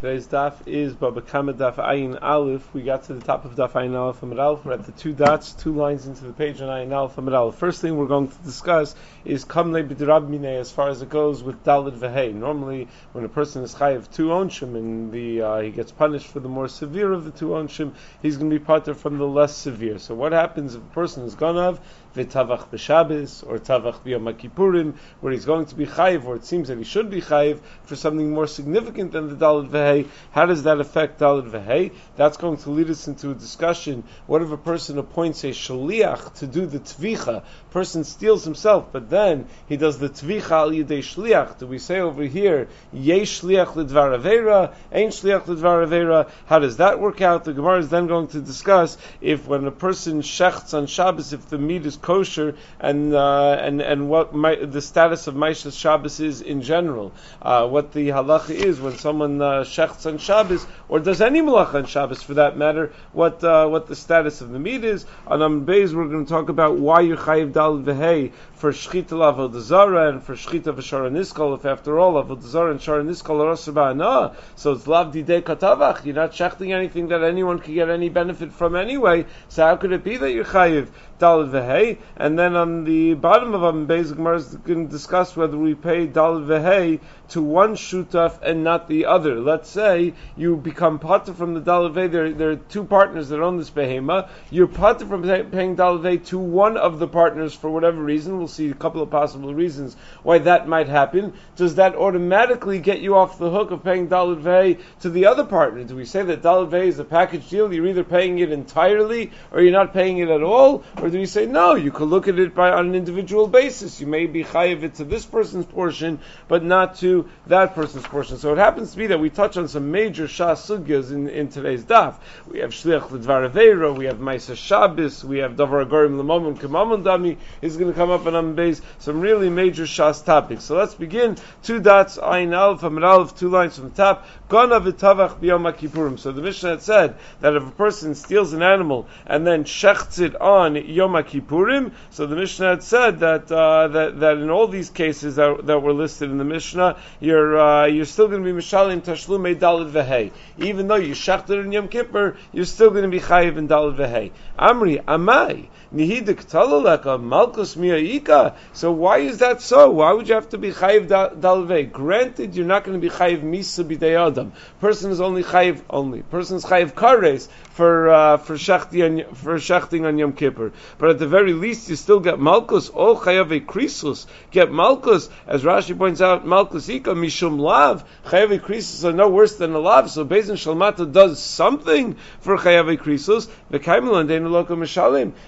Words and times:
Today's 0.00 0.28
daf 0.28 0.66
is 0.66 0.94
Baba 0.94 1.20
Kama 1.20 1.52
Daf 1.52 1.74
Ayin 1.74 2.18
Aleph. 2.22 2.72
We 2.72 2.80
got 2.80 3.02
to 3.04 3.12
the 3.12 3.20
top 3.20 3.44
of 3.44 3.54
Daf 3.54 3.72
Ayin 3.72 3.94
Aleph 3.94 4.22
Amid 4.22 4.38
Aleph. 4.38 4.64
We're 4.64 4.72
at 4.72 4.86
the 4.86 4.92
two 4.92 5.12
dots, 5.12 5.52
two 5.52 5.74
lines 5.74 6.06
into 6.06 6.24
the 6.24 6.32
page 6.32 6.62
on 6.62 6.68
Ayin 6.68 6.90
Aleph 6.90 7.18
Amid 7.18 7.34
Aleph. 7.34 7.56
First 7.56 7.82
thing 7.82 7.98
we're 7.98 8.06
going 8.06 8.28
to 8.28 8.38
discuss 8.38 8.94
is 9.26 9.44
Kamle 9.44 9.86
B'dirab 9.86 10.26
Minei 10.26 10.58
as 10.58 10.72
far 10.72 10.88
as 10.88 11.02
it 11.02 11.10
goes 11.10 11.42
with 11.42 11.62
Dalid 11.64 11.98
Vehei. 11.98 12.32
Normally, 12.32 12.88
when 13.12 13.26
a 13.26 13.28
person 13.28 13.62
is 13.62 13.74
chayiv 13.74 14.10
two 14.10 14.28
onshim 14.28 14.74
and 14.74 15.12
the 15.12 15.42
uh, 15.42 15.60
he 15.60 15.70
gets 15.70 15.92
punished 15.92 16.28
for 16.28 16.40
the 16.40 16.48
more 16.48 16.66
severe 16.66 17.12
of 17.12 17.26
the 17.26 17.30
two 17.32 17.48
onshim, 17.48 17.92
he's 18.22 18.38
going 18.38 18.48
to 18.48 18.58
be 18.58 18.64
parted 18.64 18.94
from 18.94 19.18
the 19.18 19.26
less 19.26 19.54
severe. 19.54 19.98
So 19.98 20.14
what 20.14 20.32
happens 20.32 20.76
if 20.76 20.80
a 20.80 20.94
person 20.94 21.24
is 21.24 21.34
ganav 21.36 21.78
v'tavach 22.14 22.68
b'Shabbos 22.68 23.46
or 23.46 23.58
tavach 23.58 24.00
b'Yom 24.02 24.32
Kippurim, 24.34 24.94
where 25.20 25.32
he's 25.32 25.44
going 25.44 25.66
to 25.66 25.74
be 25.74 25.86
chayiv, 25.86 26.24
or 26.24 26.36
it 26.36 26.44
seems 26.44 26.68
that 26.68 26.78
he 26.78 26.84
should 26.84 27.10
be 27.10 27.20
chayiv 27.20 27.60
for 27.84 27.96
something 27.96 28.30
more 28.30 28.46
significant 28.46 29.12
than 29.12 29.28
the 29.28 29.36
Dalid 29.36 29.70
Vehei? 29.70 30.08
How 30.32 30.46
does 30.46 30.64
that 30.64 30.80
affect 30.80 31.20
Dalid 31.20 31.50
Vehei? 31.50 31.92
That's 32.16 32.36
going 32.36 32.58
to 32.58 32.70
lead 32.70 32.90
us 32.90 33.08
into 33.08 33.30
a 33.30 33.34
discussion. 33.34 34.04
What 34.26 34.42
if 34.42 34.50
a 34.50 34.56
person 34.56 34.98
appoints 34.98 35.44
a 35.44 35.48
shaliach 35.50 36.34
to 36.38 36.46
do 36.46 36.66
the 36.66 36.80
tvicha? 36.80 37.44
Person 37.70 38.04
steals 38.04 38.44
himself, 38.44 38.86
but 38.92 39.10
then 39.10 39.46
he 39.68 39.76
does 39.76 39.98
the 39.98 40.08
tvicha 40.08 40.50
al 40.50 40.70
yidei 40.70 40.98
shliach. 40.98 41.58
Do 41.58 41.66
we 41.66 41.78
say 41.78 42.00
over 42.00 42.24
here, 42.24 42.68
yesh 42.92 43.42
shliach 43.42 43.74
lidvar 43.74 44.18
avera, 44.18 44.74
ain't 44.92 45.12
shliach 45.12 45.44
lidvar 45.44 45.86
avera? 45.86 46.28
How 46.46 46.58
does 46.58 46.78
that 46.78 46.98
work 46.98 47.20
out? 47.20 47.44
The 47.44 47.52
Gemara 47.52 47.78
is 47.78 47.88
then 47.88 48.06
going 48.06 48.28
to 48.28 48.40
discuss 48.40 48.98
if 49.20 49.46
when 49.46 49.66
a 49.66 49.70
person 49.70 50.22
shechts 50.22 50.74
on 50.74 50.86
Shabbos, 50.86 51.32
if 51.32 51.48
the 51.48 51.58
meat 51.58 51.86
is 51.86 51.96
kosher, 51.96 52.56
and 52.80 53.14
uh, 53.14 53.52
and 53.52 53.80
and 53.80 54.08
what 54.08 54.34
my, 54.34 54.56
the 54.56 54.80
status 54.80 55.26
of 55.26 55.34
Maishas 55.34 55.78
Shabbos 55.78 56.20
is 56.20 56.40
in 56.40 56.62
general. 56.62 57.12
Uh, 57.40 57.68
what 57.68 57.92
the 57.92 58.08
halacha 58.08 58.50
is 58.50 58.80
when 58.80 58.98
someone 58.98 59.40
uh, 59.40 59.62
shechts 59.62 60.06
on 60.06 60.18
Shabbos, 60.18 60.66
or 60.90 60.98
does 60.98 61.20
any 61.22 61.40
malacha 61.40 61.74
on 61.74 61.86
Shabbos 61.86 62.20
for 62.22 62.34
that 62.34 62.58
matter, 62.58 62.92
what 63.12 63.42
uh, 63.44 63.68
what 63.68 63.86
the 63.86 63.94
status 63.94 64.40
of 64.40 64.50
the 64.50 64.58
meat 64.58 64.84
is. 64.84 65.06
On 65.28 65.40
Am 65.40 65.64
we're 65.64 65.86
going 65.86 66.26
to 66.26 66.28
talk 66.28 66.48
about 66.48 66.76
why 66.76 67.00
you're 67.00 67.16
chayiv 67.16 67.52
dal 67.52 67.78
v'hei 67.78 68.32
for 68.60 68.72
shchita 68.72 69.16
avodah 69.16 70.10
and 70.10 70.22
for 70.22 70.34
shchita 70.34 70.74
v'shara 70.74 71.10
niskol. 71.10 71.56
If 71.56 71.64
after 71.64 71.98
all 71.98 72.22
avodah 72.22 72.70
and 72.70 72.78
shara 72.78 73.02
niskol 73.02 73.40
are 73.40 73.48
also 73.48 74.34
so 74.54 74.72
it's 74.72 74.86
lav 74.86 75.14
didei 75.14 75.40
katavach. 75.40 76.04
You're 76.04 76.14
not 76.14 76.32
shechting 76.32 76.74
anything 76.74 77.08
that 77.08 77.22
anyone 77.22 77.58
could 77.58 77.72
get 77.72 77.88
any 77.88 78.10
benefit 78.10 78.52
from 78.52 78.76
anyway. 78.76 79.24
So 79.48 79.64
how 79.64 79.76
could 79.76 79.92
it 79.92 80.04
be 80.04 80.18
that 80.18 80.32
you're 80.32 80.44
chayiv 80.44 80.88
Dalad 81.20 81.50
Vehei, 81.50 81.98
and 82.16 82.38
then 82.38 82.56
on 82.56 82.84
the 82.84 83.12
bottom 83.12 83.54
of 83.54 83.62
Am 83.62 83.86
Beis, 83.86 84.16
Gemara 84.16 84.36
is 84.36 84.56
going 84.56 84.86
to 84.86 84.90
discuss 84.90 85.36
whether 85.36 85.56
we 85.56 85.74
pay 85.74 86.06
Dalad 86.06 86.46
Vehei 86.46 86.98
to 87.28 87.42
one 87.42 87.76
shutaf 87.76 88.40
and 88.42 88.64
not 88.64 88.88
the 88.88 89.04
other. 89.04 89.38
Let's 89.38 89.68
say 89.68 90.14
you 90.36 90.56
become 90.56 90.98
potter 90.98 91.34
from 91.34 91.52
the 91.52 91.60
Dalad 91.60 91.92
Vehei, 91.92 92.10
there, 92.10 92.32
there 92.32 92.50
are 92.52 92.56
two 92.56 92.84
partners 92.84 93.28
that 93.28 93.40
own 93.40 93.58
this 93.58 93.68
behema, 93.68 94.30
you're 94.50 94.66
potter 94.66 95.06
from 95.06 95.22
paying 95.22 95.76
Dalad 95.76 96.00
Vehei 96.00 96.24
to 96.28 96.38
one 96.38 96.78
of 96.78 96.98
the 96.98 97.06
partners 97.06 97.52
for 97.52 97.70
whatever 97.70 98.02
reason, 98.02 98.38
we'll 98.38 98.48
see 98.50 98.70
a 98.70 98.74
couple 98.74 99.02
of 99.02 99.10
possible 99.10 99.54
reasons 99.54 99.96
why 100.22 100.38
that 100.38 100.68
might 100.68 100.88
happen. 100.88 101.32
Does 101.56 101.76
that 101.76 101.94
automatically 101.94 102.78
get 102.78 103.00
you 103.00 103.16
off 103.16 103.38
the 103.38 103.50
hook 103.50 103.70
of 103.70 103.84
paying 103.84 104.08
Dalad 104.08 104.42
Vehei 104.42 104.80
to 105.00 105.10
the 105.10 105.26
other 105.26 105.44
partner? 105.44 105.84
Do 105.84 105.96
we 105.96 106.04
say 106.04 106.22
that 106.22 106.42
Dalad 106.42 106.70
Vehei 106.70 106.86
is 106.86 106.98
a 106.98 107.04
package 107.04 107.48
deal, 107.48 107.72
you're 107.72 107.86
either 107.86 108.04
paying 108.04 108.38
it 108.38 108.52
entirely 108.52 109.30
or 109.50 109.60
you're 109.60 109.72
not 109.72 109.92
paying 109.92 110.18
it 110.18 110.28
at 110.28 110.42
all? 110.42 110.84
Or 111.00 111.10
do 111.10 111.18
we 111.18 111.26
say 111.26 111.46
no? 111.46 111.74
You 111.74 111.92
could 111.92 112.08
look 112.08 112.28
at 112.28 112.38
it 112.38 112.54
by 112.54 112.70
on 112.70 112.88
an 112.88 112.94
individual 112.94 113.46
basis. 113.46 114.00
You 114.00 114.06
may 114.06 114.26
be 114.26 114.44
chayiv 114.44 114.82
it 114.82 114.94
to 114.96 115.04
this 115.04 115.24
person's 115.24 115.66
portion, 115.66 116.20
but 116.48 116.64
not 116.64 116.96
to 116.96 117.28
that 117.46 117.74
person's 117.74 118.06
portion. 118.06 118.38
So 118.38 118.52
it 118.52 118.58
happens 118.58 118.92
to 118.92 118.98
be 118.98 119.08
that 119.08 119.20
we 119.20 119.30
touch 119.30 119.56
on 119.56 119.68
some 119.68 119.90
major 119.90 120.26
shas 120.26 120.58
sugyas 120.66 121.10
in, 121.10 121.28
in 121.28 121.48
today's 121.48 121.84
daf. 121.84 122.16
We 122.48 122.60
have 122.60 122.70
shliach 122.70 123.08
aveira, 123.08 123.96
we 123.96 124.06
have 124.06 124.18
ma'isa 124.18 124.56
shabbos, 124.56 125.24
we 125.24 125.38
have 125.38 125.52
davar 125.52 125.86
agorim 125.86 126.20
k'mamon 126.58 127.02
dami 127.02 127.36
is 127.62 127.76
going 127.76 127.90
to 127.90 127.96
come 127.96 128.10
up 128.10 128.26
in 128.26 128.34
on 128.40 128.74
some 128.98 129.20
really 129.20 129.48
major 129.48 129.84
shas 129.84 130.24
topics. 130.24 130.64
So 130.64 130.76
let's 130.76 130.94
begin. 130.94 131.36
Two 131.62 131.80
dots, 131.80 132.18
ayin 132.18 132.54
alf, 132.54 132.82
amid 132.82 133.04
alf, 133.04 133.38
two 133.38 133.48
lines 133.48 133.76
from 133.76 133.90
the 133.90 133.94
top. 133.94 134.26
So 134.50 136.32
the 136.32 136.42
Mishnah 136.42 136.70
had 136.70 136.82
said 136.82 137.14
that 137.40 137.54
if 137.54 137.62
a 137.68 137.70
person 137.70 138.16
steals 138.16 138.52
an 138.52 138.62
animal 138.62 139.06
and 139.24 139.46
then 139.46 139.62
shechts 139.62 140.20
it 140.20 140.34
on 140.40 140.74
Yom 140.74 141.12
Kippurim. 141.12 141.92
So 142.10 142.26
the 142.26 142.34
Mishnah 142.34 142.70
had 142.70 142.82
said 142.82 143.20
that 143.20 143.52
uh, 143.52 143.86
that, 143.88 144.18
that 144.20 144.38
in 144.38 144.50
all 144.50 144.66
these 144.66 144.90
cases 144.90 145.36
that, 145.36 145.66
that 145.66 145.80
were 145.80 145.92
listed 145.92 146.30
in 146.30 146.38
the 146.38 146.44
Mishnah, 146.44 146.98
you're 147.20 147.60
uh, 147.60 147.86
you're 147.86 148.04
still 148.04 148.26
going 148.26 148.42
to 148.42 148.52
be 148.52 148.58
mishalim 148.60 149.02
tashlumei 149.02 149.54
dalid 149.54 149.92
vehei. 149.92 150.32
Even 150.58 150.88
though 150.88 150.96
you 150.96 151.14
shachted 151.14 151.64
in 151.64 151.70
Yom 151.70 151.86
Kippur, 151.86 152.36
you're 152.52 152.64
still 152.64 152.90
going 152.90 153.04
to 153.04 153.08
be 153.08 153.20
chayiv 153.20 153.56
in 153.56 153.68
dalid 153.68 153.96
vehei. 153.96 154.32
Amri 154.58 155.00
amai 155.04 155.68
nihidik 155.94 156.44
talaleka 156.50 157.20
malkus 157.20 157.76
miyaika. 157.76 158.56
So 158.72 158.90
why 158.90 159.18
is 159.18 159.38
that 159.38 159.62
so? 159.62 159.90
Why 159.90 160.12
would 160.12 160.28
you 160.28 160.34
have 160.34 160.48
to 160.48 160.58
be 160.58 160.72
chayiv 160.72 161.06
dalid 161.06 161.68
vehei? 161.68 161.92
Granted, 161.92 162.56
you're 162.56 162.66
not 162.66 162.82
going 162.82 163.00
to 163.00 163.08
be 163.08 163.14
chayiv 163.14 163.42
misa 163.42 163.84
b'dei 163.84 164.16
adam. 164.40 164.52
Person 164.80 165.10
is 165.10 165.20
only 165.20 165.42
chayiv 165.42 165.82
only. 165.88 166.22
Person 166.22 166.56
is 166.56 166.64
chayiv 166.64 166.92
kares 166.92 167.48
for 167.72 168.08
uh, 168.08 168.36
for 168.38 168.58
shachting 168.58 169.24
for 169.34 169.58
shachting 169.58 170.06
on 170.06 170.18
Yom 170.18 170.32
Kippur 170.32 170.72
but 170.98 171.10
at 171.10 171.18
the 171.18 171.26
very 171.26 171.52
least 171.52 171.88
you 171.88 171.96
still 171.96 172.20
get 172.20 172.38
malchus. 172.38 172.88
All 172.88 173.18
chayave 173.18 173.66
krisus 173.66 174.26
get 174.50 174.72
malchus, 174.72 175.28
as 175.46 175.62
Rashi 175.62 175.96
points 175.96 176.20
out. 176.20 176.46
Malchus 176.46 176.88
ika 176.88 177.10
mishum 177.10 177.58
lav 177.58 178.04
chayave 178.26 178.60
krisus 178.60 179.04
are 179.04 179.12
no 179.12 179.28
worse 179.28 179.56
than 179.56 179.74
a 179.74 179.78
lav. 179.78 180.10
So 180.10 180.24
Bezin 180.24 180.56
Shalmata 180.56 181.10
does 181.10 181.42
something 181.42 182.16
for 182.40 182.56
chayave 182.56 182.98
krisus. 182.98 183.48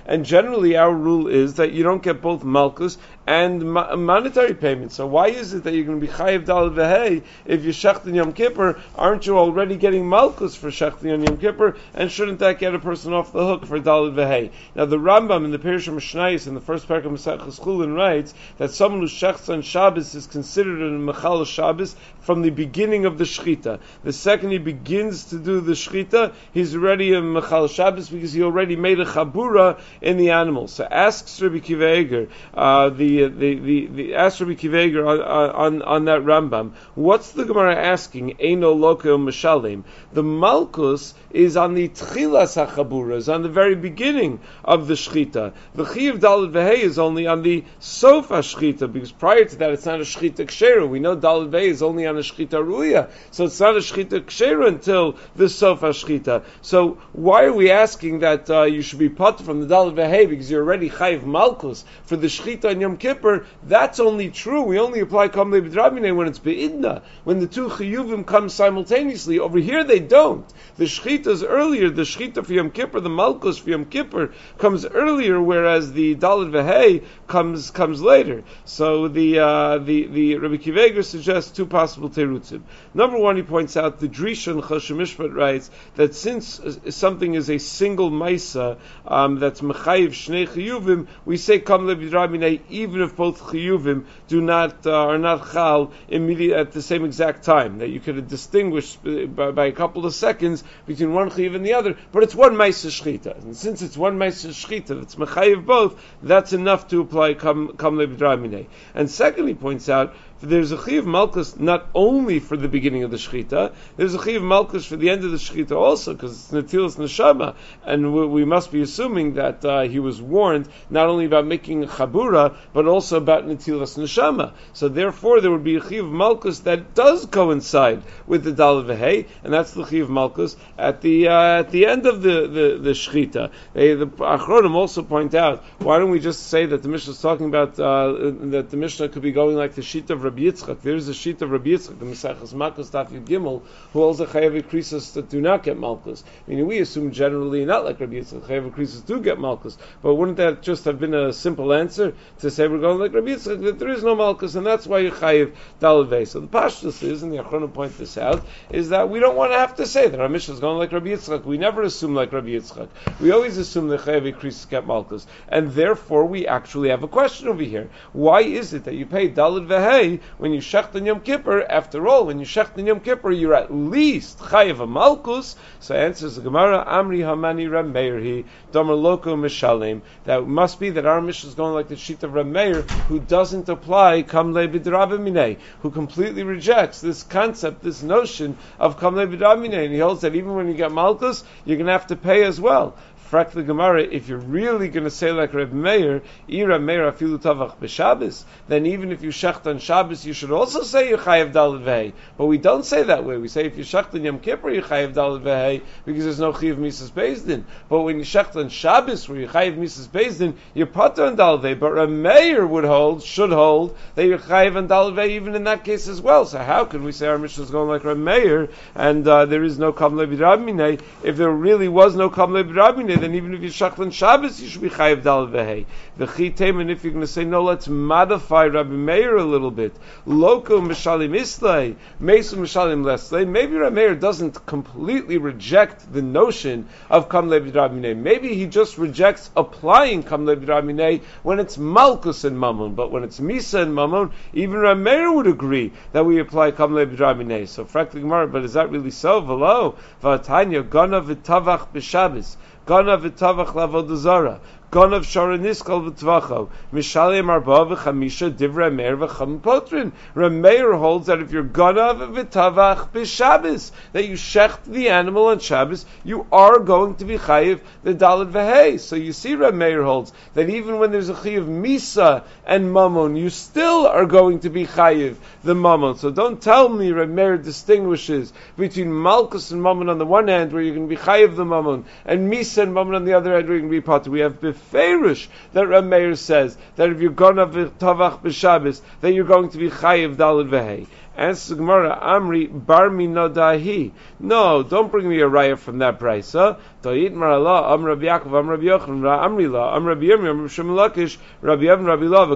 And 0.06 0.24
generally, 0.24 0.76
our 0.76 0.94
rule 0.94 1.28
is 1.28 1.54
that 1.54 1.72
you 1.72 1.82
don't 1.82 2.02
get 2.02 2.20
both 2.20 2.44
malchus 2.44 2.98
and 3.26 3.72
monetary 3.72 4.54
payments. 4.54 4.96
So 4.96 5.06
why 5.06 5.28
is 5.28 5.54
it 5.54 5.64
that 5.64 5.74
you're 5.74 5.84
going 5.84 6.00
to 6.00 6.06
be 6.06 6.12
chayiv 6.12 6.44
dal 6.44 6.70
vehei 6.70 7.22
if 7.46 7.64
you 7.64 7.70
shecht 7.70 8.06
in 8.06 8.14
Yom 8.14 8.32
Kippur? 8.32 8.80
Aren't 8.96 9.26
you 9.26 9.38
already 9.38 9.76
getting 9.76 10.08
malchus 10.08 10.56
for 10.56 10.70
shechting 10.70 11.12
on 11.12 11.22
Yom 11.22 11.38
Kippur? 11.38 11.76
And 11.94 12.10
shouldn't 12.10 12.40
that 12.40 12.58
get 12.58 12.74
a 12.74 12.80
person 12.80 13.12
off 13.12 13.32
the 13.32 13.46
hook 13.46 13.66
for 13.66 13.78
dal 13.78 14.10
vehei? 14.10 14.50
Now 14.74 14.86
the 14.86 14.98
Rambam 14.98 15.44
in 15.44 15.52
the 15.52 15.58
Pirish 15.58 15.92
Mishnayis 15.92 16.48
in 16.48 16.54
the 16.54 16.60
first 16.60 16.88
parak 16.88 17.04
of 17.04 17.12
Masechus 17.12 17.60
Chulin 17.60 17.96
writes 17.96 18.34
that 18.58 18.72
someone 18.72 19.00
who 19.00 19.06
shechts 19.06 19.52
on 19.52 19.62
Shabbos 19.62 20.14
is 20.16 20.26
considered 20.26 20.80
a 20.82 20.90
mechal 20.90 21.46
Shabbos 21.46 21.94
from 22.20 22.42
the 22.42 22.50
beginning 22.50 23.04
of 23.04 23.18
the 23.18 23.24
shechita. 23.24 23.78
The 24.02 24.12
second 24.12 24.50
he 24.50 24.58
begins 24.58 25.26
to 25.26 25.38
do 25.38 25.60
the 25.60 25.72
shechita, 25.72 26.34
he's 26.52 26.74
already 26.74 27.12
a 27.14 27.20
mechal 27.20 27.70
Shabbos 27.70 28.08
because 28.08 28.32
he 28.32 28.42
already 28.42 28.74
made 28.74 28.98
a 28.98 29.04
chabura 29.04 29.80
in 30.00 30.16
the 30.16 30.30
animal. 30.30 30.66
So 30.66 30.84
asks 30.84 31.40
Rabbi 31.40 31.60
Kiva 31.60 32.26
uh, 32.54 32.88
the 32.90 33.11
the 33.12 33.28
the 33.28 33.54
the, 33.54 33.86
the 33.86 34.14
ask 34.14 34.40
Rabbi 34.40 34.52
Akiva 34.52 34.84
Eiger 34.84 35.06
on, 35.06 35.20
on 35.20 35.82
on 35.82 36.04
that 36.06 36.22
Rambam. 36.22 36.72
What's 36.94 37.32
the 37.32 37.44
Gemara 37.44 37.76
asking? 37.76 38.36
Eino 38.36 38.74
loko 38.74 39.18
mishalim. 39.18 39.84
The 40.12 40.22
Malkus 40.22 41.14
is 41.30 41.56
on 41.56 41.74
the 41.74 41.88
tchilas 41.88 42.54
hachabura, 42.56 43.32
on 43.32 43.42
the 43.42 43.48
very 43.48 43.74
beginning 43.74 44.40
of 44.64 44.86
the 44.86 44.94
shchita. 44.94 45.52
The 45.74 45.84
chiv 45.84 46.20
dalad 46.20 46.52
vehei 46.52 46.82
is 46.82 46.98
only 46.98 47.26
on 47.26 47.42
the 47.42 47.64
sofa 47.80 48.40
shchita 48.40 48.92
because 48.92 49.12
prior 49.12 49.44
to 49.44 49.56
that 49.56 49.70
it's 49.70 49.86
not 49.86 50.00
a 50.00 50.04
shchita 50.04 50.46
kshera. 50.46 50.88
We 50.88 51.00
know 51.00 51.16
dalad 51.16 51.50
vehei 51.50 51.68
is 51.68 51.82
only 51.82 52.06
on 52.06 52.16
a 52.16 52.20
shchita 52.20 52.62
ruya, 52.64 53.10
so 53.30 53.44
it's 53.44 53.60
not 53.60 53.76
a 53.76 53.80
shchita 53.80 54.20
kshera 54.22 54.68
until 54.68 55.16
the 55.36 55.48
sofa 55.48 55.90
shchita. 55.90 56.44
So 56.60 56.98
why 57.12 57.44
are 57.44 57.52
we 57.52 57.70
asking 57.70 58.20
that 58.20 58.50
uh, 58.50 58.62
you 58.62 58.82
should 58.82 58.98
be 58.98 59.08
put 59.08 59.40
from 59.40 59.60
the 59.60 59.74
dalad 59.74 59.94
vehei 59.94 60.28
because 60.28 60.50
you're 60.50 60.62
already 60.62 60.90
chayiv 60.90 61.24
malchus 61.24 61.84
for 62.04 62.16
the 62.16 62.26
shchita 62.26 62.64
and 62.64 62.80
Yom 62.80 62.96
Kippur, 63.02 63.46
that's 63.64 63.98
only 63.98 64.30
true. 64.30 64.62
We 64.62 64.78
only 64.78 65.00
apply 65.00 65.26
Kamle 65.26 65.60
B'drabine 65.60 66.14
when 66.14 66.28
it's 66.28 66.38
Be'idna, 66.38 67.02
when 67.24 67.40
the 67.40 67.48
two 67.48 67.68
Chiyuvim 67.68 68.24
come 68.24 68.48
simultaneously. 68.48 69.40
Over 69.40 69.58
here 69.58 69.82
they 69.82 69.98
don't. 69.98 70.46
The 70.76 70.84
Shechita 70.84 71.26
is 71.26 71.42
earlier, 71.42 71.90
the 71.90 72.02
Shechita 72.02 72.46
for 72.46 72.52
Yom 72.52 72.70
Kippur, 72.70 73.00
the 73.00 73.10
Malkus 73.10 73.60
for 73.60 73.70
Yom 73.70 73.86
Kippur 73.86 74.32
comes 74.56 74.86
earlier, 74.86 75.42
whereas 75.42 75.92
the 75.92 76.14
Dalit 76.14 76.52
Vehei 76.52 77.04
comes 77.26 77.72
comes 77.72 78.00
later. 78.00 78.44
So 78.64 79.08
the 79.08 79.40
uh, 79.40 79.78
the 79.78 80.06
the 80.06 80.36
Rabbi 80.36 80.58
Akiva 80.58 80.84
Eiger 80.84 81.02
suggests 81.02 81.50
two 81.50 81.66
possible 81.66 82.08
terutzim. 82.08 82.62
Number 82.94 83.18
one, 83.18 83.34
he 83.34 83.42
points 83.42 83.76
out 83.76 83.98
the 83.98 84.08
Drishan 84.08 84.62
Chashemishpat 84.62 85.34
writes 85.34 85.70
that 85.96 86.14
since 86.14 86.60
something 86.90 87.34
is 87.34 87.50
a 87.50 87.58
single 87.58 88.12
Maisa 88.12 88.78
um, 89.06 89.40
that's 89.40 89.60
Mechayiv 89.60 90.10
Shnei 90.10 90.46
Chiyuvim, 90.46 91.08
we 91.24 91.36
say 91.36 91.58
Kamle 91.58 91.96
B'drabine 91.96 92.60
even 92.70 92.91
even 92.92 93.06
if 93.06 93.16
both 93.16 93.40
chiyuvim 93.40 94.04
do 94.28 94.42
not 94.42 94.86
uh, 94.86 94.92
are 94.92 95.18
not 95.18 95.50
chal 95.52 95.92
immediately 96.08 96.54
at 96.54 96.72
the 96.72 96.82
same 96.82 97.06
exact 97.06 97.42
time. 97.42 97.78
That 97.78 97.88
you 97.88 98.00
could 98.00 98.28
distinguish 98.28 98.98
uh, 99.06 99.24
by, 99.26 99.50
by, 99.50 99.66
a 99.66 99.72
couple 99.72 100.04
of 100.04 100.12
seconds 100.14 100.62
between 100.84 101.14
one 101.14 101.30
chiyuv 101.30 101.56
and 101.56 101.64
the 101.64 101.72
other, 101.72 101.96
but 102.12 102.22
it's 102.22 102.34
one 102.34 102.54
ma'aser 102.54 102.90
shchita. 102.90 103.42
And 103.42 103.56
since 103.56 103.80
it's 103.80 103.96
one 103.96 104.18
ma'aser 104.18 104.50
shchita, 104.50 105.02
it's 105.02 105.14
mechayiv 105.14 105.64
both. 105.64 105.98
That's 106.22 106.52
enough 106.52 106.88
to 106.88 107.00
apply 107.00 107.34
kam 107.34 107.76
kam 107.78 108.66
And 108.94 109.10
secondly, 109.10 109.54
points 109.54 109.88
out 109.88 110.14
there's 110.42 110.72
a 110.72 110.84
chiv 110.84 111.06
malchus 111.06 111.58
not 111.58 111.88
only 111.94 112.40
for 112.40 112.56
the 112.56 112.68
beginning 112.68 113.04
of 113.04 113.10
the 113.10 113.16
shechita, 113.16 113.72
there's 113.96 114.14
a 114.14 114.22
chiv 114.22 114.42
malchus 114.42 114.84
for 114.84 114.96
the 114.96 115.10
end 115.10 115.24
of 115.24 115.30
the 115.30 115.36
shechita 115.36 115.76
also, 115.76 116.12
because 116.12 116.32
it's 116.32 116.72
natilas 116.72 116.96
neshama, 116.96 117.54
and 117.84 118.12
we, 118.12 118.26
we, 118.26 118.44
must 118.44 118.70
be 118.70 118.82
assuming 118.82 119.34
that 119.34 119.64
uh, 119.64 119.82
he 119.82 119.98
was 119.98 120.20
warned 120.20 120.68
not 120.90 121.06
only 121.06 121.24
about 121.24 121.46
making 121.46 121.84
chabura, 121.84 122.56
but 122.72 122.86
also 122.86 123.16
about 123.16 123.46
natilas 123.46 123.96
neshama. 123.96 124.52
So 124.72 124.88
therefore, 124.88 125.40
there 125.40 125.50
would 125.50 125.64
be 125.64 125.76
a 125.76 125.88
chiv 125.88 126.04
malchus 126.04 126.60
that 126.60 126.94
does 126.94 127.26
coincide 127.26 128.02
with 128.26 128.44
the 128.44 128.52
dalad 128.52 128.86
v'hei, 128.86 129.26
and 129.44 129.52
that's 129.52 129.72
the 129.72 129.86
chiv 129.86 130.10
malchus 130.10 130.56
at 130.76 131.00
the 131.00 131.28
uh, 131.28 131.60
at 131.60 131.70
the 131.70 131.86
end 131.86 132.06
of 132.06 132.22
the 132.22 132.48
the, 132.48 132.78
the 132.78 132.90
shechita. 132.90 133.50
They, 133.72 133.94
the 133.94 134.06
Achronim 134.06 134.74
also 134.74 135.02
point 135.02 135.34
out 135.34 135.64
why 135.78 135.98
don't 135.98 136.10
we 136.10 136.20
just 136.20 136.48
say 136.48 136.66
that 136.66 136.82
the 136.82 136.88
Mishnah 136.88 137.12
is 137.12 137.20
talking 137.20 137.46
about 137.46 137.78
uh, 137.78 138.12
that 138.56 138.70
the 138.70 138.76
Mishnah 138.76 139.08
could 139.08 139.22
be 139.22 139.32
going 139.32 139.56
like 139.56 139.74
the 139.74 139.82
sheet 139.82 140.10
of 140.10 140.24
Rabbi 140.32 140.44
Yitzchak. 140.44 140.80
There 140.80 140.96
is 140.96 141.08
a 141.08 141.14
sheet 141.14 141.42
of 141.42 141.50
Rabbi 141.50 141.70
Yitzchak, 141.70 141.98
the 141.98 142.06
Mesachas 142.06 142.54
Malkus 142.54 142.90
Daf 142.90 143.10
Gimel, 143.26 143.60
who 143.92 143.98
holds 143.98 144.18
a 144.20 144.26
chayav 144.26 144.62
krisis 144.62 145.12
that 145.12 145.28
do 145.28 145.42
not 145.42 145.62
get 145.62 145.76
Malkus. 145.76 146.22
Meaning 146.46 146.66
we 146.66 146.78
assume 146.78 147.12
generally 147.12 147.66
not 147.66 147.84
like 147.84 148.00
Rabbi 148.00 148.14
Yitzchak, 148.14 148.40
chayav 148.46 148.70
krisis 148.70 149.04
do 149.04 149.20
get 149.20 149.36
Malkus. 149.36 149.76
But 150.00 150.14
wouldn't 150.14 150.38
that 150.38 150.62
just 150.62 150.86
have 150.86 150.98
been 150.98 151.12
a 151.12 151.34
simple 151.34 151.74
answer 151.74 152.14
to 152.38 152.50
say 152.50 152.66
we're 152.66 152.78
going 152.78 152.98
like 152.98 153.12
Rabbi 153.12 153.32
Yitzchak 153.32 153.62
that 153.62 153.78
there 153.78 153.90
is 153.90 154.02
no 154.02 154.16
Malkus 154.16 154.56
and 154.56 154.64
that's 154.64 154.86
why 154.86 155.00
you 155.00 155.10
chayav 155.10 155.54
dalvei. 155.82 156.26
So 156.26 156.40
the 156.40 156.46
pashtus 156.46 157.02
is, 157.02 157.22
and 157.22 157.30
the 157.30 157.36
Achronim 157.36 157.74
point 157.74 157.98
this 157.98 158.16
out, 158.16 158.42
is 158.70 158.88
that 158.88 159.10
we 159.10 159.20
don't 159.20 159.36
want 159.36 159.52
to 159.52 159.58
have 159.58 159.76
to 159.76 159.86
say 159.86 160.08
that 160.08 160.18
our 160.18 160.30
mission 160.30 160.54
is 160.54 160.60
going 160.60 160.78
like 160.78 160.92
Rabbi 160.92 161.08
Yitzchak. 161.08 161.44
We 161.44 161.58
never 161.58 161.82
assume 161.82 162.14
like 162.14 162.32
Rabbi 162.32 162.48
Yitzchak. 162.48 162.88
We 163.20 163.32
always 163.32 163.58
assume 163.58 163.88
that 163.88 164.00
chayav 164.00 164.32
krisis 164.38 164.66
get 164.66 164.86
Malkus, 164.86 165.26
and 165.50 165.72
therefore 165.72 166.24
we 166.24 166.46
actually 166.46 166.88
have 166.88 167.02
a 167.02 167.08
question 167.08 167.48
over 167.48 167.62
here. 167.62 167.90
Why 168.14 168.40
is 168.40 168.72
it 168.72 168.84
that 168.84 168.94
you 168.94 169.04
pay 169.04 169.28
Dalid 169.28 169.66
Vehei 169.66 170.21
when 170.38 170.52
you 170.52 170.60
shecht 170.60 170.94
on 170.94 171.06
Yom 171.06 171.20
Kippur? 171.20 171.62
After 171.68 172.06
all, 172.08 172.26
when 172.26 172.38
you 172.38 172.46
shecht 172.46 172.78
on 172.78 172.86
Yom 172.86 173.00
Kippur, 173.00 173.30
you're 173.30 173.54
at 173.54 173.72
least 173.72 174.38
chayav 174.38 174.80
a 174.80 174.86
Malkus. 174.86 175.56
So 175.80 175.94
answers 175.94 176.36
the 176.36 176.42
Gemara, 176.42 176.84
Amri 176.86 177.20
Hamani 177.20 177.68
Rameirhi, 177.68 178.44
Domer 178.72 178.96
Loko 178.96 179.36
Mishalim. 179.36 180.02
That 180.24 180.46
must 180.46 180.80
be 180.80 180.90
that 180.90 181.06
our 181.06 181.20
mission 181.20 181.48
is 181.48 181.54
going 181.54 181.74
like 181.74 181.88
the 181.88 181.96
sheet 181.96 182.22
of 182.22 182.32
Rameir, 182.32 182.88
who 183.02 183.20
doesn't 183.20 183.68
apply 183.68 184.22
Kamle 184.22 184.68
B'Drabimine, 184.68 185.58
who 185.82 185.90
completely 185.90 186.42
rejects 186.42 187.00
this 187.00 187.22
concept, 187.22 187.82
this 187.82 188.02
notion 188.02 188.56
of 188.78 188.98
Kamle 188.98 189.26
B'Drabimine, 189.26 189.84
and 189.84 189.92
he 189.92 189.98
holds 189.98 190.22
that 190.22 190.34
even 190.34 190.54
when 190.54 190.68
you 190.68 190.74
get 190.74 190.92
malchus, 190.92 191.44
you're 191.64 191.76
going 191.76 191.86
to 191.86 191.92
have 191.92 192.06
to 192.08 192.16
pay 192.16 192.44
as 192.44 192.60
well. 192.60 192.96
Frak 193.32 193.52
the 193.52 193.62
Gemara, 193.62 194.02
if 194.02 194.28
you're 194.28 194.36
really 194.36 194.88
going 194.88 195.04
to 195.04 195.10
say 195.10 195.32
like 195.32 195.54
Reb 195.54 195.72
Meir, 195.72 196.20
Ira 196.52 196.78
Meir 196.78 197.10
afilu 197.10 197.38
tavach 197.38 197.78
b'Shabbos, 197.78 198.44
then 198.68 198.84
even 198.84 199.10
if 199.10 199.22
you 199.22 199.30
shecht 199.30 199.66
on 199.66 199.78
Shabbos, 199.78 200.26
you 200.26 200.34
should 200.34 200.50
also 200.50 200.82
say 200.82 201.08
you 201.08 201.16
chayav 201.16 201.50
dalad. 201.50 202.12
But 202.36 202.44
we 202.44 202.58
don't 202.58 202.84
say 202.84 203.04
that 203.04 203.24
way. 203.24 203.38
We 203.38 203.48
say 203.48 203.64
if 203.64 203.78
you 203.78 203.84
shecht 203.84 204.14
on 204.14 204.22
Yom 204.22 204.38
Kippur, 204.38 204.68
you 204.68 204.82
chayav 204.82 205.14
dalad 205.14 205.80
because 206.04 206.24
there's 206.24 206.40
no 206.40 206.52
chayav 206.52 206.76
misas 206.76 207.10
bezdin. 207.10 207.64
But 207.88 208.02
when 208.02 208.18
you 208.18 208.24
shecht 208.26 208.54
on 208.54 208.68
Shabbos, 208.68 209.26
where 209.26 209.40
you 209.40 209.48
chayav 209.48 209.78
misas 209.78 210.08
bezdin, 210.08 210.54
you're 210.74 210.88
on 210.88 211.34
dalad. 211.38 211.80
But 211.80 211.92
Reb 211.92 212.10
Meir 212.10 212.66
would 212.66 212.84
hold, 212.84 213.22
should 213.22 213.50
hold 213.50 213.96
that 214.14 214.26
you're 214.26 214.36
chayav 214.36 214.76
on 214.76 215.30
even 215.30 215.54
in 215.54 215.64
that 215.64 215.84
case 215.84 216.06
as 216.06 216.20
well. 216.20 216.44
So 216.44 216.58
how 216.58 216.84
can 216.84 217.02
we 217.02 217.12
say 217.12 217.28
our 217.28 217.38
mission 217.38 217.64
is 217.64 217.70
going 217.70 217.88
like 217.88 218.04
Reb 218.04 218.18
Meir 218.18 218.68
and 218.94 219.26
uh, 219.26 219.46
there 219.46 219.64
is 219.64 219.78
no 219.78 219.90
kam 219.90 220.18
levi 220.18 220.98
if 221.22 221.36
there 221.38 221.50
really 221.50 221.88
was 221.88 222.14
no 222.14 222.28
kam 222.28 222.52
levi 222.52 223.21
then 223.22 223.34
even 223.36 223.54
if 223.54 223.62
you 223.62 223.68
shachlan 223.68 224.10
Shabbos, 224.10 224.60
you 224.60 224.68
should 224.68 224.82
be 224.82 224.90
chayiv 224.90 225.22
dal 225.22 225.46
vehe. 225.46 225.86
The 226.16 226.26
chitem, 226.26 226.80
and 226.80 226.90
if 226.90 227.04
you're 227.04 227.12
going 227.12 227.24
to 227.24 227.32
say 227.32 227.44
no, 227.44 227.62
let's 227.62 227.86
modify 227.86 228.66
Rabbi 228.66 228.90
Meir 228.90 229.36
a 229.36 229.44
little 229.44 229.70
bit. 229.70 229.94
Loko 230.26 230.84
mishalim 230.84 231.38
islay, 231.38 231.94
mesu 232.20 232.56
mishalim 232.56 233.04
leslay. 233.04 233.46
Maybe 233.48 233.76
Rabbi 233.76 233.94
Meir 233.94 234.14
doesn't 234.16 234.66
completely 234.66 235.38
reject 235.38 236.12
the 236.12 236.20
notion 236.20 236.88
of 237.08 237.28
kam 237.28 237.48
levi 237.48 237.88
Maybe 238.14 238.54
he 238.54 238.66
just 238.66 238.98
rejects 238.98 239.50
applying 239.56 240.24
kam 240.24 240.44
levi 240.44 241.18
when 241.44 241.60
it's 241.60 241.76
malkus 241.76 242.44
and 242.44 242.58
mammon, 242.58 242.94
but 242.94 243.12
when 243.12 243.22
it's 243.22 243.38
misa 243.38 243.82
and 243.82 243.94
mammon, 243.94 244.30
even 244.52 244.78
Rabbi 244.78 245.00
Meir 245.00 245.32
would 245.32 245.46
agree 245.46 245.92
that 246.10 246.24
we 246.24 246.40
apply 246.40 246.72
kam 246.72 246.94
levi 246.94 247.64
So, 247.66 247.84
frankly, 247.84 248.20
Gemara, 248.20 248.48
but 248.48 248.64
is 248.64 248.72
that 248.72 248.90
really 248.90 249.12
so? 249.12 249.40
V'lo, 249.40 249.94
v'atanya, 250.22 250.88
gana 250.88 251.20
v'tavach 251.20 251.88
b'Shabbos. 251.94 252.56
Gana 252.86 253.16
v'tavach 253.22 253.74
lavodazara. 253.78 254.58
Gonav 254.92 255.24
Sharaniskal 255.24 256.12
v'tvacho. 256.12 256.68
Mishalim 256.92 257.48
arba 257.48 257.96
v'chamisha 257.96 258.50
divra 258.50 258.94
meir 258.94 259.16
v'cham 259.16 259.58
potrin. 259.58 260.12
Rameir 260.36 260.98
holds 260.98 261.28
that 261.28 261.40
if 261.40 261.50
you're 261.50 261.64
gonav 261.64 262.34
v'tavach 262.34 263.10
b'Shabbos, 263.10 263.90
that 264.12 264.28
you 264.28 264.34
shecht 264.34 264.84
the 264.84 265.08
animal 265.08 265.46
on 265.46 265.60
Shabbos, 265.60 266.04
you 266.24 266.46
are 266.52 266.78
going 266.78 267.14
to 267.14 267.24
be 267.24 267.38
chayiv 267.38 267.80
the 268.02 268.12
dalad 268.12 268.52
v'hei. 268.52 269.00
So 269.00 269.16
you 269.16 269.32
see 269.32 269.54
Rameir 269.54 270.04
holds 270.04 270.30
that 270.52 270.68
even 270.68 270.98
when 270.98 271.10
there's 271.10 271.30
a 271.30 271.34
chayiv 271.34 271.66
misa 271.66 272.44
and 272.66 272.92
mammon, 272.92 273.34
you 273.34 273.48
still 273.48 274.06
are 274.06 274.26
going 274.26 274.60
to 274.60 274.68
be 274.68 274.84
chayiv 274.84 275.36
the 275.64 275.74
mammon. 275.74 276.18
So 276.18 276.30
don't 276.30 276.60
tell 276.60 276.90
me 276.90 277.08
Rameir 277.12 277.64
distinguishes 277.64 278.52
between 278.76 279.10
malchus 279.22 279.70
and 279.70 279.82
mammon 279.82 280.10
on 280.10 280.18
the 280.18 280.26
one 280.26 280.48
hand, 280.48 280.70
where 280.70 280.82
going 280.82 281.08
to 281.08 281.16
be 281.16 281.16
chayiv 281.16 281.56
the 281.56 281.64
mammon, 281.64 282.04
and 282.26 282.52
misa 282.52 282.82
and 282.82 282.92
mammon 282.92 283.14
on 283.14 283.24
the 283.24 283.32
other 283.32 283.54
hand, 283.54 283.66
where 283.66 283.78
going 283.78 283.90
to 283.90 283.96
be 283.96 284.02
potter. 284.02 284.30
We 284.30 284.40
have 284.40 284.60
Ferish 284.90 285.48
that 285.72 285.84
Rameir 285.84 286.36
says 286.36 286.76
that 286.96 287.10
if 287.10 287.20
you're 287.20 287.30
gonna 287.30 287.66
tavach 287.66 288.42
b'Shabbos, 288.42 289.00
that 289.20 289.32
you're 289.32 289.44
going 289.44 289.70
to 289.70 289.78
be 289.78 289.90
chayiv 289.90 290.36
dalad 290.36 290.68
vehay. 290.68 291.06
Answers 291.36 291.78
Gemara, 291.78 292.18
Amri 292.22 292.68
bar 292.70 293.08
dahi. 293.08 294.10
No, 294.38 294.82
don't 294.82 295.10
bring 295.10 295.28
me 295.28 295.40
a 295.40 295.48
raya 295.48 295.78
from 295.78 295.98
that 295.98 296.18
brisa. 296.18 296.78
Am 297.04 298.02
Yaakov, 298.02 298.58
Am 298.58 298.68
Yochanan, 298.80 299.22
Amri 299.22 299.70
la, 299.70 299.96
Am 299.96 300.04
Yirmi, 300.04 300.48
Am 300.48 300.68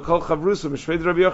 V'kol 0.01 0.23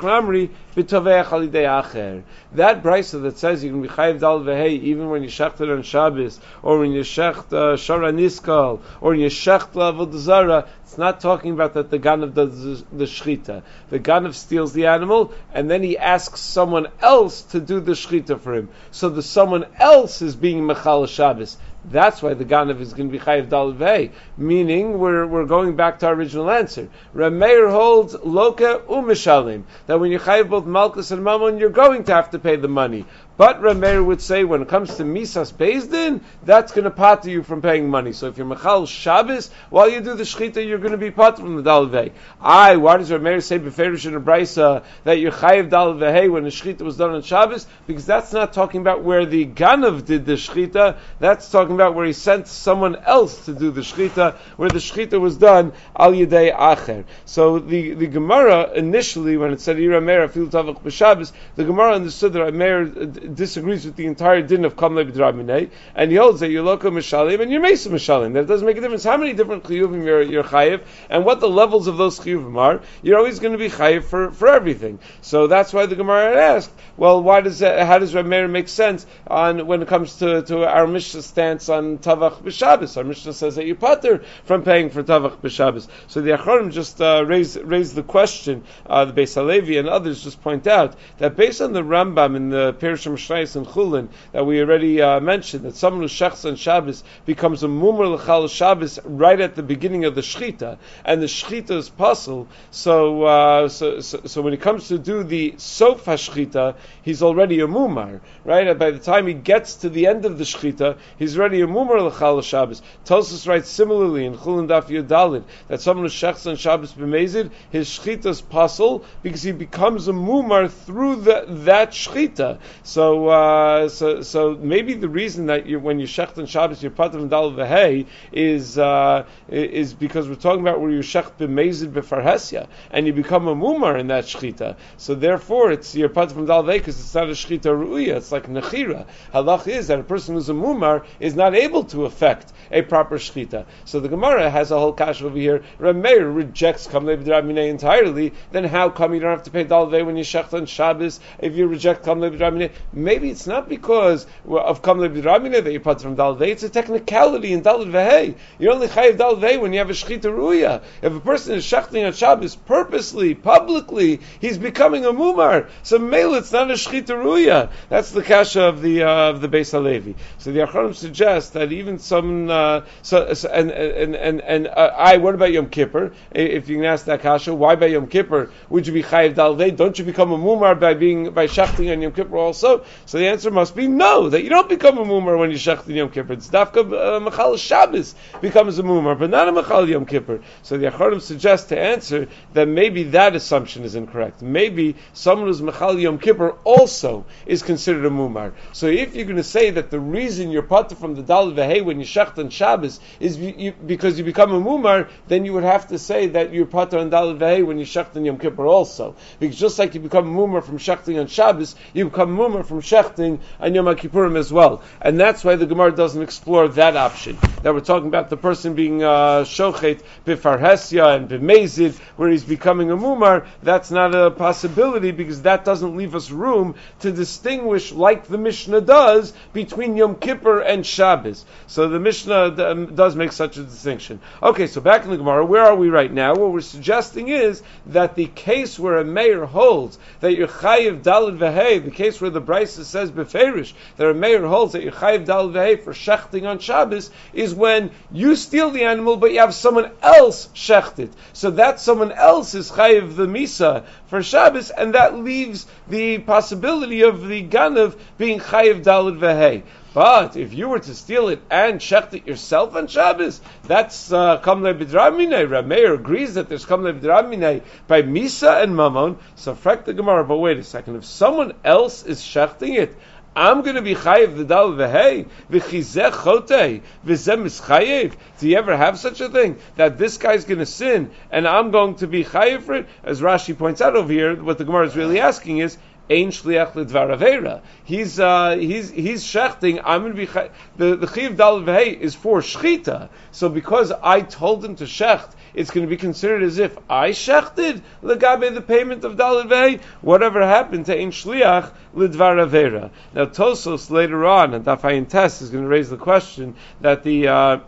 Amri, 0.02 0.50
acher. 0.74 2.22
That 2.52 2.82
brisa 2.82 3.22
that 3.22 3.38
says 3.38 3.64
you 3.64 3.70
can 3.70 3.82
be 3.82 3.88
chayiv 3.88 4.20
dal 4.20 4.40
v'hei 4.40 4.80
even 4.82 5.08
when 5.08 5.22
you 5.22 5.28
shecht 5.28 5.60
on 5.60 5.82
Shabbos, 5.82 6.40
or 6.62 6.78
when 6.78 6.92
you 6.92 7.02
shecht 7.02 7.52
uh, 7.52 7.76
Shara 7.76 8.12
Niskal, 8.12 8.80
or 9.00 9.10
when 9.10 9.20
you 9.20 9.28
shecht 9.28 9.72
Avodah 9.72 10.66
it's 10.82 10.98
not 10.98 11.20
talking 11.20 11.52
about 11.52 11.74
that 11.74 11.90
the 11.90 11.98
Ganav 11.98 12.34
does 12.34 12.82
the, 12.84 13.04
shchita. 13.04 13.62
The 13.88 13.98
Ganav 13.98 14.34
steals 14.34 14.72
the 14.72 14.86
animal, 14.86 15.32
and 15.52 15.70
then 15.70 15.82
he 15.82 15.96
asks 15.96 16.40
someone 16.40 16.88
else 17.00 17.42
to 17.44 17.60
do 17.60 17.80
the 17.80 17.92
shchita 17.92 18.38
for 18.40 18.54
him. 18.54 18.68
So 18.90 19.08
the 19.08 19.22
someone 19.22 19.66
else 19.78 20.20
is 20.20 20.36
being 20.36 20.62
Mechal 20.62 21.08
Shabbos. 21.08 21.56
That's 21.84 22.22
why 22.22 22.34
the 22.34 22.44
Ganav 22.44 22.80
is 22.80 22.92
going 22.92 23.10
to 23.10 23.12
be 23.12 23.22
Chayiv 23.22 23.48
Dal 23.48 23.72
Vei. 23.72 24.12
Meaning, 24.36 24.98
we're, 24.98 25.26
we're 25.26 25.46
going 25.46 25.74
back 25.74 25.98
to 25.98 26.06
our 26.06 26.14
original 26.14 26.50
answer. 26.50 26.88
Rameir 27.14 27.70
holds 27.70 28.14
Loka 28.14 28.84
Umishalim. 28.86 29.64
That 29.86 29.98
when 29.98 30.12
you 30.12 30.20
Chayiv 30.20 30.48
both 30.48 30.64
Malchus 30.64 31.10
and 31.10 31.24
Mammon, 31.24 31.58
you're 31.58 31.70
going 31.70 32.04
to 32.04 32.14
have 32.14 32.30
to 32.30 32.38
pay 32.38 32.54
the 32.56 32.68
money. 32.68 33.04
But 33.42 33.60
Rameir 33.60 34.04
would 34.04 34.20
say 34.20 34.44
when 34.44 34.62
it 34.62 34.68
comes 34.68 34.98
to 34.98 35.02
Misas 35.02 35.52
Bezdin, 35.52 36.20
that's 36.44 36.70
going 36.70 36.84
to 36.84 36.92
pater 36.92 37.28
you 37.28 37.42
from 37.42 37.60
paying 37.60 37.90
money. 37.90 38.12
So 38.12 38.28
if 38.28 38.38
you're 38.38 38.46
Mechal 38.46 38.86
Shabbos, 38.86 39.50
while 39.68 39.90
you 39.90 40.00
do 40.00 40.14
the 40.14 40.22
Shechita, 40.22 40.64
you're 40.64 40.78
going 40.78 40.92
to 40.92 40.96
be 40.96 41.10
pater 41.10 41.38
from 41.38 41.56
the 41.56 41.62
Dalvei. 41.68 42.12
I, 42.40 42.76
why 42.76 42.98
does 42.98 43.10
Rameir 43.10 43.42
say 43.42 43.58
Beferish 43.58 44.06
in 44.06 44.14
a 44.14 44.20
Brisa 44.20 44.84
that 45.02 45.14
you're 45.14 45.32
Chayiv 45.32 45.70
Dalvei 45.70 46.30
when 46.30 46.44
the 46.44 46.50
Shechita 46.50 46.82
was 46.82 46.96
done 46.96 47.10
on 47.10 47.22
Shabbos? 47.22 47.66
Because 47.88 48.06
that's 48.06 48.32
not 48.32 48.52
talking 48.52 48.80
about 48.80 49.02
where 49.02 49.26
the 49.26 49.44
Ganav 49.44 50.04
did 50.04 50.24
the 50.24 50.34
Shechita, 50.34 50.98
that's 51.18 51.50
talking 51.50 51.74
about 51.74 51.96
where 51.96 52.06
he 52.06 52.12
sent 52.12 52.46
someone 52.46 52.94
else 52.94 53.46
to 53.46 53.54
do 53.54 53.72
the 53.72 53.80
Shechita, 53.80 54.36
where 54.56 54.68
the 54.68 54.78
Shechita 54.78 55.20
was 55.20 55.36
done 55.36 55.72
Al 55.98 56.12
Yedei 56.12 56.56
Acher. 56.56 57.04
So 57.24 57.58
the, 57.58 57.94
the 57.94 58.06
Gemara, 58.06 58.70
initially, 58.74 59.36
when 59.36 59.52
it 59.52 59.60
said 59.60 59.78
Rameir 59.78 60.28
Afil 60.28 60.46
Tavach 60.46 60.80
B'Shabbos, 60.80 61.32
the 61.56 61.64
Gemara 61.64 61.96
understood 61.96 62.34
that 62.34 62.52
Rameir 62.52 63.28
uh, 63.28 63.31
disagrees 63.34 63.84
with 63.84 63.96
the 63.96 64.06
entire 64.06 64.42
din 64.42 64.64
of 64.64 64.76
Kam 64.76 64.94
Levidraminei, 64.94 65.70
and 65.94 66.10
he 66.10 66.16
holds 66.16 66.40
that 66.40 66.50
you're 66.50 66.64
Loka 66.64 66.90
Mishalim 66.90 67.40
and 67.40 67.50
you're 67.50 67.60
Mesa 67.60 67.88
Mishalim. 67.88 68.34
That 68.34 68.46
doesn't 68.46 68.66
make 68.66 68.76
a 68.76 68.80
difference 68.80 69.04
how 69.04 69.16
many 69.16 69.32
different 69.32 69.64
Chiyuvim 69.64 70.04
you're, 70.04 70.22
you're 70.22 70.44
Chayiv, 70.44 70.82
and 71.10 71.24
what 71.24 71.40
the 71.40 71.48
levels 71.48 71.86
of 71.86 71.96
those 71.96 72.18
Chiyuvim 72.20 72.56
are. 72.58 72.80
You're 73.02 73.18
always 73.18 73.38
going 73.38 73.52
to 73.52 73.58
be 73.58 73.68
Chayiv 73.68 74.04
for, 74.04 74.32
for 74.32 74.48
everything. 74.48 74.98
So 75.20 75.46
that's 75.46 75.72
why 75.72 75.86
the 75.86 75.96
Gemara 75.96 76.36
asked, 76.36 76.72
well, 76.96 77.22
why 77.22 77.40
does 77.40 77.60
that, 77.60 77.86
how 77.86 77.98
does 77.98 78.14
Rameir 78.14 78.50
make 78.50 78.68
sense 78.68 79.06
on 79.26 79.66
when 79.66 79.82
it 79.82 79.88
comes 79.88 80.16
to, 80.16 80.42
to 80.42 80.66
our 80.66 80.86
Mishnah 80.86 81.22
stance 81.22 81.68
on 81.68 81.98
Tavach 81.98 82.42
B'Shabbos? 82.42 82.96
Our 82.96 83.04
Mishnah 83.04 83.32
says 83.32 83.56
that 83.56 83.66
you 83.66 83.74
pater 83.74 84.24
from 84.44 84.62
paying 84.62 84.90
for 84.90 85.02
Tavach 85.02 85.38
B'Shabbos. 85.38 85.88
So 86.08 86.20
the 86.20 86.32
Acharim 86.32 86.72
just 86.72 87.00
uh, 87.00 87.24
raise, 87.26 87.56
raise 87.56 87.94
the 87.94 88.02
question, 88.02 88.64
uh, 88.86 89.04
the 89.04 89.12
Beis 89.12 89.34
Halevi 89.34 89.78
and 89.78 89.88
others 89.88 90.22
just 90.22 90.42
point 90.42 90.66
out 90.66 90.96
that 91.18 91.36
based 91.36 91.60
on 91.60 91.72
the 91.72 91.82
Rambam 91.82 92.36
in 92.36 92.48
the 92.50 92.74
Perishim 92.74 93.11
from 93.12 93.36
Shnais 93.36 93.56
and 93.56 93.66
Chulin 93.66 94.08
that 94.32 94.46
we 94.46 94.60
already 94.60 95.02
uh, 95.02 95.20
mentioned 95.20 95.64
that 95.64 95.76
someone 95.76 96.02
who 96.02 96.08
shechs 96.08 96.48
on 96.48 96.56
Shabbos 96.56 97.04
becomes 97.26 97.62
a 97.62 97.66
mumar 97.66 98.16
l'chal 98.16 98.48
Shabbos 98.48 98.98
right 99.04 99.38
at 99.38 99.54
the 99.54 99.62
beginning 99.62 100.06
of 100.06 100.14
the 100.14 100.22
shchita, 100.22 100.78
and 101.04 101.20
the 101.20 101.26
shchita 101.26 101.72
is 101.72 101.90
puzzle. 101.90 102.48
So, 102.70 103.24
uh, 103.24 103.68
so, 103.68 104.00
so, 104.00 104.22
so, 104.24 104.40
when 104.40 104.54
he 104.54 104.56
comes 104.56 104.88
to 104.88 104.98
do 104.98 105.24
the 105.24 105.54
sof 105.58 106.06
hashchita, 106.06 106.76
he's 107.02 107.22
already 107.22 107.60
a 107.60 107.66
mumar, 107.66 108.20
right? 108.44 108.66
And 108.66 108.78
by 108.78 108.90
the 108.90 108.98
time 108.98 109.26
he 109.26 109.34
gets 109.34 109.76
to 109.76 109.90
the 109.90 110.06
end 110.06 110.24
of 110.24 110.38
the 110.38 110.44
shchita, 110.44 110.96
he's 111.18 111.38
already 111.38 111.60
a 111.60 111.66
mumar 111.66 112.00
l'chal 112.00 112.42
Shabbos. 112.42 112.80
Tosus 113.04 113.46
writes 113.46 113.68
similarly 113.68 114.24
in 114.24 114.36
Chulin 114.36 114.68
Daf 114.68 114.86
Yudalid 114.86 115.44
that 115.68 115.82
someone 115.82 116.06
who 116.06 116.10
shechs 116.10 116.48
on 116.48 116.56
Shabbos 116.56 116.94
b'mezid, 116.94 117.50
his 117.70 117.88
shchita 117.88 118.26
is 118.26 118.40
puzzle 118.40 119.04
because 119.22 119.42
he 119.42 119.52
becomes 119.52 120.08
a 120.08 120.12
mumar 120.12 120.70
through 120.70 121.16
the, 121.16 121.44
that 121.48 121.90
shchita. 121.90 122.58
So, 122.82 123.01
uh, 123.28 123.88
so, 123.88 124.22
so 124.22 124.56
maybe 124.60 124.94
the 124.94 125.08
reason 125.08 125.46
that 125.46 125.66
you, 125.66 125.78
when 125.78 125.98
you 125.98 126.06
shecht 126.06 126.38
on 126.38 126.46
Shabbos, 126.46 126.82
you're 126.82 126.90
part 126.90 127.14
of 127.14 127.28
Dal 127.30 127.52
V'Hei 127.52 128.06
is, 128.32 128.78
uh, 128.78 129.24
is 129.48 129.94
because 129.94 130.28
we're 130.28 130.34
talking 130.34 130.60
about 130.60 130.80
where 130.80 130.90
you 130.90 131.00
shecht 131.00 131.36
b'mezid 131.38 131.92
b'farhesia, 131.92 132.68
and 132.90 133.06
you 133.06 133.12
become 133.12 133.48
a 133.48 133.54
mumar 133.54 133.98
in 133.98 134.08
that 134.08 134.24
shchita. 134.24 134.76
So 134.96 135.14
therefore, 135.14 135.72
it's 135.72 135.94
you're 135.94 136.08
part 136.08 136.32
from 136.32 136.46
Dal 136.46 136.64
V'Hei 136.64 136.78
because 136.78 136.98
it's 137.00 137.14
not 137.14 137.28
a 137.28 137.32
shchita 137.32 137.70
ru'ya, 137.70 138.16
it's 138.16 138.32
like 138.32 138.46
nechira. 138.48 139.06
Halach 139.32 139.66
is 139.66 139.88
that 139.88 139.98
a 139.98 140.04
person 140.04 140.34
who's 140.34 140.48
a 140.48 140.54
mumar 140.54 141.04
is 141.20 141.34
not 141.34 141.54
able 141.54 141.84
to 141.84 142.04
affect 142.04 142.52
a 142.70 142.82
proper 142.82 143.18
shchita. 143.18 143.66
So 143.84 144.00
the 144.00 144.08
Gemara 144.08 144.50
has 144.50 144.70
a 144.70 144.78
whole 144.78 144.92
kash 144.92 145.22
over 145.22 145.38
here. 145.38 145.62
Rameir 145.78 146.34
rejects 146.34 146.86
kamle 146.86 147.16
b'drabminei 147.16 147.68
entirely. 147.70 148.32
Then 148.50 148.64
how 148.64 148.90
come 148.90 149.14
you 149.14 149.20
don't 149.20 149.30
have 149.30 149.44
to 149.44 149.50
pay 149.50 149.64
Dal 149.64 149.88
when 149.90 150.16
you 150.16 150.24
shecht 150.24 150.52
on 150.52 150.66
Shabbos 150.66 151.20
if 151.38 151.54
you 151.54 151.66
reject 151.66 152.04
kamle 152.04 152.30
b'drabminei? 152.30 152.72
Maybe 152.92 153.30
it's 153.30 153.46
not 153.46 153.68
because 153.68 154.26
of 154.46 154.82
kamle 154.82 155.08
b'drabminei 155.08 155.64
that 155.64 155.72
you're 155.72 155.80
part 155.80 156.02
from 156.02 156.14
Dal 156.14 156.36
V'Hei. 156.36 156.48
It's 156.48 156.62
a 156.62 156.68
technicality 156.68 157.52
in 157.52 157.62
Dal 157.62 157.84
V'Hei. 157.86 158.34
You're 158.58 158.74
only 158.74 158.86
chayiv 158.86 159.16
Dal 159.16 159.36
V'Hei 159.36 159.60
when 159.60 159.72
you 159.72 159.78
have 159.78 159.88
a 159.88 159.94
shchita 159.94 160.24
ru'ya. 160.24 160.82
If 161.00 161.14
a 161.14 161.20
person 161.20 161.54
is 161.54 161.64
shechting 161.64 162.06
on 162.06 162.12
Shabbos 162.12 162.54
purposely, 162.54 163.34
publicly, 163.34 164.20
he's 164.40 164.58
becoming 164.58 165.06
a 165.06 165.12
mumar. 165.12 165.68
So 165.82 165.98
mele, 165.98 166.34
it's 166.34 166.52
not 166.52 166.70
a 166.70 166.74
shchita 166.74 167.06
ruya. 167.06 167.70
That's 167.88 168.10
the 168.10 168.22
kasha 168.22 168.64
of 168.64 168.82
the 168.82 169.04
uh, 169.04 169.30
of 169.30 169.40
the 169.40 169.48
Beis 169.48 169.72
Halevi. 169.72 170.14
So 170.38 170.52
the 170.52 170.60
Acharonim 170.60 170.94
suggests 170.94 171.50
that 171.50 171.72
even 171.72 171.98
some 171.98 172.50
uh, 172.50 172.82
so, 173.00 173.32
so, 173.32 173.48
and 173.48 173.70
and 173.70 174.14
and 174.14 174.40
and 174.42 174.66
uh, 174.66 174.92
I. 174.96 175.16
What 175.16 175.34
about 175.34 175.52
Yom 175.52 175.70
Kippur? 175.70 176.12
If 176.32 176.68
you 176.68 176.76
can 176.76 176.84
ask 176.84 177.06
that 177.06 177.22
kasha, 177.22 177.54
why 177.54 177.76
by 177.76 177.86
Yom 177.86 178.06
Kippur 178.06 178.50
would 178.68 178.86
you 178.86 178.92
be 178.92 179.02
chayiv 179.02 179.34
dalvei? 179.34 179.74
Don't 179.74 179.98
you 179.98 180.04
become 180.04 180.32
a 180.32 180.38
mumar 180.38 180.78
by 180.78 180.92
being 180.92 181.30
by 181.30 181.46
shechting 181.46 181.90
on 181.90 182.02
Yom 182.02 182.12
Kippur 182.12 182.36
also? 182.36 182.81
So 183.06 183.18
the 183.18 183.28
answer 183.28 183.50
must 183.50 183.74
be 183.74 183.88
no. 183.88 184.28
That 184.28 184.42
you 184.42 184.50
don't 184.50 184.68
become 184.68 184.98
a 184.98 185.04
mumar 185.04 185.38
when 185.38 185.50
you 185.50 185.56
shechting 185.56 185.94
Yom 185.94 186.10
Kippur. 186.10 186.34
It's 186.34 186.48
dafka 186.48 187.16
uh, 187.16 187.20
machal 187.20 187.56
Shabbos 187.56 188.14
becomes 188.40 188.78
a 188.78 188.82
mumar, 188.82 189.18
but 189.18 189.30
not 189.30 189.48
a 189.48 189.52
machal 189.52 189.88
Yom 189.88 190.06
Kippur. 190.06 190.40
So 190.62 190.78
the 190.78 190.86
Acharonim 190.86 191.20
suggests 191.20 191.68
to 191.68 191.78
answer 191.78 192.28
that 192.52 192.68
maybe 192.68 193.04
that 193.04 193.36
assumption 193.36 193.84
is 193.84 193.94
incorrect. 193.94 194.42
Maybe 194.42 194.96
someone 195.12 195.48
who's 195.48 195.62
machal 195.62 195.98
Yom 195.98 196.18
Kippur 196.18 196.56
also 196.64 197.26
is 197.46 197.62
considered 197.62 198.04
a 198.04 198.10
mumar. 198.10 198.52
So 198.72 198.86
if 198.86 199.14
you're 199.14 199.24
going 199.24 199.36
to 199.36 199.44
say 199.44 199.70
that 199.70 199.90
the 199.90 200.00
reason 200.00 200.50
you're 200.50 200.62
pata 200.62 200.94
from 200.94 201.14
the 201.14 201.22
Dal 201.22 201.52
Vehe 201.52 201.84
when 201.84 202.00
you 202.00 202.06
shecht 202.06 202.38
on 202.38 202.50
Shabbos 202.50 203.00
is 203.20 203.36
because 203.36 204.18
you 204.18 204.24
become 204.24 204.52
a 204.52 204.60
mumar, 204.60 205.08
then 205.28 205.44
you 205.44 205.52
would 205.52 205.64
have 205.64 205.88
to 205.88 205.98
say 205.98 206.28
that 206.28 206.52
you're 206.52 206.66
pata 206.66 206.98
on 206.98 207.10
Dal 207.10 207.34
Vehe 207.34 207.64
when 207.64 207.78
you 207.78 207.84
shecht 207.84 208.16
on 208.16 208.24
Yom 208.24 208.38
Kippur 208.38 208.66
also. 208.66 209.14
Because 209.38 209.58
just 209.58 209.78
like 209.78 209.94
you 209.94 210.00
become 210.00 210.28
a 210.28 210.40
mumar 210.40 210.62
from 210.62 210.78
shechting 210.78 211.20
on 211.20 211.26
Shabbos, 211.26 211.74
you 211.92 212.06
become 212.06 212.36
mumar 212.36 212.64
from 212.64 212.71
shechting 212.80 213.40
on 213.60 213.74
Yom 213.74 213.86
Kippurim 213.86 214.36
as 214.36 214.52
well. 214.52 214.82
And 215.00 215.18
that's 215.18 215.44
why 215.44 215.56
the 215.56 215.66
Gemara 215.66 215.92
doesn't 215.92 216.22
explore 216.22 216.68
that 216.68 216.96
option. 216.96 217.36
That 217.62 217.74
we're 217.74 217.80
talking 217.80 218.08
about 218.08 218.30
the 218.30 218.36
person 218.36 218.74
being 218.74 219.02
uh, 219.02 219.44
shochet 219.44 220.00
bifarhesia 220.24 221.16
and 221.16 221.28
bimezid, 221.28 221.96
where 222.16 222.30
he's 222.30 222.44
becoming 222.44 222.90
a 222.90 222.96
mumar. 222.96 223.46
That's 223.62 223.90
not 223.90 224.14
a 224.14 224.30
possibility 224.30 225.10
because 225.10 225.42
that 225.42 225.64
doesn't 225.64 225.96
leave 225.96 226.14
us 226.14 226.30
room 226.30 226.74
to 227.00 227.12
distinguish, 227.12 227.92
like 227.92 228.26
the 228.26 228.38
Mishnah 228.38 228.80
does, 228.80 229.32
between 229.52 229.96
Yom 229.96 230.16
Kippur 230.16 230.60
and 230.60 230.84
Shabbos. 230.84 231.44
So 231.66 231.88
the 231.88 232.00
Mishnah 232.00 232.54
um, 232.58 232.94
does 232.94 233.16
make 233.16 233.32
such 233.32 233.56
a 233.56 233.62
distinction. 233.62 234.20
Okay, 234.42 234.66
so 234.66 234.80
back 234.80 235.04
in 235.04 235.10
the 235.10 235.16
Gemara, 235.16 235.44
where 235.44 235.64
are 235.64 235.76
we 235.76 235.88
right 235.88 236.12
now? 236.12 236.34
What 236.34 236.52
we're 236.52 236.60
suggesting 236.60 237.28
is 237.28 237.62
that 237.86 238.14
the 238.14 238.26
case 238.26 238.78
where 238.78 238.98
a 238.98 239.04
mayor 239.04 239.44
holds 239.44 239.98
that 240.20 240.36
you're 240.36 240.48
chayiv 240.48 241.02
dalid 241.02 241.38
vehei, 241.38 241.84
the 241.84 241.90
case 241.90 242.20
where 242.20 242.30
the 242.30 242.40
Brisa 242.62 242.84
says 242.84 243.10
beferish 243.10 243.72
that 243.96 244.08
a 244.08 244.14
mayor 244.14 244.46
holds 244.46 244.72
that 244.72 244.82
you're 244.82 244.92
chayiv 244.92 245.26
dalid 245.26 245.52
vehei 245.52 245.82
for 245.82 245.92
shechting 245.92 246.48
on 246.48 246.60
Shabbos 246.60 247.10
is 247.32 247.54
when 247.54 247.90
you 248.12 248.36
steal 248.36 248.70
the 248.70 248.84
animal, 248.84 249.16
but 249.16 249.32
you 249.32 249.40
have 249.40 249.54
someone 249.54 249.90
else 250.00 250.48
shechted. 250.54 251.10
So 251.32 251.50
that 251.50 251.80
someone 251.80 252.12
else 252.12 252.54
is 252.54 252.70
chayiv 252.70 253.16
the 253.16 253.26
misa 253.26 253.84
for 254.06 254.22
Shabbos, 254.22 254.70
and 254.70 254.94
that 254.94 255.18
leaves 255.18 255.66
the 255.88 256.18
possibility 256.18 257.02
of 257.02 257.26
the 257.26 257.42
ganav 257.46 257.98
being 258.16 258.38
chayiv 258.38 258.84
dalid 258.84 259.18
vehei. 259.18 259.62
But 259.94 260.36
if 260.36 260.54
you 260.54 260.68
were 260.68 260.78
to 260.78 260.94
steal 260.94 261.28
it 261.28 261.42
and 261.50 261.78
shecht 261.78 262.14
it 262.14 262.26
yourself 262.26 262.74
on 262.74 262.86
Shabbos, 262.86 263.42
that's 263.64 264.08
kamle 264.08 264.70
uh, 264.70 264.74
b'dramine. 264.74 265.48
Rameir 265.48 265.94
agrees 265.94 266.34
that 266.34 266.48
there's 266.48 266.64
kamle 266.64 266.98
b'dramine 266.98 267.62
by 267.86 268.02
Misa 268.02 268.62
and 268.62 268.74
Mammon. 268.74 269.18
So 269.36 269.54
frak 269.54 269.84
the 269.84 269.92
Gemara. 269.92 270.24
But 270.24 270.38
wait 270.38 270.56
a 270.56 270.64
second. 270.64 270.96
If 270.96 271.04
someone 271.04 271.52
else 271.62 272.04
is 272.04 272.22
shechting 272.22 272.78
it, 272.78 272.96
I'm 273.34 273.62
going 273.62 273.76
to 273.76 273.82
be 273.82 273.94
chayiv 273.94 274.36
the 274.36 274.44
dal 274.44 274.72
v'hei 274.72 275.26
v'chizeh 275.50 276.10
chotei 276.10 276.82
v'zeh 277.06 277.38
mischayiv. 277.38 278.14
Do 278.38 278.48
you 278.48 278.56
ever 278.56 278.76
have 278.76 278.98
such 278.98 279.20
a 279.20 279.28
thing 279.28 279.58
that 279.76 279.98
this 279.98 280.16
guy's 280.16 280.44
going 280.44 280.58
to 280.58 280.66
sin 280.66 281.10
and 281.30 281.46
I'm 281.46 281.70
going 281.70 281.96
to 281.96 282.06
be 282.06 282.24
chayiv 282.24 282.62
for 282.62 282.74
it? 282.74 282.88
As 283.02 283.20
Rashi 283.20 283.56
points 283.56 283.80
out 283.82 283.96
over 283.96 284.12
here, 284.12 284.42
what 284.42 284.56
the 284.56 284.64
Gemara 284.64 284.86
is 284.86 284.96
really 284.96 285.20
asking 285.20 285.58
is. 285.58 285.76
Ein 286.12 286.30
shliach 286.30 286.72
ledvar 286.74 287.62
He's 287.84 288.20
uh, 288.20 288.56
he's 288.56 288.90
he's 288.90 289.24
shechting. 289.24 289.80
I'm 289.82 290.02
going 290.02 290.14
to 290.14 290.26
be 290.26 290.50
the 290.76 290.96
the 290.96 291.06
chiv 291.06 291.38
dal 291.38 291.66
is 291.68 292.14
for 292.14 292.40
shchita. 292.40 293.08
So 293.30 293.48
because 293.48 293.92
I 293.92 294.20
told 294.20 294.62
him 294.62 294.76
to 294.76 294.84
shecht, 294.84 295.30
it's 295.54 295.70
going 295.70 295.86
to 295.86 295.90
be 295.90 295.96
considered 295.96 296.42
as 296.42 296.58
if 296.58 296.76
I 296.90 297.10
shechted 297.10 297.80
legabe 298.02 298.52
the 298.52 298.60
payment 298.60 299.04
of 299.04 299.16
v'hei. 299.16 299.80
Whatever 300.02 300.46
happened 300.46 300.86
to 300.86 300.98
ein 300.98 301.12
shliach 301.12 301.72
lidvar. 301.96 302.90
Now 303.14 303.24
Tosos 303.24 303.90
later 303.90 304.26
on 304.26 304.52
and 304.52 304.66
Dafayin 304.66 305.08
Test 305.08 305.40
is 305.40 305.48
going 305.48 305.64
to 305.64 305.70
raise 305.70 305.88
the 305.88 305.96
question 305.96 306.56
that 306.82 307.04
the 307.04 307.28
uh, 307.28 307.58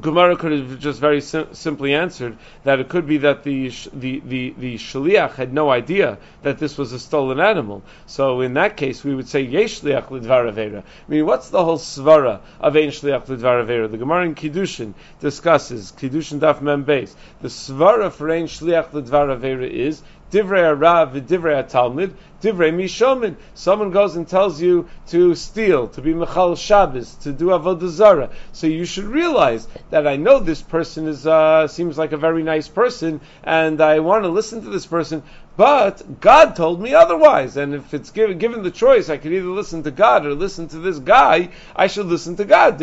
Gemara 0.00 0.36
could 0.36 0.50
have 0.50 0.78
just 0.80 0.98
very 1.00 1.20
sim- 1.20 1.54
simply 1.54 1.94
answered 1.94 2.36
that 2.64 2.80
it 2.80 2.88
could 2.88 3.06
be 3.06 3.18
that 3.18 3.44
the, 3.44 3.70
the, 3.92 4.20
the, 4.24 4.54
the 4.58 4.74
shliach 4.74 5.34
had 5.34 5.52
no 5.52 5.70
idea 5.70 6.18
that 6.42 6.58
this 6.58 6.76
was 6.76 6.92
a 6.92 6.98
stolen 6.98 7.38
animal. 7.38 7.82
So 8.06 8.40
in 8.40 8.54
that 8.54 8.76
case, 8.76 9.04
we 9.04 9.14
would 9.14 9.28
say 9.28 9.42
yesh 9.42 9.82
shliach 9.82 10.08
lidvar 10.08 10.52
avera. 10.52 10.80
I 10.80 11.10
mean, 11.10 11.26
what's 11.26 11.50
the 11.50 11.64
whole 11.64 11.78
svara 11.78 12.40
of 12.60 12.74
ein 12.74 12.88
shliach 12.88 13.26
lidvar 13.26 13.64
avera? 13.64 13.88
The 13.88 13.98
Gemara 13.98 14.24
in 14.24 14.34
Kiddushin 14.34 14.94
discusses 15.20 15.92
Kiddushin 15.92 16.40
daf 16.40 16.60
mem 16.60 16.84
beis. 16.84 17.14
The 17.40 17.48
svara 17.48 18.10
for 18.10 18.30
ein 18.30 18.46
shliach 18.46 18.90
lidvar 18.90 19.38
avera 19.38 19.70
is 19.70 20.02
divrei 20.34 20.64
arav 20.72 21.14
v'divrei 21.14 21.68
talmud 21.68 22.14
divrei 22.44 22.72
mishomin. 22.72 23.36
Someone 23.54 23.90
goes 23.90 24.16
and 24.16 24.28
tells 24.28 24.60
you 24.60 24.86
to 25.08 25.34
steal, 25.34 25.88
to 25.88 26.02
be 26.02 26.12
mechal 26.12 26.56
Shabbos, 26.58 27.14
to 27.22 27.32
do 27.32 27.46
avodah 27.46 27.88
zara. 27.88 28.30
So 28.52 28.66
you 28.66 28.84
should 28.84 29.06
realize 29.06 29.66
that 29.90 30.06
I 30.06 30.16
know 30.16 30.38
this 30.38 30.60
person 30.60 31.08
is 31.08 31.26
uh, 31.26 31.66
seems 31.68 31.96
like 31.96 32.12
a 32.12 32.18
very 32.18 32.42
nice 32.42 32.68
person, 32.68 33.20
and 33.42 33.80
I 33.80 34.00
want 34.00 34.24
to 34.24 34.28
listen 34.28 34.62
to 34.62 34.68
this 34.68 34.86
person. 34.86 35.22
But 35.56 36.20
God 36.20 36.56
told 36.56 36.80
me 36.80 36.94
otherwise, 36.94 37.56
and 37.56 37.74
if 37.74 37.94
it's 37.94 38.10
given, 38.10 38.38
given 38.38 38.64
the 38.64 38.72
choice, 38.72 39.08
I 39.08 39.18
could 39.18 39.32
either 39.32 39.46
listen 39.46 39.84
to 39.84 39.92
God 39.92 40.26
or 40.26 40.34
listen 40.34 40.66
to 40.68 40.78
this 40.78 40.98
guy. 40.98 41.50
I 41.76 41.86
should 41.86 42.06
listen 42.06 42.34
to 42.36 42.44
God. 42.44 42.76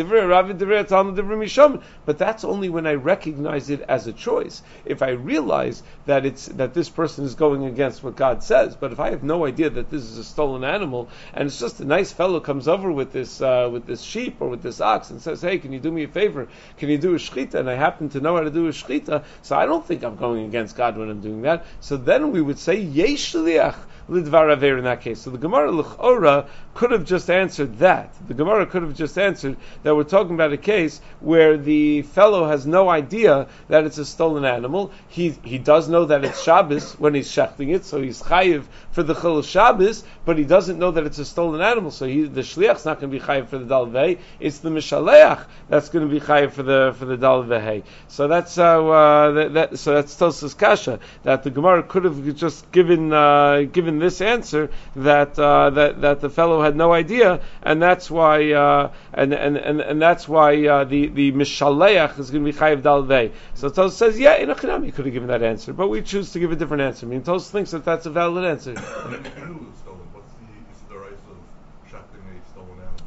But 2.06 2.18
that's 2.18 2.44
only 2.44 2.68
when 2.70 2.86
I 2.86 2.94
recognize 2.94 3.68
it 3.68 3.82
as 3.82 4.06
a 4.06 4.12
choice. 4.12 4.62
If 4.86 5.02
I 5.02 5.10
realize 5.10 5.82
that 6.06 6.24
it's 6.24 6.46
that 6.46 6.72
this 6.72 6.88
person 6.88 7.26
is 7.26 7.34
going 7.34 7.66
against 7.66 8.02
what 8.02 8.16
God 8.16 8.42
says, 8.42 8.74
but 8.74 8.90
if 8.90 9.00
I 9.00 9.10
have 9.10 9.22
no 9.22 9.44
idea 9.44 9.68
that 9.68 9.90
this 9.90 10.02
is 10.02 10.16
a 10.16 10.24
stolen 10.24 10.64
animal 10.64 11.10
and 11.34 11.46
it's 11.46 11.60
just 11.60 11.80
a 11.80 11.84
nice 11.84 12.10
fellow 12.10 12.40
comes 12.40 12.68
over 12.68 12.90
with 12.90 13.12
this 13.12 13.42
uh, 13.42 13.68
with 13.70 13.86
this 13.86 14.00
sheep 14.00 14.36
or 14.40 14.48
with 14.48 14.62
this 14.62 14.80
ox 14.80 15.10
and 15.10 15.20
says, 15.20 15.42
"Hey, 15.42 15.58
can 15.58 15.72
you 15.72 15.80
do 15.80 15.92
me 15.92 16.04
a 16.04 16.08
favor? 16.08 16.48
Can 16.78 16.88
you 16.88 16.96
do 16.96 17.14
a 17.14 17.18
shchita?" 17.18 17.54
and 17.54 17.68
I 17.68 17.74
happen 17.74 18.08
to 18.10 18.20
know 18.20 18.34
how 18.36 18.42
to 18.42 18.50
do 18.50 18.66
a 18.66 18.70
shchita, 18.70 19.24
so 19.42 19.56
I 19.56 19.66
don't 19.66 19.86
think 19.86 20.02
I'm 20.02 20.16
going 20.16 20.46
against 20.46 20.74
God 20.74 20.96
when 20.96 21.10
I'm 21.10 21.20
doing 21.20 21.42
that. 21.42 21.66
So 21.80 21.98
then 21.98 22.32
we 22.32 22.40
would 22.40 22.58
say 22.62 22.78
yesh 22.80 23.32
shliach 23.34 23.74
lidvar 24.08 24.52
aver 24.52 24.78
in 24.78 24.84
that 24.84 25.00
case. 25.00 25.20
So 25.20 25.30
the 25.30 25.38
Gemara 25.38 25.70
l'chora 25.70 26.46
could 26.74 26.90
have 26.90 27.04
just 27.04 27.30
answered 27.30 27.78
that. 27.78 28.14
The 28.26 28.34
Gemara 28.34 28.66
could 28.66 28.82
have 28.82 28.94
just 28.94 29.18
answered 29.18 29.56
that 29.82 29.94
we're 29.94 30.04
talking 30.04 30.34
about 30.34 30.52
a 30.52 30.56
case 30.56 31.00
where 31.20 31.56
the 31.56 32.02
fellow 32.02 32.46
has 32.48 32.66
no 32.66 32.88
idea 32.88 33.48
that 33.68 33.84
it's 33.84 33.98
a 33.98 34.04
stolen 34.04 34.44
animal. 34.44 34.90
He 35.08 35.30
he 35.42 35.58
does 35.58 35.88
know 35.88 36.06
that 36.06 36.24
it's 36.24 36.42
Shabbos 36.42 36.92
when 36.98 37.14
he's 37.14 37.30
shechting 37.30 37.74
it, 37.74 37.84
so 37.84 38.00
he's 38.00 38.22
chayiv 38.22 38.64
for 38.92 39.02
the 39.02 39.14
chil 39.14 39.42
Shabbos, 39.42 40.04
but 40.24 40.38
he 40.38 40.44
doesn't 40.44 40.78
know 40.78 40.90
that 40.90 41.04
it's 41.04 41.18
a 41.18 41.24
stolen 41.24 41.60
animal. 41.60 41.90
So 41.90 42.06
he, 42.06 42.22
the 42.22 42.42
shliach's 42.42 42.84
not 42.84 43.00
going 43.00 43.12
to 43.12 43.18
be 43.18 43.24
chayiv 43.24 43.48
for 43.48 43.58
the 43.58 43.66
dalvei. 43.66 44.18
It's 44.40 44.58
the 44.58 44.70
mishaleach 44.70 45.44
that's 45.68 45.88
going 45.88 46.08
to 46.08 46.12
be 46.12 46.20
chayiv 46.20 46.52
for 46.52 46.62
the 46.62 46.94
for 46.98 47.04
the 47.04 47.16
dalvei. 47.16 47.84
So 48.08 48.28
that's 48.28 48.56
how 48.56 48.90
uh, 48.90 49.30
that, 49.32 49.54
that, 49.54 49.78
so 49.78 49.94
that's 49.94 50.14
Tosas 50.14 50.56
Kasha 50.56 51.00
that 51.22 51.42
the 51.42 51.50
Gemara 51.50 51.82
could 51.82 52.04
have 52.04 52.36
just 52.36 52.70
given 52.72 53.12
uh, 53.12 53.62
given 53.62 53.91
this 53.98 54.20
answer 54.20 54.70
that 54.96 55.38
uh, 55.38 55.70
that 55.70 56.00
that 56.00 56.20
the 56.20 56.30
fellow 56.30 56.62
had 56.62 56.76
no 56.76 56.92
idea, 56.92 57.40
and 57.62 57.82
that's 57.82 58.10
why 58.10 58.52
uh, 58.52 58.92
and, 59.12 59.32
and, 59.32 59.56
and 59.56 59.80
and 59.80 60.00
that's 60.00 60.28
why 60.28 60.66
uh, 60.66 60.84
the 60.84 61.08
the 61.08 61.32
mishaleach 61.32 62.18
is 62.18 62.30
going 62.30 62.44
to 62.44 62.52
be 62.52 62.58
chayiv 62.58 62.82
dalvei. 62.82 63.32
So 63.54 63.70
Tosas 63.70 63.92
says, 63.92 64.18
yeah, 64.18 64.36
in 64.36 64.50
a 64.50 64.54
he 64.54 64.92
could 64.92 65.04
have 65.04 65.14
given 65.14 65.28
that 65.28 65.42
answer, 65.42 65.72
but 65.72 65.88
we 65.88 66.02
choose 66.02 66.32
to 66.32 66.38
give 66.38 66.52
a 66.52 66.56
different 66.56 66.82
answer. 66.82 67.06
I 67.06 67.08
mean, 67.08 67.22
Tosas 67.22 67.50
thinks 67.50 67.70
that 67.72 67.84
that's 67.84 68.06
a 68.06 68.10
valid 68.10 68.44
answer. 68.44 68.74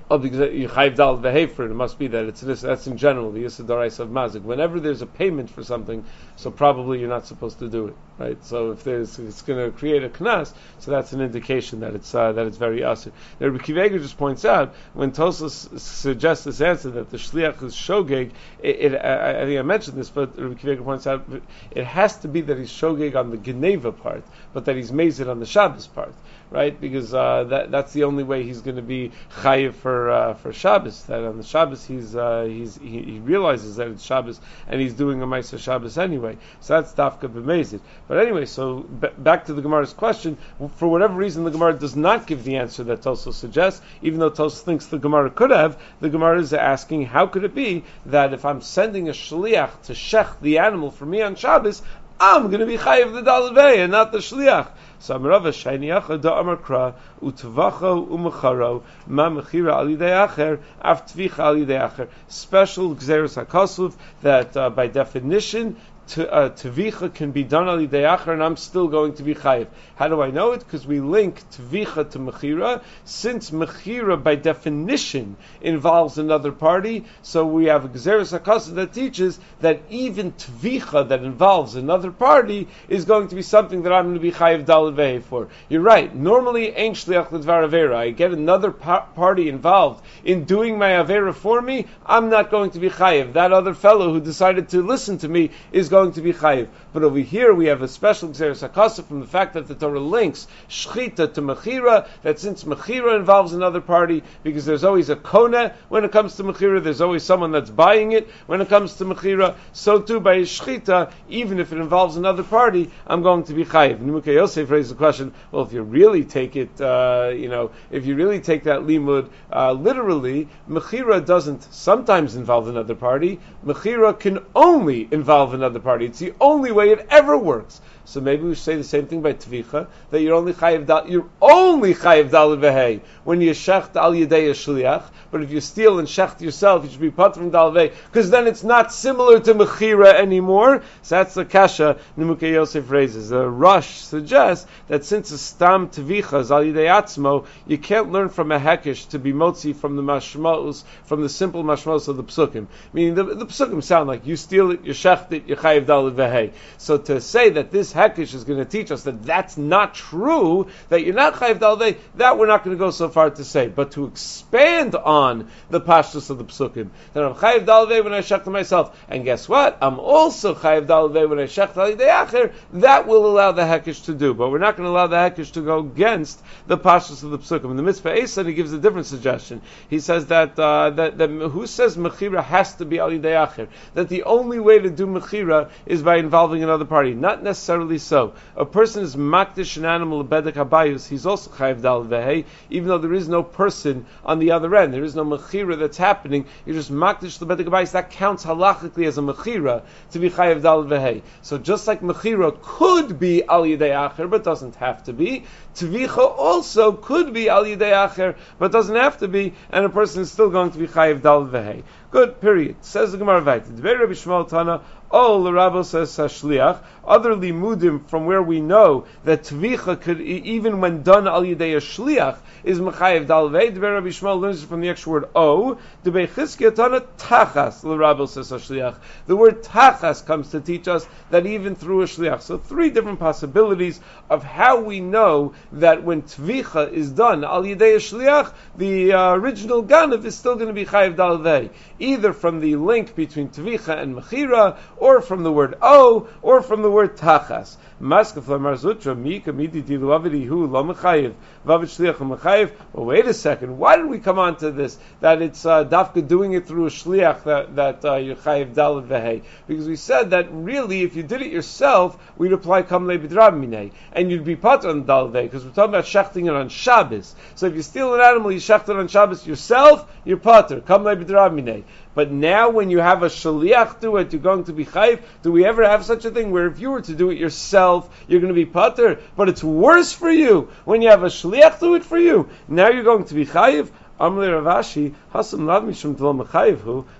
Chayv 0.09 0.95
dal 0.95 1.25
it 1.25 1.75
must 1.75 1.97
be 1.97 2.07
that 2.07 2.25
it's 2.25 2.41
this. 2.41 2.61
That's 2.61 2.85
in 2.85 2.97
general 2.97 3.31
the 3.31 3.43
yisadarais 3.43 3.99
of 3.99 4.09
mazik. 4.09 4.43
Whenever 4.43 4.79
there's 4.79 5.01
a 5.01 5.07
payment 5.07 5.49
for 5.49 5.63
something, 5.63 6.05
so 6.35 6.51
probably 6.51 6.99
you're 6.99 7.09
not 7.09 7.25
supposed 7.25 7.57
to 7.59 7.67
do 7.67 7.87
it, 7.87 7.95
right? 8.19 8.45
So 8.45 8.71
if 8.71 8.83
there's, 8.83 9.17
it's 9.17 9.41
going 9.41 9.65
to 9.65 9.75
create 9.75 10.03
a 10.03 10.09
knas, 10.09 10.53
so 10.77 10.91
that's 10.91 11.13
an 11.13 11.21
indication 11.21 11.79
that 11.79 11.95
it's 11.95 12.13
uh, 12.13 12.33
that 12.33 12.45
it's 12.45 12.57
very 12.57 12.83
asir. 12.83 13.11
Now, 13.39 13.47
Rabbi 13.47 13.63
Akiva 13.63 13.81
Eiger 13.81 13.97
just 13.97 14.17
points 14.17 14.45
out 14.45 14.75
when 14.93 15.11
Tosos 15.11 15.79
suggests 15.79 16.43
this 16.43 16.61
answer 16.61 16.91
that 16.91 17.09
the 17.09 17.17
shliach 17.17 17.63
is 17.63 17.75
shogeg. 17.75 18.29
It, 18.61 18.93
it, 18.93 18.95
I, 18.95 19.41
I, 19.41 19.45
think 19.45 19.59
I 19.59 19.63
mentioned 19.63 19.97
this, 19.97 20.11
but 20.11 20.37
Rabbi 20.37 20.53
Akiva 20.53 20.73
Eiger 20.73 20.83
points 20.83 21.07
out 21.07 21.25
it 21.71 21.83
has 21.83 22.17
to 22.17 22.27
be 22.27 22.41
that 22.41 22.59
he's 22.59 22.71
shogeg 22.71 23.15
on 23.15 23.31
the 23.31 23.37
geneva 23.37 23.91
part, 23.91 24.23
but 24.53 24.65
that 24.65 24.75
he's 24.75 24.91
mazed 24.91 25.27
on 25.27 25.39
the 25.39 25.47
Shabbos 25.47 25.87
part 25.87 26.13
right? 26.51 26.79
Because 26.79 27.13
uh, 27.13 27.45
that 27.45 27.71
that's 27.71 27.93
the 27.93 28.03
only 28.03 28.23
way 28.23 28.43
he's 28.43 28.61
going 28.61 28.75
to 28.75 28.81
be 28.81 29.11
chayiv 29.37 29.73
for 29.73 30.09
uh, 30.09 30.33
for 30.35 30.53
Shabbos. 30.53 31.03
That 31.03 31.23
on 31.23 31.37
the 31.37 31.43
Shabbos 31.43 31.85
he's 31.85 32.15
uh, 32.15 32.45
he's 32.47 32.77
he, 32.77 33.01
he, 33.01 33.19
realizes 33.19 33.77
that 33.77 33.87
it's 33.87 34.03
Shabbos 34.03 34.39
and 34.67 34.79
he's 34.79 34.93
doing 34.93 35.21
a 35.21 35.27
Ma'aser 35.27 35.59
Shabbos 35.59 35.97
anyway. 35.97 36.37
So 36.59 36.75
that's 36.75 36.93
dafka 36.93 37.29
b'mezid. 37.29 37.79
But 38.07 38.19
anyway, 38.19 38.45
so 38.45 38.79
b- 38.79 39.09
back 39.17 39.45
to 39.45 39.53
the 39.53 39.61
Gemara's 39.61 39.93
question. 39.93 40.37
For 40.77 40.87
whatever 40.87 41.13
reason, 41.13 41.43
the 41.43 41.51
Gemara 41.51 41.73
does 41.73 41.95
not 41.95 42.27
give 42.27 42.43
the 42.43 42.57
answer 42.57 42.83
that 42.85 43.01
Tosos 43.01 43.33
suggests, 43.33 43.81
even 44.01 44.19
though 44.19 44.31
Tosos 44.31 44.61
thinks 44.61 44.85
the 44.85 44.97
Gemara 44.97 45.29
could 45.29 45.51
have. 45.51 45.79
The 45.99 46.09
Gemara 46.09 46.39
is 46.39 46.53
asking, 46.53 47.05
how 47.05 47.27
could 47.27 47.43
it 47.43 47.55
be 47.55 47.83
that 48.05 48.33
if 48.33 48.45
I'm 48.45 48.61
sending 48.61 49.09
a 49.09 49.13
shliach 49.13 49.81
to 49.83 49.93
shech 49.93 50.39
the 50.41 50.59
animal 50.59 50.91
for 50.91 51.05
me 51.05 51.21
on 51.21 51.35
Shabbos, 51.35 51.81
I'm 52.19 52.47
going 52.47 52.61
to 52.61 52.65
be 52.65 52.77
chayiv 52.77 53.13
the 53.13 53.21
dalavei 53.21 53.83
and 53.83 53.91
not 53.91 54.11
the 54.13 54.19
shliach. 54.19 54.69
So 54.99 55.19
Amarava 55.19 55.49
Shainiach 55.49 56.21
da 56.21 56.39
Amar 56.39 56.57
Kra 56.57 56.93
Utvacho 57.21 58.07
Umacharo 58.07 58.83
Ma 59.07 59.29
Mechira 59.29 59.75
Alidei 59.75 60.27
Acher 60.27 60.59
Av 60.81 61.05
Tvicha 61.05 61.53
Alidei 61.53 61.79
Acher. 61.79 62.07
Special 62.29 62.95
Gzeres 62.95 63.43
Hakasuv 63.43 63.95
that 64.21 64.55
uh, 64.55 64.69
by 64.69 64.87
definition 64.87 65.75
Tvicha 66.07 67.03
uh, 67.03 67.09
can 67.09 67.31
be 67.31 67.43
done 67.43 67.67
al 67.67 67.77
acher, 67.77 68.27
and 68.27 68.43
I'm 68.43 68.57
still 68.57 68.87
going 68.87 69.13
to 69.15 69.23
be 69.23 69.35
chayiv. 69.35 69.67
How 69.95 70.07
do 70.07 70.21
I 70.21 70.31
know 70.31 70.51
it? 70.51 70.59
Because 70.59 70.85
we 70.85 70.99
link 70.99 71.41
Tvicha 71.51 72.09
to 72.11 72.19
Mechira. 72.19 72.83
Since 73.05 73.51
Mechira, 73.51 74.21
by 74.21 74.35
definition, 74.35 75.35
involves 75.61 76.17
another 76.17 76.51
party, 76.51 77.05
so 77.21 77.45
we 77.45 77.65
have 77.65 77.85
a 77.85 77.89
Gzeres 77.89 78.37
HaKasa 78.37 78.75
that 78.75 78.93
teaches 78.93 79.39
that 79.61 79.81
even 79.89 80.31
Tvicha 80.33 81.07
that 81.09 81.23
involves 81.23 81.75
another 81.75 82.11
party 82.11 82.67
is 82.87 83.05
going 83.05 83.29
to 83.29 83.35
be 83.35 83.41
something 83.41 83.83
that 83.83 83.93
I'm 83.93 84.05
going 84.05 84.15
to 84.15 84.21
be 84.21 84.31
chayiv 84.31 84.65
daliveh 84.65 85.23
for. 85.23 85.49
You're 85.69 85.81
right. 85.81 86.13
Normally, 86.13 86.75
Ein 86.75 86.93
Shliach 86.93 87.29
Avera. 87.29 87.95
I 87.95 88.11
get 88.11 88.31
another 88.31 88.71
par- 88.71 89.07
party 89.15 89.49
involved 89.49 90.03
in 90.23 90.43
doing 90.43 90.77
my 90.77 90.91
Avera 90.91 91.33
for 91.33 91.61
me, 91.61 91.87
I'm 92.05 92.29
not 92.29 92.51
going 92.51 92.71
to 92.71 92.79
be 92.79 92.89
chayiv. 92.89 93.33
That 93.33 93.51
other 93.51 93.73
fellow 93.73 94.11
who 94.13 94.19
decided 94.19 94.69
to 94.69 94.81
listen 94.81 95.17
to 95.19 95.27
me 95.27 95.51
is 95.71 95.89
going 95.95 96.11
to 96.11 96.21
be 96.21 96.33
chayiv. 96.33 96.67
But 96.95 97.03
over 97.03 97.19
here 97.19 97.53
we 97.53 97.65
have 97.65 97.81
a 97.81 97.89
special 97.89 98.29
Xeris 98.29 98.65
Hakasa 98.65 99.05
from 99.05 99.19
the 99.19 99.27
fact 99.27 99.55
that 99.55 99.67
the 99.67 99.75
Torah 99.75 99.99
links 99.99 100.47
Shchita 100.69 101.33
to 101.33 101.41
Mechira, 101.41 102.07
that 102.23 102.39
since 102.39 102.63
Mechira 102.63 103.17
involves 103.17 103.51
another 103.51 103.81
party, 103.81 104.23
because 104.43 104.63
there's 104.63 104.85
always 104.85 105.09
a 105.09 105.17
Kona 105.17 105.73
when 105.89 106.05
it 106.05 106.13
comes 106.13 106.37
to 106.37 106.43
Mechira, 106.45 106.81
there's 106.81 107.01
always 107.01 107.23
someone 107.23 107.51
that's 107.51 107.69
buying 107.69 108.13
it 108.13 108.29
when 108.47 108.61
it 108.61 108.69
comes 108.69 108.93
to 108.93 109.03
Mechira, 109.03 109.57
so 109.73 110.01
too 110.01 110.21
by 110.21 110.37
Shchita, 110.37 111.11
even 111.27 111.59
if 111.59 111.73
it 111.73 111.79
involves 111.79 112.15
another 112.15 112.43
party, 112.43 112.89
I'm 113.05 113.21
going 113.21 113.43
to 113.43 113.53
be 113.53 113.65
chayiv. 113.65 113.99
Nimukei 113.99 114.35
Yosef 114.35 114.71
raised 114.71 114.91
the 114.91 114.95
question, 114.95 115.33
well, 115.51 115.63
if 115.65 115.73
you 115.73 115.83
really 115.83 116.23
take 116.23 116.55
it, 116.55 116.79
uh, 116.79 117.29
you 117.35 117.49
know, 117.49 117.71
if 117.91 118.05
you 118.05 118.15
really 118.15 118.39
take 118.39 118.63
that 118.63 118.83
limud 118.83 119.29
uh, 119.51 119.73
literally, 119.73 120.47
Mechira 120.69 121.25
doesn't 121.25 121.63
sometimes 121.73 122.37
involve 122.37 122.69
another 122.69 122.95
party, 122.95 123.41
Mechira 123.65 124.17
can 124.17 124.39
only 124.55 125.09
involve 125.11 125.53
another 125.53 125.81
party. 125.81 126.05
It's 126.05 126.19
the 126.19 126.33
only 126.39 126.71
way 126.71 126.84
it 126.91 127.05
ever 127.09 127.37
works. 127.37 127.81
So 128.05 128.21
maybe 128.21 128.43
we 128.43 128.53
say 128.53 128.75
the 128.75 128.83
same 128.83 129.07
thing 129.07 129.23
by 129.23 129.33
Tvicha, 129.33 129.87
that 130.11 130.21
you're 130.21 130.35
only 130.35 130.53
chayiv 130.53 130.85
dal, 130.85 131.09
you're 131.09 131.27
only 131.41 131.95
chayiv 131.95 132.29
dalid 132.29 132.59
v'hei 132.59 133.01
when 133.23 133.41
you 133.41 133.49
shecht 133.51 133.95
al 133.95 134.13
yedei 134.13 134.51
shliach. 134.51 135.03
But 135.31 135.41
if 135.41 135.51
you 135.51 135.59
steal 135.59 135.97
and 135.97 136.07
shecht 136.07 136.39
yourself, 136.39 136.85
you 136.85 136.91
should 136.91 137.01
be 137.01 137.09
put 137.09 137.33
from 137.33 137.49
dal 137.49 137.71
because 137.71 138.29
then 138.29 138.45
it's 138.45 138.63
not 138.63 138.93
similar 138.93 139.39
to 139.39 139.55
mechira 139.55 140.13
anymore. 140.13 140.83
So 141.01 141.15
that's 141.15 141.33
the 141.33 141.45
kasha 141.45 141.99
Nimukei 142.15 142.53
Yosef 142.53 142.91
raises. 142.91 143.29
The 143.29 143.49
Rush 143.49 144.01
suggests 144.01 144.67
that 144.87 145.03
since 145.03 145.31
a 145.31 145.39
stam 145.39 145.89
Tvicha 145.89 146.41
is 146.41 146.51
al 146.51 146.61
yedei 146.61 146.87
atzmo, 146.87 147.47
you 147.65 147.79
can't 147.79 148.11
learn 148.11 148.29
from 148.29 148.51
a 148.51 148.59
hekish 148.59 149.09
to 149.09 149.19
be 149.19 149.33
motzi 149.33 149.75
from 149.75 149.95
the 149.95 150.03
mashmos, 150.03 150.83
from 151.05 151.23
the 151.23 151.29
simple 151.29 151.63
mashmos 151.63 152.07
of 152.07 152.17
the 152.17 152.23
psukim. 152.23 152.67
Meaning 152.93 153.15
the, 153.15 153.23
the 153.23 153.45
psukim 153.47 153.83
sound 153.83 154.07
like 154.07 154.27
you 154.27 154.35
steal 154.35 154.69
it, 154.69 154.85
you 154.85 154.93
shecht 154.93 155.31
it, 155.31 155.47
you 155.47 155.55
chayiv 155.55 155.85
dalid 155.85 156.13
v'hei. 156.13 156.53
So 156.77 156.99
to 156.99 157.19
say 157.19 157.49
that 157.49 157.71
this 157.71 157.94
Hekish 157.95 158.33
is 158.33 158.43
going 158.43 158.59
to 158.59 158.65
teach 158.65 158.91
us 158.91 159.03
that 159.03 159.23
that's 159.23 159.57
not 159.57 159.95
true, 159.95 160.67
that 160.89 161.03
you're 161.03 161.15
not 161.15 161.35
Chayiv 161.35 161.59
Dalvei, 161.59 161.97
that 162.15 162.37
we're 162.37 162.47
not 162.47 162.63
going 162.63 162.75
to 162.75 162.79
go 162.79 162.91
so 162.91 163.09
far 163.09 163.29
to 163.29 163.43
say. 163.43 163.67
But 163.67 163.91
to 163.93 164.05
expand 164.05 164.95
on 164.95 165.49
the 165.69 165.81
pashtus 165.81 166.29
of 166.29 166.37
the 166.37 166.45
psukim, 166.45 166.89
that 167.13 167.23
I'm 167.23 167.35
Chayiv 167.35 167.65
Dalvei 167.65 168.03
when 168.03 168.13
I 168.13 168.19
shech 168.19 168.43
to 168.43 168.49
myself, 168.49 168.97
and 169.07 169.23
guess 169.23 169.47
what? 169.47 169.77
I'm 169.81 169.99
also 169.99 170.53
Chayiv 170.53 170.87
Dalvei 170.87 171.27
when 171.29 171.39
I 171.39 171.43
shech 171.43 171.73
Acher, 171.73 172.53
that 172.73 173.07
will 173.07 173.25
allow 173.25 173.51
the 173.51 173.61
Hekish 173.61 174.05
to 174.05 174.13
do. 174.13 174.33
But 174.33 174.49
we're 174.51 174.57
not 174.57 174.75
going 174.75 174.87
to 174.87 174.91
allow 174.91 175.07
the 175.07 175.15
Hekish 175.15 175.53
to 175.53 175.61
go 175.61 175.79
against 175.79 176.41
the 176.67 176.77
pashtus 176.77 177.23
of 177.23 177.31
the 177.31 177.39
psukim. 177.39 177.71
In 177.71 177.77
the 177.77 177.83
mitzvah 177.83 178.15
Esan, 178.15 178.47
he 178.47 178.53
gives 178.53 178.73
a 178.73 178.77
different 178.77 179.07
suggestion. 179.07 179.61
He 179.89 179.99
says 179.99 180.27
that, 180.27 180.59
uh, 180.59 180.89
that, 180.91 181.17
that 181.17 181.29
who 181.29 181.67
says 181.67 181.95
Mechira 181.95 182.43
has 182.43 182.75
to 182.75 182.85
be 182.85 182.99
Ali 182.99 183.19
Acher? 183.19 183.67
That 183.93 184.09
the 184.09 184.23
only 184.23 184.59
way 184.59 184.79
to 184.79 184.89
do 184.89 185.07
Mechira 185.07 185.69
is 185.85 186.01
by 186.01 186.17
involving 186.17 186.63
another 186.63 186.85
party, 186.85 187.13
not 187.13 187.43
necessarily 187.43 187.84
so. 187.97 188.33
A 188.55 188.65
person 188.65 189.03
is 189.03 189.15
makdish 189.15 189.77
an 189.77 189.85
animal 189.85 190.23
bedek 190.25 190.53
habayus, 190.53 191.07
he's 191.07 191.25
also 191.25 191.49
chayiv 191.51 191.81
dal 191.81 192.03
vehe, 192.03 192.45
even 192.69 192.87
though 192.87 192.97
there 192.97 193.13
is 193.13 193.27
no 193.27 193.43
person 193.43 194.05
on 194.23 194.39
the 194.39 194.51
other 194.51 194.75
end. 194.75 194.93
There 194.93 195.03
is 195.03 195.15
no 195.15 195.23
mechira 195.23 195.77
that's 195.77 195.97
happening. 195.97 196.45
You're 196.65 196.75
just 196.75 196.91
makdish 196.91 197.39
the 197.39 197.45
bedek 197.45 197.65
habayus. 197.65 197.91
That 197.91 198.09
counts 198.09 198.45
halachically 198.45 199.07
as 199.07 199.17
a 199.17 199.21
mechira 199.21 199.83
to 200.11 200.19
be 200.19 200.29
chayiv 200.29 200.61
dal 200.61 200.83
vehe. 200.83 201.21
So 201.41 201.57
just 201.57 201.87
like 201.87 202.01
mechira 202.01 202.59
could 202.61 203.19
be 203.19 203.43
al 203.43 203.63
yidei 203.63 203.91
acher, 203.91 204.29
but 204.29 204.43
doesn't 204.43 204.75
have 204.75 205.03
to 205.03 205.13
be, 205.13 205.45
tvicha 205.75 206.17
also 206.17 206.91
could 206.91 207.33
be 207.33 207.49
al 207.49 207.63
yidei 207.63 207.93
acher, 207.93 208.35
but 208.59 208.71
doesn't 208.71 208.95
have 208.95 209.19
to 209.19 209.27
be, 209.27 209.53
and 209.71 209.85
a 209.85 209.89
person 209.89 210.21
is 210.21 210.31
still 210.31 210.49
going 210.49 210.71
to 210.71 210.77
be 210.77 210.87
chayiv 210.87 211.21
dal 211.21 211.45
vehe. 211.45 211.83
Good, 212.11 212.39
period. 212.39 212.83
Says 212.83 213.11
the 213.11 213.17
Gemara 213.17 213.41
Vayt. 213.41 213.83
Rabbi 213.83 214.13
Shmuel 214.13 214.47
Tana, 214.47 214.81
Oh, 215.17 215.43
the 215.43 215.53
Rabbi 215.53 215.83
says 215.83 216.09
Sashliach. 216.09 216.79
Other 217.07 217.35
limudim 217.35 218.09
from 218.09 218.25
where 218.25 218.41
we 218.41 218.59
know 218.59 219.05
that 219.23 219.43
tvicha 219.43 220.01
could, 220.01 220.19
even 220.19 220.81
when 220.81 221.03
done 221.03 221.27
al 221.27 221.43
yidei 221.43 221.77
a 221.77 221.79
shliach, 221.79 222.37
is 222.63 222.79
mechayev 222.79 223.27
dalvei. 223.27 223.73
The 223.73 223.79
Rabbi 223.79 224.07
Shmuel 224.07 224.41
learns 224.41 224.63
from 224.63 224.81
the 224.81 224.89
extra 224.89 225.11
word 225.11 225.29
o. 225.35 225.77
The 226.03 226.11
Bechizkiyatana 226.11 227.05
tachas. 227.17 227.81
The 227.81 227.97
Rabbi 227.97 228.25
says 228.25 228.51
Sashliach. 228.51 228.97
The 229.27 229.35
word 229.35 229.63
tachas 229.63 230.25
comes 230.25 230.49
to 230.51 230.59
teach 230.59 230.87
us 230.87 231.07
that 231.29 231.45
even 231.45 231.75
through 231.75 232.01
a 232.01 232.05
shliach. 232.05 232.41
So 232.41 232.57
three 232.57 232.89
different 232.89 233.19
possibilities 233.19 233.99
of 234.29 234.43
how 234.43 234.81
we 234.81 234.99
know 234.99 235.53
that 235.73 236.03
when 236.03 236.23
tvicha 236.23 236.91
is 236.91 237.11
done 237.11 237.43
al 237.43 237.63
yidei 237.63 237.95
a 237.95 237.99
shliach, 237.99 238.53
the 238.75 239.13
uh, 239.13 239.33
original 239.35 239.83
ganav 239.83 240.25
is 240.25 240.35
still 240.35 240.55
going 240.55 240.67
to 240.67 240.73
be 240.73 240.85
chayev 240.85 241.15
dalvei, 241.15 241.69
either 241.99 242.33
from 242.33 242.59
the 242.59 242.75
link 242.75 243.15
between 243.15 243.49
tvicha 243.49 243.97
and 243.97 244.15
mechira 244.15 244.77
or 244.97 245.21
from 245.21 245.43
the 245.43 245.51
word 245.51 245.75
o, 245.81 246.27
or 246.41 246.61
from 246.61 246.81
the 246.81 246.91
word 246.91 247.15
tachas. 247.17 247.77
Marzutra, 248.01 249.17
Mika 249.17 249.53
Midi 249.53 249.79
Hu 249.79 250.67
Lomachayev, 250.67 251.33
Vavid 251.65 252.15
Shliach. 252.15 252.71
Well, 252.91 253.05
wait 253.05 253.25
a 253.25 253.33
second. 253.33 253.77
Why 253.77 253.95
did 253.95 254.07
we 254.07 254.19
come 254.19 254.37
on 254.37 254.57
to 254.57 254.71
this? 254.71 254.97
That 255.21 255.41
it's 255.41 255.65
uh, 255.65 255.85
Dafka 255.85 256.27
doing 256.27 256.53
it 256.53 256.67
through 256.67 256.87
a 256.87 256.89
Shliach 256.89 257.75
that, 257.75 258.03
uh, 258.03 258.15
you're 258.15 258.35
Chayev 258.35 258.73
Dalad 258.73 259.07
Vehei. 259.07 259.43
Because 259.67 259.87
we 259.87 259.95
said 259.95 260.31
that 260.31 260.47
really, 260.51 261.03
if 261.03 261.15
you 261.15 261.23
did 261.23 261.41
it 261.41 261.51
yourself, 261.51 262.21
we'd 262.37 262.51
apply 262.51 262.83
Kamle 262.83 263.17
Minei. 263.17 263.91
And 264.11 264.29
you'd 264.29 264.43
be 264.43 264.57
pat 264.57 264.83
on 264.85 265.05
Dalad 265.05 265.31
because 265.43 265.63
we're 265.63 265.71
talking 265.71 265.95
about 265.95 266.05
shechting 266.05 266.47
it 266.47 266.53
on 266.53 266.67
Shabbos. 266.67 267.33
So 267.55 267.67
if 267.67 267.75
you 267.75 267.81
steal 267.81 268.13
an 268.13 268.21
animal, 268.21 268.51
you 268.51 268.59
shecht 268.59 268.89
it 268.89 268.95
on 268.97 269.07
Shabbos 269.07 269.47
yourself, 269.47 270.11
you're 270.25 270.37
pater. 270.37 270.81
Kamle 270.81 271.15
Minei. 271.15 271.83
But 272.15 272.31
now, 272.31 272.69
when 272.69 272.89
you 272.89 272.99
have 272.99 273.23
a 273.23 273.27
shaliach 273.27 273.99
do 273.99 274.15
it, 274.17 274.31
you're 274.31 274.41
going 274.41 274.63
to 274.63 274.73
be 274.73 274.85
chayiv. 274.85 275.21
Do 275.43 275.51
we 275.51 275.65
ever 275.65 275.83
have 275.83 276.05
such 276.05 276.23
a 276.23 276.31
thing 276.31 276.49
where 276.49 276.65
if 276.65 276.79
you 276.79 276.91
were 276.91 277.01
to 277.01 277.13
do 277.13 277.29
it 277.29 277.37
yourself, 277.37 278.09
you're 278.27 278.39
going 278.39 278.53
to 278.53 278.55
be 278.55 278.65
pater? 278.65 279.19
But 279.35 279.49
it's 279.49 279.63
worse 279.63 280.13
for 280.13 280.31
you 280.31 280.71
when 280.85 281.01
you 281.01 281.09
have 281.09 281.23
a 281.23 281.27
shaliach 281.27 281.79
do 281.81 281.95
it 281.95 282.05
for 282.05 282.17
you. 282.17 282.49
Now 282.69 282.89
you're 282.89 283.03
going 283.03 283.25
to 283.25 283.33
be 283.33 283.45
chayiv. 283.45 283.91
Ravashi, 284.19 285.13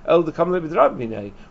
El. 0.06 0.22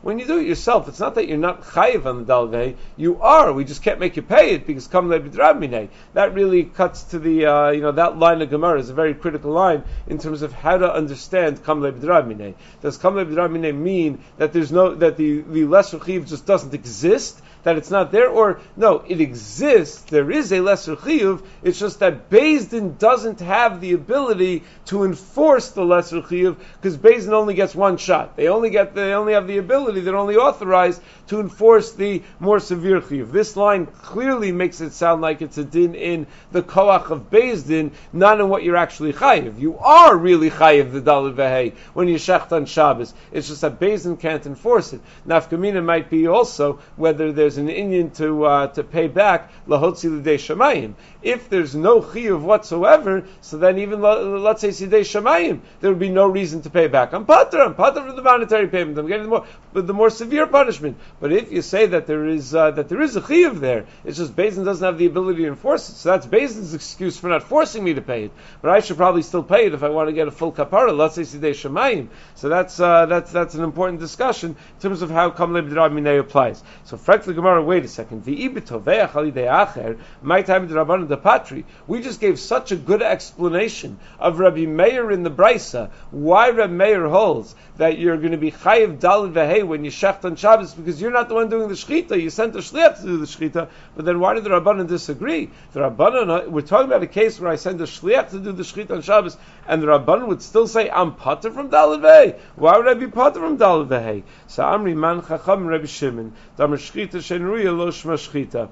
When 0.02 0.18
you 0.18 0.26
do 0.26 0.38
it 0.38 0.46
yourself, 0.46 0.88
it's 0.88 1.00
not 1.00 1.14
that 1.16 1.28
you're 1.28 1.36
not 1.36 1.62
chayiv 1.62 2.06
on 2.06 2.24
the 2.24 2.32
dalvei, 2.32 2.76
you 2.96 3.20
are. 3.20 3.52
We 3.52 3.64
just 3.64 3.82
can't 3.82 4.00
make 4.00 4.16
you 4.16 4.22
pay 4.22 4.54
it 4.54 4.66
because 4.66 4.86
Kam 4.86 5.08
Lebidrab 5.08 5.58
Minei. 5.58 5.88
That 6.14 6.34
really 6.34 6.64
cuts 6.64 7.02
to 7.04 7.18
the, 7.18 7.46
uh, 7.46 7.70
you 7.70 7.82
know, 7.82 7.92
that 7.92 8.18
line 8.18 8.40
of 8.42 8.50
Gemara 8.50 8.78
is 8.80 8.90
a 8.90 8.94
very 8.94 9.14
critical 9.14 9.52
line 9.52 9.82
in 10.06 10.18
terms 10.18 10.42
of 10.42 10.52
how 10.52 10.78
to 10.78 10.92
understand 10.92 11.64
Kam 11.64 11.80
Lebidrab 11.80 12.26
Minei. 12.26 12.54
Does 12.80 12.96
Kam 12.96 13.14
Lebidrab 13.14 13.50
Minei 13.50 13.74
mean 13.74 14.22
that 14.38 14.52
there's 14.52 14.72
no, 14.72 14.94
that 14.94 15.16
the, 15.16 15.40
the 15.42 15.64
lesser 15.64 16.02
chiv 16.02 16.26
just 16.26 16.46
doesn't 16.46 16.74
exist? 16.74 17.40
That 17.64 17.76
it's 17.76 17.90
not 17.90 18.12
there, 18.12 18.28
or 18.28 18.60
no, 18.76 19.04
it 19.08 19.20
exists. 19.20 20.02
There 20.02 20.30
is 20.30 20.52
a 20.52 20.60
lesser 20.60 20.96
chiyuv. 20.96 21.44
It's 21.62 21.78
just 21.78 21.98
that 22.00 22.30
Din 22.30 22.96
doesn't 22.96 23.40
have 23.40 23.80
the 23.80 23.92
ability 23.92 24.62
to 24.86 25.04
enforce 25.04 25.70
the 25.70 25.84
lesser 25.84 26.20
chiyuv 26.20 26.56
because 26.80 26.96
Din 26.96 27.32
only 27.32 27.54
gets 27.54 27.74
one 27.74 27.96
shot. 27.96 28.36
They 28.36 28.48
only 28.48 28.70
get 28.70 28.94
they 28.94 29.12
only 29.12 29.32
have 29.32 29.46
the 29.46 29.58
ability. 29.58 30.00
They're 30.00 30.16
only 30.16 30.36
authorized 30.36 31.02
to 31.28 31.40
enforce 31.40 31.92
the 31.92 32.22
more 32.38 32.60
severe 32.60 33.00
chiyuv. 33.00 33.32
This 33.32 33.56
line 33.56 33.86
clearly 33.86 34.52
makes 34.52 34.80
it 34.80 34.92
sound 34.92 35.22
like 35.22 35.42
it's 35.42 35.58
a 35.58 35.64
din 35.64 35.94
in 35.94 36.26
the 36.52 36.62
koach 36.62 37.10
of 37.10 37.30
Din, 37.30 37.92
not 38.12 38.40
in 38.40 38.48
what 38.48 38.62
you're 38.62 38.76
actually 38.76 39.12
chayiv. 39.12 39.58
You 39.58 39.78
are 39.78 40.16
really 40.16 40.50
chayiv 40.50 40.92
the 40.92 41.00
dalid 41.00 41.34
vehei 41.34 41.74
when 41.94 42.08
you 42.08 42.16
shecht 42.16 42.52
on 42.52 42.66
Shabbos. 42.66 43.14
It's 43.32 43.48
just 43.48 43.62
that 43.62 43.80
Din 43.80 44.16
can't 44.16 44.46
enforce 44.46 44.92
it. 44.92 45.00
Nafkamina 45.26 45.84
might 45.84 46.10
be 46.10 46.26
also 46.26 46.80
whether 46.96 47.32
there's 47.32 47.53
there's 47.54 47.68
an 47.68 47.70
Indian 47.70 48.10
to 48.10 48.44
uh, 48.44 48.66
to 48.68 48.82
pay 48.82 49.06
back 49.06 49.50
lahotzi 49.68 50.10
l'dei 50.10 50.36
shamayim. 50.36 50.94
If 51.24 51.48
there's 51.48 51.74
no 51.74 52.02
chiyuv 52.02 52.42
whatsoever, 52.42 53.24
so 53.40 53.56
then 53.56 53.78
even 53.78 54.02
let's 54.02 54.60
say 54.60 54.68
sidei 54.68 55.00
shamayim, 55.00 55.60
there 55.80 55.90
would 55.90 55.98
be 55.98 56.10
no 56.10 56.26
reason 56.26 56.60
to 56.62 56.70
pay 56.70 56.86
back. 56.86 57.14
I'm 57.14 57.24
pater, 57.24 57.62
I'm 57.62 57.74
pater 57.74 58.04
for 58.06 58.12
the 58.12 58.20
monetary 58.20 58.68
payment. 58.68 58.98
I'm 58.98 59.06
getting 59.06 59.24
the 59.24 59.30
more 59.30 59.46
the 59.72 59.94
more 59.94 60.10
severe 60.10 60.46
punishment. 60.46 60.98
But 61.20 61.32
if 61.32 61.50
you 61.50 61.62
say 61.62 61.86
that 61.86 62.06
there 62.06 62.26
is 62.26 62.54
uh, 62.54 62.72
that 62.72 62.90
there 62.90 63.00
is 63.00 63.16
a 63.16 63.22
chiyuv 63.22 63.60
there, 63.60 63.86
it's 64.04 64.18
just 64.18 64.36
Bezin 64.36 64.66
doesn't 64.66 64.84
have 64.84 64.98
the 64.98 65.06
ability 65.06 65.44
to 65.44 65.48
enforce 65.48 65.88
it. 65.88 65.94
So 65.94 66.10
that's 66.10 66.26
Bezin's 66.26 66.74
excuse 66.74 67.18
for 67.18 67.28
not 67.28 67.42
forcing 67.44 67.82
me 67.82 67.94
to 67.94 68.02
pay 68.02 68.24
it. 68.24 68.32
But 68.60 68.72
I 68.72 68.80
should 68.80 68.98
probably 68.98 69.22
still 69.22 69.42
pay 69.42 69.64
it 69.64 69.72
if 69.72 69.82
I 69.82 69.88
want 69.88 70.10
to 70.10 70.12
get 70.12 70.28
a 70.28 70.30
full 70.30 70.52
kapara. 70.52 70.94
Let's 70.94 71.14
say 71.14 71.22
sidei 71.22 71.52
shamayim. 71.52 72.08
So 72.34 72.50
that's 72.50 72.78
uh, 72.78 73.06
that's 73.06 73.32
that's 73.32 73.54
an 73.54 73.64
important 73.64 74.00
discussion 74.00 74.50
in 74.50 74.80
terms 74.80 75.00
of 75.00 75.10
how 75.10 75.30
kam 75.30 75.56
applies. 75.56 76.62
So 76.84 76.98
frankly, 76.98 77.32
Gemara, 77.32 77.62
wait 77.62 77.84
a 77.84 77.88
second. 77.88 78.24
The 78.24 78.34
acher, 78.36 79.98
my 80.22 80.42
time 80.42 80.68
the 80.68 80.74
Rabbanan 80.74 81.13
the 81.14 81.20
Patri. 81.20 81.64
We 81.86 82.00
just 82.00 82.20
gave 82.20 82.38
such 82.40 82.72
a 82.72 82.76
good 82.76 83.02
explanation 83.02 83.98
of 84.18 84.40
Rabbi 84.40 84.66
Meir 84.66 85.10
in 85.12 85.22
the 85.22 85.30
Brisa. 85.30 85.90
Why 86.10 86.50
Rabbi 86.50 86.72
Meir 86.72 87.08
holds 87.08 87.54
that 87.76 87.98
you're 87.98 88.16
going 88.16 88.32
to 88.32 88.38
be 88.38 88.50
chayiv 88.50 88.98
dalid 88.98 89.32
vehei 89.32 89.66
when 89.66 89.84
you 89.84 89.90
shecht 89.90 90.24
on 90.24 90.36
Shabbos 90.36 90.74
because 90.74 91.00
you're 91.00 91.12
not 91.12 91.28
the 91.28 91.34
one 91.34 91.48
doing 91.48 91.68
the 91.68 91.74
shechita. 91.74 92.20
You 92.20 92.30
sent 92.30 92.52
the 92.52 92.60
shliach 92.60 93.00
to 93.00 93.02
do 93.02 93.18
the 93.18 93.26
shechita. 93.26 93.68
But 93.96 94.04
then 94.04 94.18
why 94.20 94.34
did 94.34 94.44
the 94.44 94.50
Rabbanan 94.50 94.88
disagree? 94.88 95.50
The 95.72 95.80
Rabbanan, 95.80 96.46
uh, 96.46 96.50
we're 96.50 96.62
talking 96.62 96.86
about 96.86 97.02
a 97.02 97.08
case 97.08 97.38
where 97.38 97.50
I 97.50 97.56
send 97.56 97.78
the 97.78 97.84
shliach 97.84 98.30
to 98.30 98.40
do 98.40 98.52
the 98.52 98.62
shechita 98.62 98.90
on 98.90 99.02
Shabbos, 99.02 99.36
and 99.68 99.82
the 99.82 99.86
Rabbanan 99.86 100.26
would 100.28 100.42
still 100.42 100.66
say 100.66 100.90
I'm 100.90 101.14
pater 101.14 101.50
from 101.50 101.70
dalid 101.70 102.00
vehei. 102.00 102.38
Why 102.56 102.76
would 102.76 102.88
I 102.88 102.94
be 102.94 103.06
pater 103.06 103.40
from 103.40 103.58
dalid 103.58 103.88
vehei? 103.88 104.22
So 104.48 104.64
Amri 104.64 104.96
man 104.96 105.22
chacham 105.22 105.66
Rabbi 105.66 105.86
Shimon. 105.86 106.32
Damar 106.56 106.78
shechita 106.78 107.18
shenruya 107.18 107.76
lo 107.76 107.88
shma 107.90 108.14
shechita. 108.14 108.68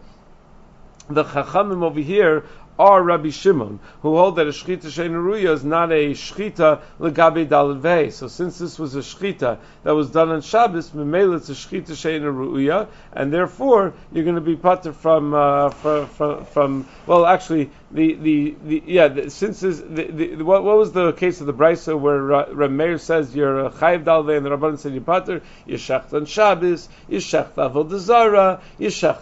The 1.11 1.25
chachamim 1.25 1.83
over 1.83 2.01
here 2.01 2.45
are 2.79 3.03
Rabbi 3.03 3.31
Shimon, 3.31 3.81
who 4.01 4.17
hold 4.17 4.37
that 4.37 4.47
a 4.47 4.51
shchita 4.51 4.87
shein 4.87 5.45
is 5.45 5.65
not 5.65 5.93
a 5.93 6.13
shchita 6.13 6.81
legabe 6.99 7.47
dalvei. 7.47 8.11
So 8.11 8.29
since 8.29 8.59
this 8.59 8.79
was 8.79 8.95
a 8.95 9.01
shchita 9.01 9.59
that 9.83 9.95
was 9.95 10.11
done 10.11 10.31
on 10.31 10.41
Shabbos, 10.41 10.87
it's 10.87 11.49
a 11.49 11.53
shchita 11.53 11.93
shein 11.93 12.89
and 13.13 13.33
therefore 13.33 13.95
you're 14.13 14.25
going 14.25 14.37
to 14.37 14.41
be 14.41 14.57
pater 14.57 14.93
from, 14.93 15.35
uh, 15.35 15.71
from, 15.71 16.07
from, 16.07 16.45
from 16.47 16.89
well, 17.07 17.27
actually 17.27 17.71
the 17.93 18.15
the, 18.15 18.55
the 18.65 18.83
yeah 18.87 19.09
the, 19.09 19.31
since 19.31 19.61
this, 19.61 19.79
the, 19.79 20.05
the, 20.05 20.43
what, 20.43 20.65
what 20.65 20.79
was 20.79 20.93
the 20.93 21.13
case 21.13 21.41
of 21.41 21.47
the 21.47 21.53
brisa 21.53 21.99
where 21.99 22.33
uh, 22.33 22.53
Reb 22.53 22.71
Meir 22.71 22.99
says 22.99 23.35
you're 23.35 23.67
a 23.67 23.71
chayiv 23.71 24.05
dalvei 24.05 24.37
and 24.39 24.47
the 24.47 24.51
Rabban 24.51 24.79
said 24.79 24.95
you 24.95 25.03
pater 25.03 25.43
yeshach 25.69 26.13
on 26.13 26.25
Shabbos 26.25 26.89
yeshach 27.11 27.53
avodah 27.53 28.61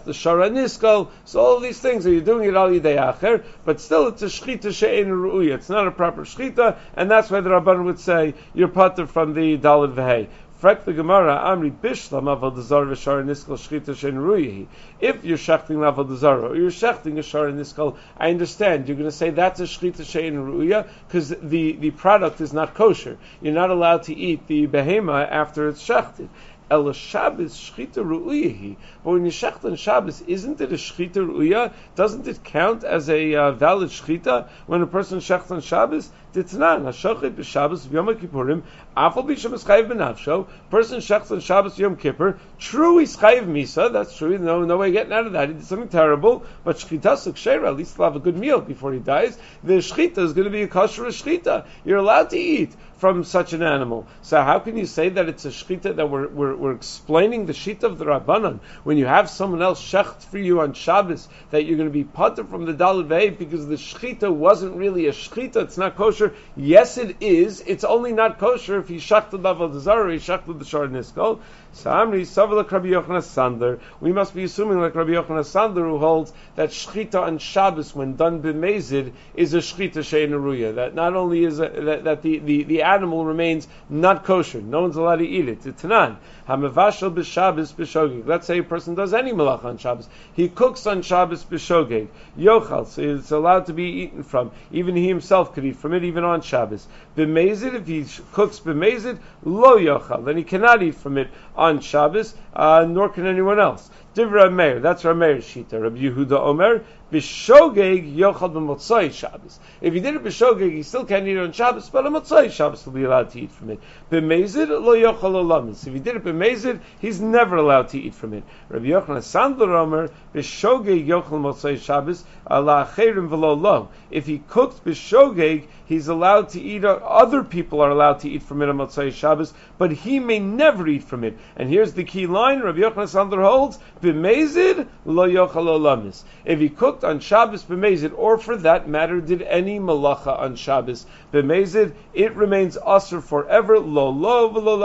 the 0.05 0.11
shara 0.11 0.51
niskal 0.51 1.09
so 1.25 1.39
all 1.39 1.59
these 1.59 1.79
things 1.79 2.07
are 2.07 2.11
you 2.11 2.21
doing 2.21 2.47
it 2.47 2.55
all 2.55 2.69
yidei 2.69 2.97
acher? 2.97 3.43
But 3.65 3.81
still 3.81 4.07
it's 4.07 4.21
a 4.21 4.27
shchita 4.27 4.73
she'en 4.73 5.09
ru'uya. 5.09 5.55
It's 5.55 5.69
not 5.69 5.87
a 5.87 5.91
proper 5.91 6.23
shchita 6.23 6.77
and 6.95 7.11
that's 7.11 7.29
why 7.29 7.41
the 7.41 7.49
Rabban 7.49 7.83
would 7.83 7.99
say 7.99 8.35
you're 8.53 8.69
pater 8.69 9.05
from 9.05 9.33
the 9.33 9.57
dalad 9.57 9.95
v'hei 9.95 10.27
Frek 10.61 10.85
the 10.85 10.93
Gemara, 10.93 11.41
Amri 11.43 11.71
Bishlam 11.71 12.25
Avodah 12.25 12.63
V'Shar 12.63 13.25
Niskal 13.25 13.57
Shchita 13.57 13.97
Shen 13.97 14.13
Ruyihi. 14.13 14.67
If 14.99 15.25
you're 15.25 15.39
shechting 15.39 15.77
Avodah 15.77 16.51
or 16.51 16.55
you're 16.55 16.69
shechting 16.69 17.17
a 17.17 17.23
Shar 17.23 17.47
Niskal, 17.47 17.97
I 18.15 18.29
understand. 18.29 18.87
You're 18.87 18.95
going 18.95 19.09
to 19.09 19.15
say 19.15 19.31
that's 19.31 19.59
a 19.59 19.63
Shchita 19.63 20.05
Shen 20.05 20.35
Ruya 20.35 20.87
because 21.07 21.29
the, 21.29 21.71
the 21.71 21.89
product 21.89 22.41
is 22.41 22.53
not 22.53 22.75
kosher. 22.75 23.17
You're 23.41 23.55
not 23.55 23.71
allowed 23.71 24.03
to 24.03 24.13
eat 24.15 24.45
the 24.45 24.67
behema 24.67 25.27
after 25.27 25.67
it's 25.67 25.83
shechted. 25.83 26.29
El 26.69 26.93
Shabbos 26.93 27.53
Shchita 27.57 27.95
Ru'uyahi. 27.95 28.77
But 29.03 29.11
when 29.11 29.25
you 29.25 29.31
shecht 29.31 29.65
on 29.65 29.75
Shabbos, 29.75 30.21
isn't 30.21 30.61
it 30.61 30.71
a 30.71 30.75
Shchita 30.75 31.15
Ru'uyah? 31.15 31.73
Doesn't 31.95 32.27
it 32.27 32.43
count 32.43 32.83
as 32.83 33.09
a 33.09 33.33
uh, 33.35 33.51
valid 33.51 33.89
Shchita 33.89 34.47
when 34.67 34.83
a 34.83 34.87
person 34.87 35.19
shecht 35.19 35.49
on 35.49 35.61
Shabbos? 35.61 36.11
Ditnan, 36.33 36.83
Hashachit 36.83 37.35
b'Shabbos 37.35 37.91
Yom 37.91 38.07
Kippurim, 38.07 38.63
Afal 38.95 39.25
b'Shem 39.25 39.51
Chayiv 39.51 39.89
b'Nafsho, 39.89 40.47
person 40.69 40.99
shechts 40.99 41.31
on 41.31 41.39
Shabbos 41.39 41.77
Yom 41.77 41.97
Kippur, 41.97 42.39
true 42.57 42.99
he's 42.99 43.17
Chayiv 43.17 43.45
Misa, 43.45 43.91
that's 43.91 44.15
true, 44.15 44.37
no, 44.37 44.63
no 44.63 44.77
way 44.77 44.91
getting 44.91 45.11
out 45.11 45.27
of 45.27 45.33
that, 45.33 45.49
he 45.49 45.55
did 45.55 45.65
something 45.65 45.89
terrible, 45.89 46.43
but 46.63 46.77
Shchita 46.77 47.01
Suksheira, 47.01 47.67
at 47.67 47.75
least 47.75 47.97
he'll 47.97 48.05
have 48.05 48.15
a 48.15 48.19
good 48.19 48.37
meal 48.37 48.61
before 48.61 48.93
he 48.93 48.99
dies, 48.99 49.37
the 49.63 49.73
Shchita 49.73 50.19
is 50.19 50.33
going 50.33 50.45
to 50.45 50.51
be 50.51 50.61
a 50.61 50.67
kosher 50.67 51.03
Shchita, 51.03 51.65
you're 51.83 51.97
allowed 51.97 52.29
to 52.29 52.37
eat 52.37 52.73
from 53.01 53.23
such 53.23 53.51
an 53.53 53.63
animal. 53.63 54.05
So 54.21 54.43
how 54.43 54.59
can 54.59 54.77
you 54.77 54.85
say 54.85 55.09
that 55.09 55.27
it's 55.27 55.43
a 55.45 55.49
Shchita 55.49 55.95
that 55.95 56.09
we're, 56.09 56.27
we're, 56.27 56.55
we're 56.55 56.73
explaining 56.73 57.47
the 57.47 57.53
Shita 57.53 57.83
of 57.83 57.97
the 57.97 58.05
Rabbanan, 58.05 58.59
when 58.83 58.99
you 58.99 59.07
have 59.07 59.27
someone 59.27 59.63
else 59.63 59.81
shecht 59.81 60.21
for 60.21 60.37
you 60.37 60.61
on 60.61 60.73
Shabbos, 60.73 61.27
that 61.49 61.65
you're 61.65 61.77
going 61.77 61.89
to 61.89 61.93
be 61.93 62.03
putter 62.03 62.43
from 62.43 62.65
the 62.65 62.73
Dalad 62.73 63.39
because 63.39 63.65
the 63.65 63.75
Shchita 63.75 64.31
wasn't 64.31 64.75
really 64.75 65.07
a 65.07 65.11
Shchita, 65.13 65.55
it's 65.63 65.79
not 65.79 65.95
kosher, 65.95 66.20
kosher? 66.21 66.35
Yes, 66.55 66.97
it 66.97 67.17
is. 67.19 67.61
It's 67.65 67.83
only 67.83 68.13
not 68.13 68.39
kosher 68.39 68.79
if 68.79 68.87
he 68.87 68.99
shachted 68.99 69.43
the 69.67 69.79
zara, 69.79 70.13
he 70.13 70.19
shachted 70.19 70.59
the 70.59 70.65
shar 70.65 70.87
niskol. 70.87 71.39
Samri 71.73 72.21
savala 72.21 72.69
Rabbi 72.69 72.89
Yochanan 72.89 73.21
Sandler. 73.21 73.79
We 74.01 74.11
must 74.11 74.35
be 74.35 74.43
assuming 74.43 74.81
like 74.81 74.93
Rabbi 74.93 75.11
Yochanan 75.11 75.45
Sander, 75.45 75.81
who 75.81 75.99
holds 75.99 76.33
that 76.55 76.69
shchita 76.69 77.15
on 77.15 77.37
Shabbos 77.37 77.95
when 77.95 78.17
done 78.17 78.41
b'mezid 78.41 79.13
is 79.35 79.53
a 79.53 79.59
shchita 79.59 80.03
she'enaruya. 80.03 80.75
That 80.75 80.95
not 80.95 81.15
only 81.15 81.45
is 81.45 81.59
a, 81.59 81.69
that, 81.69 82.03
that 82.03 82.21
the, 82.23 82.39
the, 82.39 82.63
the 82.63 82.81
animal 82.83 83.23
remains 83.23 83.69
not 83.89 84.25
kosher, 84.25 84.61
no 84.61 84.81
one's 84.81 84.97
allowed 84.97 85.17
to 85.17 85.27
eat 85.27 85.47
it. 85.47 85.65
It's 85.65 85.81
tanan 85.81 86.17
hamavashal 86.45 87.15
b'Shabbos 87.15 87.73
b'shogeg. 87.73 88.27
Let's 88.27 88.47
say 88.47 88.59
a 88.59 88.63
person 88.63 88.95
does 88.95 89.13
any 89.13 89.31
malach 89.31 89.63
on 89.63 89.77
Shabbos. 89.77 90.09
He 90.33 90.49
cooks 90.49 90.85
on 90.85 91.01
Shabbos 91.01 91.45
b'shogeg. 91.45 92.09
Yochal, 92.37 92.85
so 92.85 93.01
it's 93.01 93.31
allowed 93.31 93.67
to 93.67 93.73
be 93.73 93.83
eaten 93.83 94.23
from. 94.23 94.51
Even 94.73 94.97
he 94.97 95.07
himself 95.07 95.53
could 95.53 95.63
eat 95.63 95.77
from 95.77 95.93
it, 95.93 96.03
even 96.03 96.25
on 96.25 96.41
Shabbos. 96.41 96.85
B'mezid, 97.15 97.75
if 97.75 97.87
he 97.87 98.05
cooks 98.33 98.59
b'mezid, 98.59 99.19
lo 99.45 99.77
yochal, 99.77 100.25
then 100.25 100.35
he 100.35 100.43
cannot 100.43 100.83
eat 100.83 100.95
from 100.95 101.17
it 101.17 101.29
on 101.61 101.79
Shabbos, 101.79 102.33
uh, 102.55 102.85
nor 102.89 103.07
can 103.07 103.27
anyone 103.27 103.59
else. 103.59 103.91
Divra 104.15 104.51
Meir, 104.51 104.79
that's 104.79 105.03
Meir's 105.03 105.45
Shita. 105.45 105.79
Rabbi 105.79 105.99
Yehuda 105.99 106.39
Omer, 106.39 106.83
B'shogeg 107.11 108.15
yochal 108.15 108.53
b'motzai 108.53 109.11
Shabbos. 109.11 109.59
If 109.81 109.93
he 109.93 109.99
did 109.99 110.15
it 110.15 110.23
b'shogeg, 110.23 110.71
he 110.71 110.81
still 110.83 111.03
can't 111.03 111.27
eat 111.27 111.35
it 111.35 111.39
on 111.39 111.51
Shabbos, 111.51 111.89
but 111.89 112.05
on 112.05 112.13
motzai 112.13 112.49
Shabbos 112.49 112.85
will 112.85 112.93
be 112.93 113.03
allowed 113.03 113.31
to 113.31 113.41
eat 113.41 113.51
from 113.51 113.69
it. 113.71 113.81
B'mezid 114.09 114.69
lo 114.69 114.95
yochal 114.95 115.35
olamis. 115.35 115.85
If 115.85 115.93
he 115.93 115.99
did 115.99 116.15
it 116.15 116.23
b'mezid, 116.23 116.79
he's 116.99 117.19
never 117.19 117.57
allowed 117.57 117.89
to 117.89 117.99
eat 117.99 118.15
from 118.15 118.33
it. 118.33 118.45
Rabbi 118.69 118.85
Yochanan 118.85 119.17
Sandler 119.17 119.75
Omer 119.75 120.09
b'shogeg 120.33 121.05
yochal 121.05 121.41
motzai 121.41 121.81
Shabbos 121.81 122.23
ala 122.49 122.85
acherim 122.85 123.27
v'lo 123.27 123.59
lo. 123.59 123.89
If 124.09 124.27
he 124.27 124.37
cooked 124.47 124.85
b'shogeg, 124.85 125.67
he's 125.87 126.07
allowed 126.07 126.47
to 126.49 126.61
eat. 126.61 126.85
Uh, 126.85 126.93
other 127.03 127.43
people 127.43 127.81
are 127.81 127.89
allowed 127.89 128.21
to 128.21 128.29
eat 128.29 128.43
from 128.43 128.61
it 128.61 128.69
on 128.69 128.77
motzai 128.77 129.11
Shabbos, 129.11 129.53
but 129.77 129.91
he 129.91 130.19
may 130.19 130.39
never 130.39 130.87
eat 130.87 131.03
from 131.03 131.25
it. 131.25 131.37
And 131.57 131.67
here's 131.69 131.91
the 131.91 132.05
key 132.05 132.25
line: 132.25 132.61
Rabbi 132.61 132.79
Yochanan 132.79 133.09
Sandler 133.09 133.43
holds 133.43 133.79
b'mezid 134.01 134.87
lo 135.03 135.27
yochal 135.27 135.67
olamis. 135.67 136.23
If 136.45 136.59
he 136.59 136.69
cooked 136.69 137.00
on 137.03 137.19
Shabbos 137.19 137.63
b'mezid, 137.63 138.13
or 138.15 138.37
for 138.37 138.55
that 138.57 138.87
matter, 138.87 139.21
did 139.21 139.41
any 139.43 139.79
malacha 139.79 140.39
on 140.39 140.55
Shabbos. 140.55 141.05
B'mezid, 141.33 141.93
it 142.13 142.35
remains 142.35 142.77
usher 142.85 143.21
forever, 143.21 143.79
lo 143.79 144.09
lo 144.09 144.49
v'lo 144.49 144.79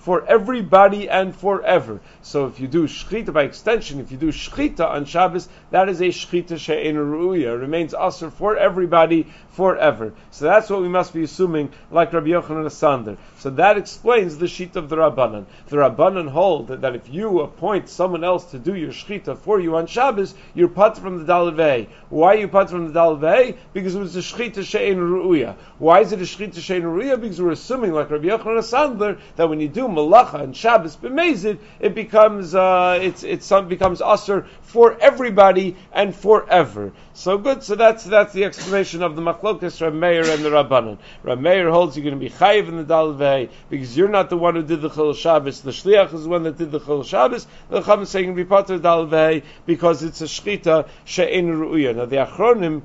for 0.00 0.26
everybody 0.26 1.08
and 1.08 1.36
forever. 1.36 2.00
So 2.22 2.46
if 2.46 2.58
you 2.58 2.66
do 2.66 2.84
shchita 2.84 3.32
by 3.32 3.42
extension, 3.42 4.00
if 4.00 4.10
you 4.10 4.16
do 4.16 4.32
shchita 4.32 4.88
on 4.88 5.04
Shabbos, 5.04 5.48
that 5.70 5.88
is 5.88 6.00
a 6.00 6.08
shchita 6.08 6.58
she'en 6.58 6.96
ru'uya. 6.96 7.54
It 7.54 7.60
remains 7.60 7.94
usher 7.94 8.30
for 8.30 8.56
everybody 8.56 9.26
forever. 9.50 10.14
So 10.30 10.46
that's 10.46 10.70
what 10.70 10.80
we 10.80 10.88
must 10.88 11.12
be 11.12 11.22
assuming, 11.22 11.70
like 11.90 12.12
Rabbi 12.14 12.28
Yochanan 12.28 12.64
Asander. 12.64 13.18
So 13.38 13.50
that 13.50 13.76
explains 13.76 14.38
the 14.38 14.48
sheet 14.48 14.76
of 14.76 14.88
the 14.88 14.96
Rabbanan. 14.96 15.44
The 15.68 15.76
Rabbanan 15.76 16.30
hold 16.30 16.68
that, 16.68 16.80
that 16.80 16.94
if 16.94 17.08
you 17.10 17.40
appoint 17.40 17.90
someone 17.90 18.24
else 18.24 18.46
to 18.52 18.58
do 18.58 18.74
your 18.74 18.92
shchita 18.92 19.36
for 19.36 19.60
you 19.60 19.76
on 19.76 19.86
Shabbos, 19.86 20.34
you're 20.54 20.68
put 20.68 20.96
from 20.96 21.18
the 21.18 21.30
Dalavei. 21.30 21.88
Why 22.08 22.34
are 22.34 22.38
you 22.38 22.48
put 22.48 22.70
from 22.70 22.90
the 22.90 22.98
Dalavei? 22.98 23.58
Because 23.74 23.94
it 23.94 24.00
was 24.00 24.16
a 24.16 24.20
shchita 24.20 24.64
she'en 24.64 24.96
ru'uya. 24.96 25.56
Why 25.78 26.00
is 26.00 26.12
it 26.12 26.20
a 26.20 26.24
shchita 26.24 26.60
she'en 26.60 26.82
ru'uya? 26.82 27.20
Because 27.20 27.40
we're 27.40 27.50
assuming, 27.50 27.92
like 27.92 28.10
Rabbi 28.10 28.28
Yochanan 28.28 28.60
Asandler, 28.60 29.20
that 29.36 29.48
when 29.48 29.60
you 29.60 29.68
do 29.68 29.89
malacha 29.90 30.42
and 30.42 30.56
Shabbos 30.56 30.96
b'mezid, 30.96 31.58
it 31.80 31.94
becomes 31.94 32.54
uh, 32.54 32.98
it's 33.00 33.22
it's 33.22 33.46
some 33.46 33.68
becomes 33.68 34.00
usher 34.00 34.46
for 34.62 34.96
everybody 35.00 35.76
and 35.92 36.14
forever. 36.14 36.92
So 37.14 37.38
good. 37.38 37.62
So 37.62 37.74
that's 37.74 38.04
that's 38.04 38.32
the 38.32 38.44
explanation 38.44 39.02
of 39.02 39.16
the 39.16 39.22
machlokas 39.22 39.80
Rav 39.80 39.94
Meir 39.94 40.30
and 40.30 40.44
the 40.44 40.50
Rabbanan. 40.50 40.98
Rav 41.22 41.40
Meir 41.40 41.70
holds 41.70 41.96
you're 41.96 42.04
going 42.04 42.18
to 42.18 42.20
be 42.20 42.30
chayiv 42.30 42.68
in 42.68 42.76
the 42.76 42.84
dalvei 42.84 43.50
because 43.68 43.96
you're 43.96 44.08
not 44.08 44.30
the 44.30 44.38
one 44.38 44.54
who 44.54 44.62
did 44.62 44.80
the 44.80 44.90
chil 44.90 45.12
Shabbos. 45.12 45.60
The 45.60 45.70
shliach 45.70 46.14
is 46.14 46.24
the 46.24 46.28
one 46.28 46.44
that 46.44 46.56
did 46.56 46.70
the 46.70 46.80
chil 46.80 47.02
Shabbos. 47.02 47.46
The 47.68 47.80
chacham 47.80 48.02
is 48.02 48.10
saying 48.10 48.30
of 48.30 48.36
dalvei 48.36 49.42
because 49.66 50.02
it's 50.02 50.20
a 50.20 50.24
shchita 50.24 50.88
she'en 51.04 51.48
ru'uya. 51.48 51.96
Now 51.96 52.06
the 52.06 52.16
achronim 52.16 52.82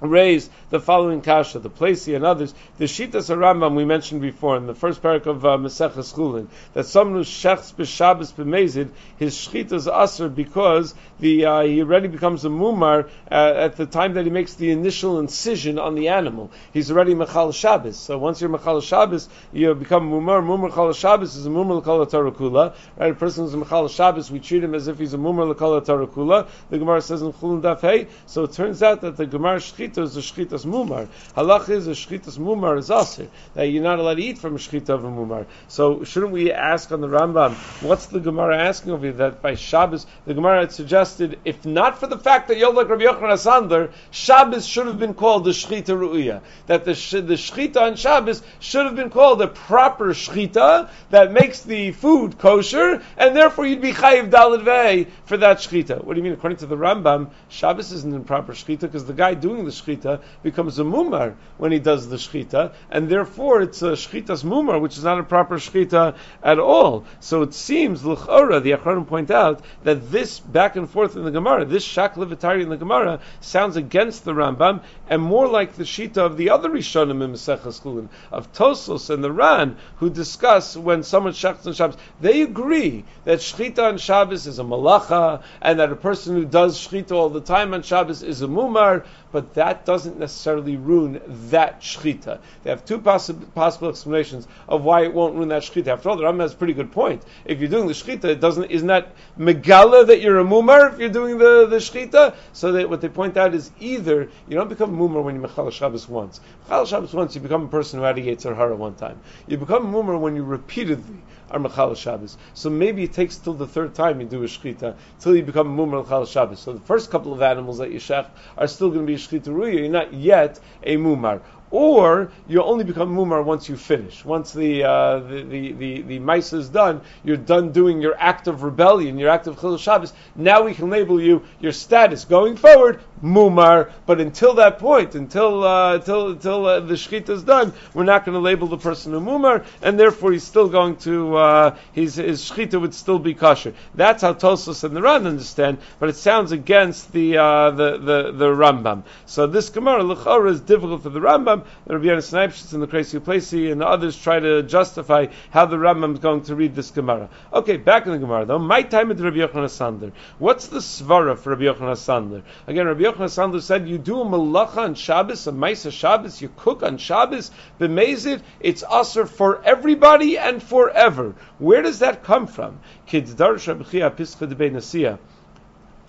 raise 0.00 0.50
the 0.70 0.80
following 0.80 1.20
kasha, 1.20 1.58
the 1.58 1.70
Placey 1.70 2.14
and 2.14 2.24
others, 2.24 2.54
the 2.78 2.84
Shitas 2.84 3.34
Rambam 3.34 3.74
we 3.74 3.84
mentioned 3.84 4.20
before 4.20 4.56
in 4.56 4.66
the 4.66 4.74
first 4.74 5.02
parak 5.02 5.26
of 5.26 5.44
uh, 5.44 5.56
Maseches 5.56 6.14
Chulin, 6.14 6.48
that 6.74 6.86
someone 6.86 7.16
who 7.16 7.24
shechs 7.24 7.74
b'Shabbos 7.74 8.32
b'mezid, 8.32 8.90
his 9.18 9.36
shchita 9.36 9.72
is 9.72 9.88
aser 9.88 10.28
because 10.28 10.94
the 11.20 11.46
uh, 11.46 11.62
he 11.62 11.80
already 11.80 12.08
becomes 12.08 12.44
a 12.44 12.48
mumar 12.48 13.08
uh, 13.30 13.34
at 13.56 13.76
the 13.76 13.86
time 13.86 14.14
that 14.14 14.24
he 14.24 14.30
makes 14.30 14.54
the 14.54 14.70
initial 14.70 15.18
incision 15.18 15.78
on 15.78 15.94
the 15.94 16.08
animal. 16.08 16.50
He's 16.72 16.90
already 16.90 17.14
mechal 17.14 17.54
Shabbos. 17.54 17.96
So 17.96 18.18
once 18.18 18.40
you're 18.40 18.50
mechal 18.50 18.82
Shabbos, 18.82 19.28
you 19.52 19.74
become 19.74 20.10
mumar. 20.10 20.42
Mumar 20.42 20.74
chal 20.74 20.92
Shabbos 20.92 21.36
is 21.36 21.46
a 21.46 21.50
mumar 21.50 21.82
l'kol 21.82 22.06
tarakula. 22.06 22.74
Right, 22.96 23.12
a 23.12 23.14
person 23.14 23.44
who's 23.44 23.54
mechal 23.54 23.88
Shabbos, 23.90 24.30
we 24.30 24.40
treat 24.40 24.62
him 24.62 24.74
as 24.74 24.88
if 24.88 24.98
he's 24.98 25.14
a 25.14 25.18
mumar 25.18 25.48
l'kol 25.48 25.80
tarakula. 25.80 26.48
The 26.70 26.78
Gemara 26.78 27.00
says 27.00 27.22
in 27.22 27.32
Chulin 27.32 27.62
Daf 27.62 27.80
Hey. 27.80 28.08
So 28.26 28.44
it 28.44 28.52
turns 28.52 28.82
out 28.82 29.00
that 29.02 29.16
the 29.16 29.26
Gemara 29.26 29.60
shchita 29.86 30.02
is 30.02 30.16
a 30.16 30.20
shchitas 30.20 30.64
mumar. 30.64 31.08
Halach 31.36 31.68
is 31.68 31.86
a 31.86 31.92
shchitas 31.92 32.38
mumar 32.38 32.78
is 32.78 32.90
aser 32.90 33.28
that 33.54 33.64
you're 33.64 33.82
not 33.82 33.98
allowed 33.98 34.14
to 34.14 34.22
eat 34.22 34.38
from 34.38 34.54
a 34.54 34.58
shchita 34.58 34.90
of 34.90 35.04
a 35.04 35.08
mumar. 35.08 35.46
So 35.68 36.04
shouldn't 36.04 36.32
we 36.32 36.52
ask 36.52 36.92
on 36.92 37.00
the 37.00 37.08
Rambam 37.08 37.52
what's 37.82 38.06
the 38.06 38.20
Gemara 38.20 38.58
asking 38.58 38.92
over 38.92 39.04
here 39.04 39.12
that 39.14 39.42
by 39.42 39.54
Shabbos 39.54 40.06
the 40.26 40.34
Gemara 40.34 40.60
had 40.60 40.72
suggested 40.72 41.38
if 41.44 41.64
not 41.64 41.98
for 41.98 42.06
the 42.06 42.18
fact 42.18 42.48
that 42.48 42.56
Yolak 42.56 42.88
Rabbi 42.88 43.04
Yochanan 43.04 43.32
Asander 43.32 43.92
Shabbos 44.10 44.66
should 44.66 44.86
have 44.86 44.98
been 44.98 45.14
called 45.14 45.44
the 45.44 45.50
shchita 45.50 45.96
ru'uya 45.96 46.40
that 46.66 46.84
the 46.84 46.92
the 46.92 47.34
shchita 47.34 47.80
on 47.80 47.96
Shabbos 47.96 48.42
should 48.60 48.86
have 48.86 48.96
been 48.96 49.10
called 49.10 49.42
a 49.42 49.48
proper 49.48 50.08
shchita 50.08 50.90
that 51.10 51.32
makes 51.32 51.62
the 51.62 51.92
food 51.92 52.38
kosher 52.38 53.02
and 53.16 53.36
therefore 53.36 53.66
you'd 53.66 53.80
be 53.80 53.92
chayiv 53.92 54.30
dalad 54.30 54.62
vei 54.62 55.06
for 55.24 55.36
that 55.36 55.58
shchita. 55.58 56.02
What 56.02 56.14
do 56.14 56.18
you 56.18 56.24
mean? 56.24 56.32
According 56.32 56.58
to 56.58 56.66
the 56.66 56.76
Rambam, 56.76 57.30
Shabbos 57.48 57.92
isn't 57.92 58.14
in 58.14 58.24
proper 58.24 58.52
shchita 58.52 58.80
because 58.80 59.04
the 59.04 59.12
guy 59.12 59.34
doing 59.34 59.64
the 59.64 59.70
shchita 59.80 60.20
becomes 60.42 60.78
a 60.78 60.84
mumar 60.84 61.34
when 61.58 61.72
he 61.72 61.78
does 61.78 62.08
the 62.08 62.16
shchita, 62.16 62.72
and 62.90 63.08
therefore 63.08 63.62
it's 63.62 63.82
a 63.82 63.92
shchita's 63.92 64.42
mumar, 64.42 64.80
which 64.80 64.96
is 64.96 65.04
not 65.04 65.18
a 65.18 65.22
proper 65.22 65.56
shchita 65.56 66.16
at 66.42 66.58
all. 66.58 67.04
So 67.20 67.42
it 67.42 67.54
seems, 67.54 68.04
l'chora, 68.04 68.62
the 68.62 68.72
Achronim 68.72 69.06
point 69.06 69.30
out, 69.30 69.64
that 69.84 70.10
this 70.10 70.40
back 70.40 70.76
and 70.76 70.88
forth 70.88 71.16
in 71.16 71.24
the 71.24 71.30
Gemara, 71.30 71.64
this 71.64 71.84
shak 71.84 72.14
levitari 72.14 72.62
in 72.62 72.68
the 72.68 72.76
Gemara, 72.76 73.20
sounds 73.40 73.76
against 73.76 74.24
the 74.24 74.32
Rambam, 74.32 74.82
and 75.08 75.22
more 75.22 75.48
like 75.48 75.74
the 75.74 75.84
shita 75.84 76.18
of 76.18 76.36
the 76.36 76.50
other 76.50 76.68
Rishonim 76.68 77.22
in 77.22 77.32
Maseches 77.32 78.08
of 78.32 78.52
Tosos 78.52 79.10
and 79.10 79.22
the 79.22 79.32
Ran, 79.32 79.76
who 79.96 80.10
discuss 80.10 80.76
when 80.76 81.02
someone 81.02 81.32
shechs 81.32 81.66
on 81.66 81.74
Shabbos, 81.74 81.96
they 82.20 82.42
agree 82.42 83.04
that 83.24 83.38
shchita 83.38 83.78
on 83.78 83.98
Shabbos 83.98 84.46
is 84.46 84.58
a 84.58 84.64
malacha, 84.64 85.42
and 85.60 85.80
that 85.80 85.92
a 85.92 85.96
person 85.96 86.34
who 86.34 86.44
does 86.44 86.78
shchita 86.78 87.12
all 87.12 87.30
the 87.30 87.40
time 87.40 87.74
on 87.74 87.82
Shabbos 87.82 88.22
is 88.22 88.42
a 88.42 88.46
mumar, 88.46 89.04
but 89.32 89.54
that 89.54 89.65
doesn't 89.72 90.18
necessarily 90.18 90.76
ruin 90.76 91.20
that 91.50 91.80
shchita. 91.80 92.40
They 92.62 92.70
have 92.70 92.84
two 92.84 92.98
possi- 92.98 93.54
possible 93.54 93.88
explanations 93.88 94.46
of 94.68 94.84
why 94.84 95.04
it 95.04 95.12
won't 95.12 95.34
ruin 95.34 95.48
that 95.48 95.62
shchita. 95.62 95.88
After 95.88 96.10
all, 96.10 96.16
the 96.16 96.24
Rambam 96.24 96.40
has 96.40 96.52
a 96.52 96.56
pretty 96.56 96.72
good 96.72 96.92
point. 96.92 97.22
If 97.44 97.60
you're 97.60 97.68
doing 97.68 97.86
the 97.86 97.92
shchita, 97.92 98.24
it 98.24 98.40
doesn't 98.40 98.70
isn't 98.70 98.88
that 98.88 99.14
megala 99.38 100.06
that 100.06 100.20
you're 100.20 100.38
a 100.38 100.44
mumar 100.44 100.92
if 100.92 100.98
you're 100.98 101.08
doing 101.08 101.38
the, 101.38 101.66
the 101.66 101.76
shchita? 101.76 102.34
So 102.52 102.72
that 102.72 102.88
what 102.88 103.00
they 103.00 103.08
point 103.08 103.36
out 103.36 103.54
is 103.54 103.70
either 103.80 104.28
you 104.48 104.56
don't 104.56 104.68
become 104.68 104.94
a 104.94 104.96
mumar 104.96 105.22
when 105.22 105.34
you 105.36 105.42
mechal 105.42 105.70
Shabbos 105.72 106.08
once. 106.08 106.40
Mechal 106.68 106.86
Shabbos 106.86 107.14
once, 107.14 107.34
you 107.34 107.40
become 107.40 107.64
a 107.64 107.68
person 107.68 107.98
who 107.98 108.04
had 108.04 108.18
a 108.18 108.22
Yetzer 108.22 108.54
Hara 108.54 108.76
one 108.76 108.94
time. 108.94 109.18
You 109.46 109.56
become 109.56 109.94
a 109.94 109.98
mumar 109.98 110.18
when 110.20 110.36
you 110.36 110.44
repeatedly 110.44 111.22
are 111.50 111.58
Mechal 111.58 111.96
Shabbos. 111.96 112.36
So 112.54 112.70
maybe 112.70 113.04
it 113.04 113.12
takes 113.12 113.36
till 113.36 113.54
the 113.54 113.66
third 113.66 113.94
time 113.94 114.20
you 114.20 114.26
do 114.26 114.42
a 114.42 114.46
Shechita, 114.46 114.96
till 115.20 115.36
you 115.36 115.42
become 115.42 115.78
a 115.78 115.86
Mumar 115.86 116.04
Mechal 116.04 116.26
Shabbos. 116.26 116.60
So 116.60 116.72
the 116.72 116.80
first 116.80 117.10
couple 117.10 117.32
of 117.32 117.42
animals 117.42 117.78
that 117.78 117.90
you 117.90 117.98
shech 117.98 118.28
are 118.56 118.66
still 118.66 118.90
going 118.90 119.06
to 119.06 119.12
be 119.12 119.16
Shechita 119.16 119.48
Ruya, 119.48 119.80
you're 119.80 119.88
not 119.88 120.12
yet 120.12 120.60
a 120.82 120.96
Mumar 120.96 121.40
or 121.76 122.30
you 122.48 122.62
only 122.62 122.84
become 122.84 123.14
mumar 123.14 123.44
once 123.44 123.68
you 123.68 123.76
finish. 123.76 124.24
Once 124.24 124.54
the 124.54 124.82
uh, 124.82 125.18
the 125.18 125.42
the 125.42 125.72
the, 125.72 126.02
the 126.02 126.18
mice 126.18 126.54
is 126.54 126.70
done, 126.70 127.02
you're 127.22 127.36
done 127.36 127.70
doing 127.70 128.00
your 128.00 128.16
act 128.18 128.48
of 128.48 128.62
rebellion, 128.62 129.18
your 129.18 129.28
act 129.28 129.46
of 129.46 129.56
chilul 129.58 129.78
Shabbos. 129.78 130.14
Now 130.34 130.62
we 130.62 130.72
can 130.72 130.88
label 130.88 131.20
you 131.20 131.42
your 131.60 131.72
status 131.72 132.24
going 132.24 132.56
forward 132.56 133.00
mumar. 133.22 133.90
But 134.06 134.22
until 134.22 134.54
that 134.54 134.78
point, 134.78 135.14
until 135.14 135.64
uh, 135.64 135.96
until 135.96 136.28
until 136.30 136.64
uh, 136.64 136.80
the 136.80 136.94
shechita 136.94 137.28
is 137.28 137.42
done, 137.42 137.74
we're 137.92 138.04
not 138.04 138.24
going 138.24 138.34
to 138.36 138.40
label 138.40 138.68
the 138.68 138.78
person 138.78 139.14
a 139.14 139.20
mumar, 139.20 139.66
and 139.82 140.00
therefore 140.00 140.32
he's 140.32 140.44
still 140.44 140.70
going 140.70 140.96
to 141.08 141.36
uh, 141.36 141.76
his 141.92 142.14
his 142.14 142.40
shechita 142.48 142.80
would 142.80 142.94
still 142.94 143.18
be 143.18 143.34
kosher. 143.34 143.74
That's 143.94 144.22
how 144.22 144.32
Tosos 144.32 144.82
and 144.82 144.96
the 144.96 145.02
Ran 145.02 145.26
understand, 145.26 145.76
but 145.98 146.08
it 146.08 146.16
sounds 146.16 146.52
against 146.52 147.12
the 147.12 147.36
uh, 147.36 147.70
the, 147.72 147.98
the 147.98 148.32
the 148.32 148.46
Rambam. 148.46 149.02
So 149.26 149.46
this 149.46 149.68
Gemara 149.68 150.02
lechora 150.02 150.50
is 150.50 150.60
difficult 150.62 151.02
for 151.02 151.10
the 151.10 151.20
Rambam. 151.20 151.65
The 151.86 151.98
Rabbi 151.98 152.20
Snipes 152.20 152.72
and 152.72 152.82
the 152.82 152.86
Crazy 152.86 153.18
Placey 153.18 153.70
and 153.70 153.80
the 153.80 153.86
others 153.86 154.16
try 154.16 154.40
to 154.40 154.62
justify 154.62 155.26
how 155.50 155.66
the 155.66 155.76
Rambam 155.76 156.14
is 156.14 156.18
going 156.18 156.42
to 156.42 156.54
read 156.54 156.74
this 156.74 156.90
Gemara. 156.90 157.28
Okay, 157.52 157.76
back 157.76 158.06
in 158.06 158.12
the 158.12 158.18
Gemara 158.18 158.44
though. 158.44 158.58
My 158.58 158.82
time 158.82 159.10
at 159.10 159.20
Rabbi 159.20 159.36
Yochanan 159.36 159.70
Sander. 159.70 160.12
What's 160.38 160.68
the 160.68 160.78
svara 160.78 161.38
for 161.38 161.50
Rabbi 161.50 161.64
Yochanan 161.64 161.96
Sander? 161.96 162.42
Again, 162.66 162.86
Rabbi 162.86 163.02
Yochanan 163.02 163.30
Sander 163.30 163.60
said 163.60 163.88
you 163.88 163.98
do 163.98 164.20
a 164.20 164.24
malacha 164.24 164.78
on 164.78 164.94
Shabbos, 164.94 165.46
a 165.46 165.52
maisa 165.52 165.92
Shabbos, 165.92 166.40
you 166.42 166.50
cook 166.56 166.82
on 166.82 166.98
Shabbos, 166.98 167.50
b'mezid, 167.80 168.42
it's 168.60 168.82
usher 168.88 169.26
for 169.26 169.62
everybody 169.64 170.38
and 170.38 170.62
forever. 170.62 171.34
Where 171.58 171.82
does 171.82 172.00
that 172.00 172.24
come 172.24 172.46
from? 172.46 172.80
Kids 173.06 173.34
Darsh 173.34 173.68
Rabbi 173.68 173.84
Pischa 174.10 174.48
de 174.48 175.18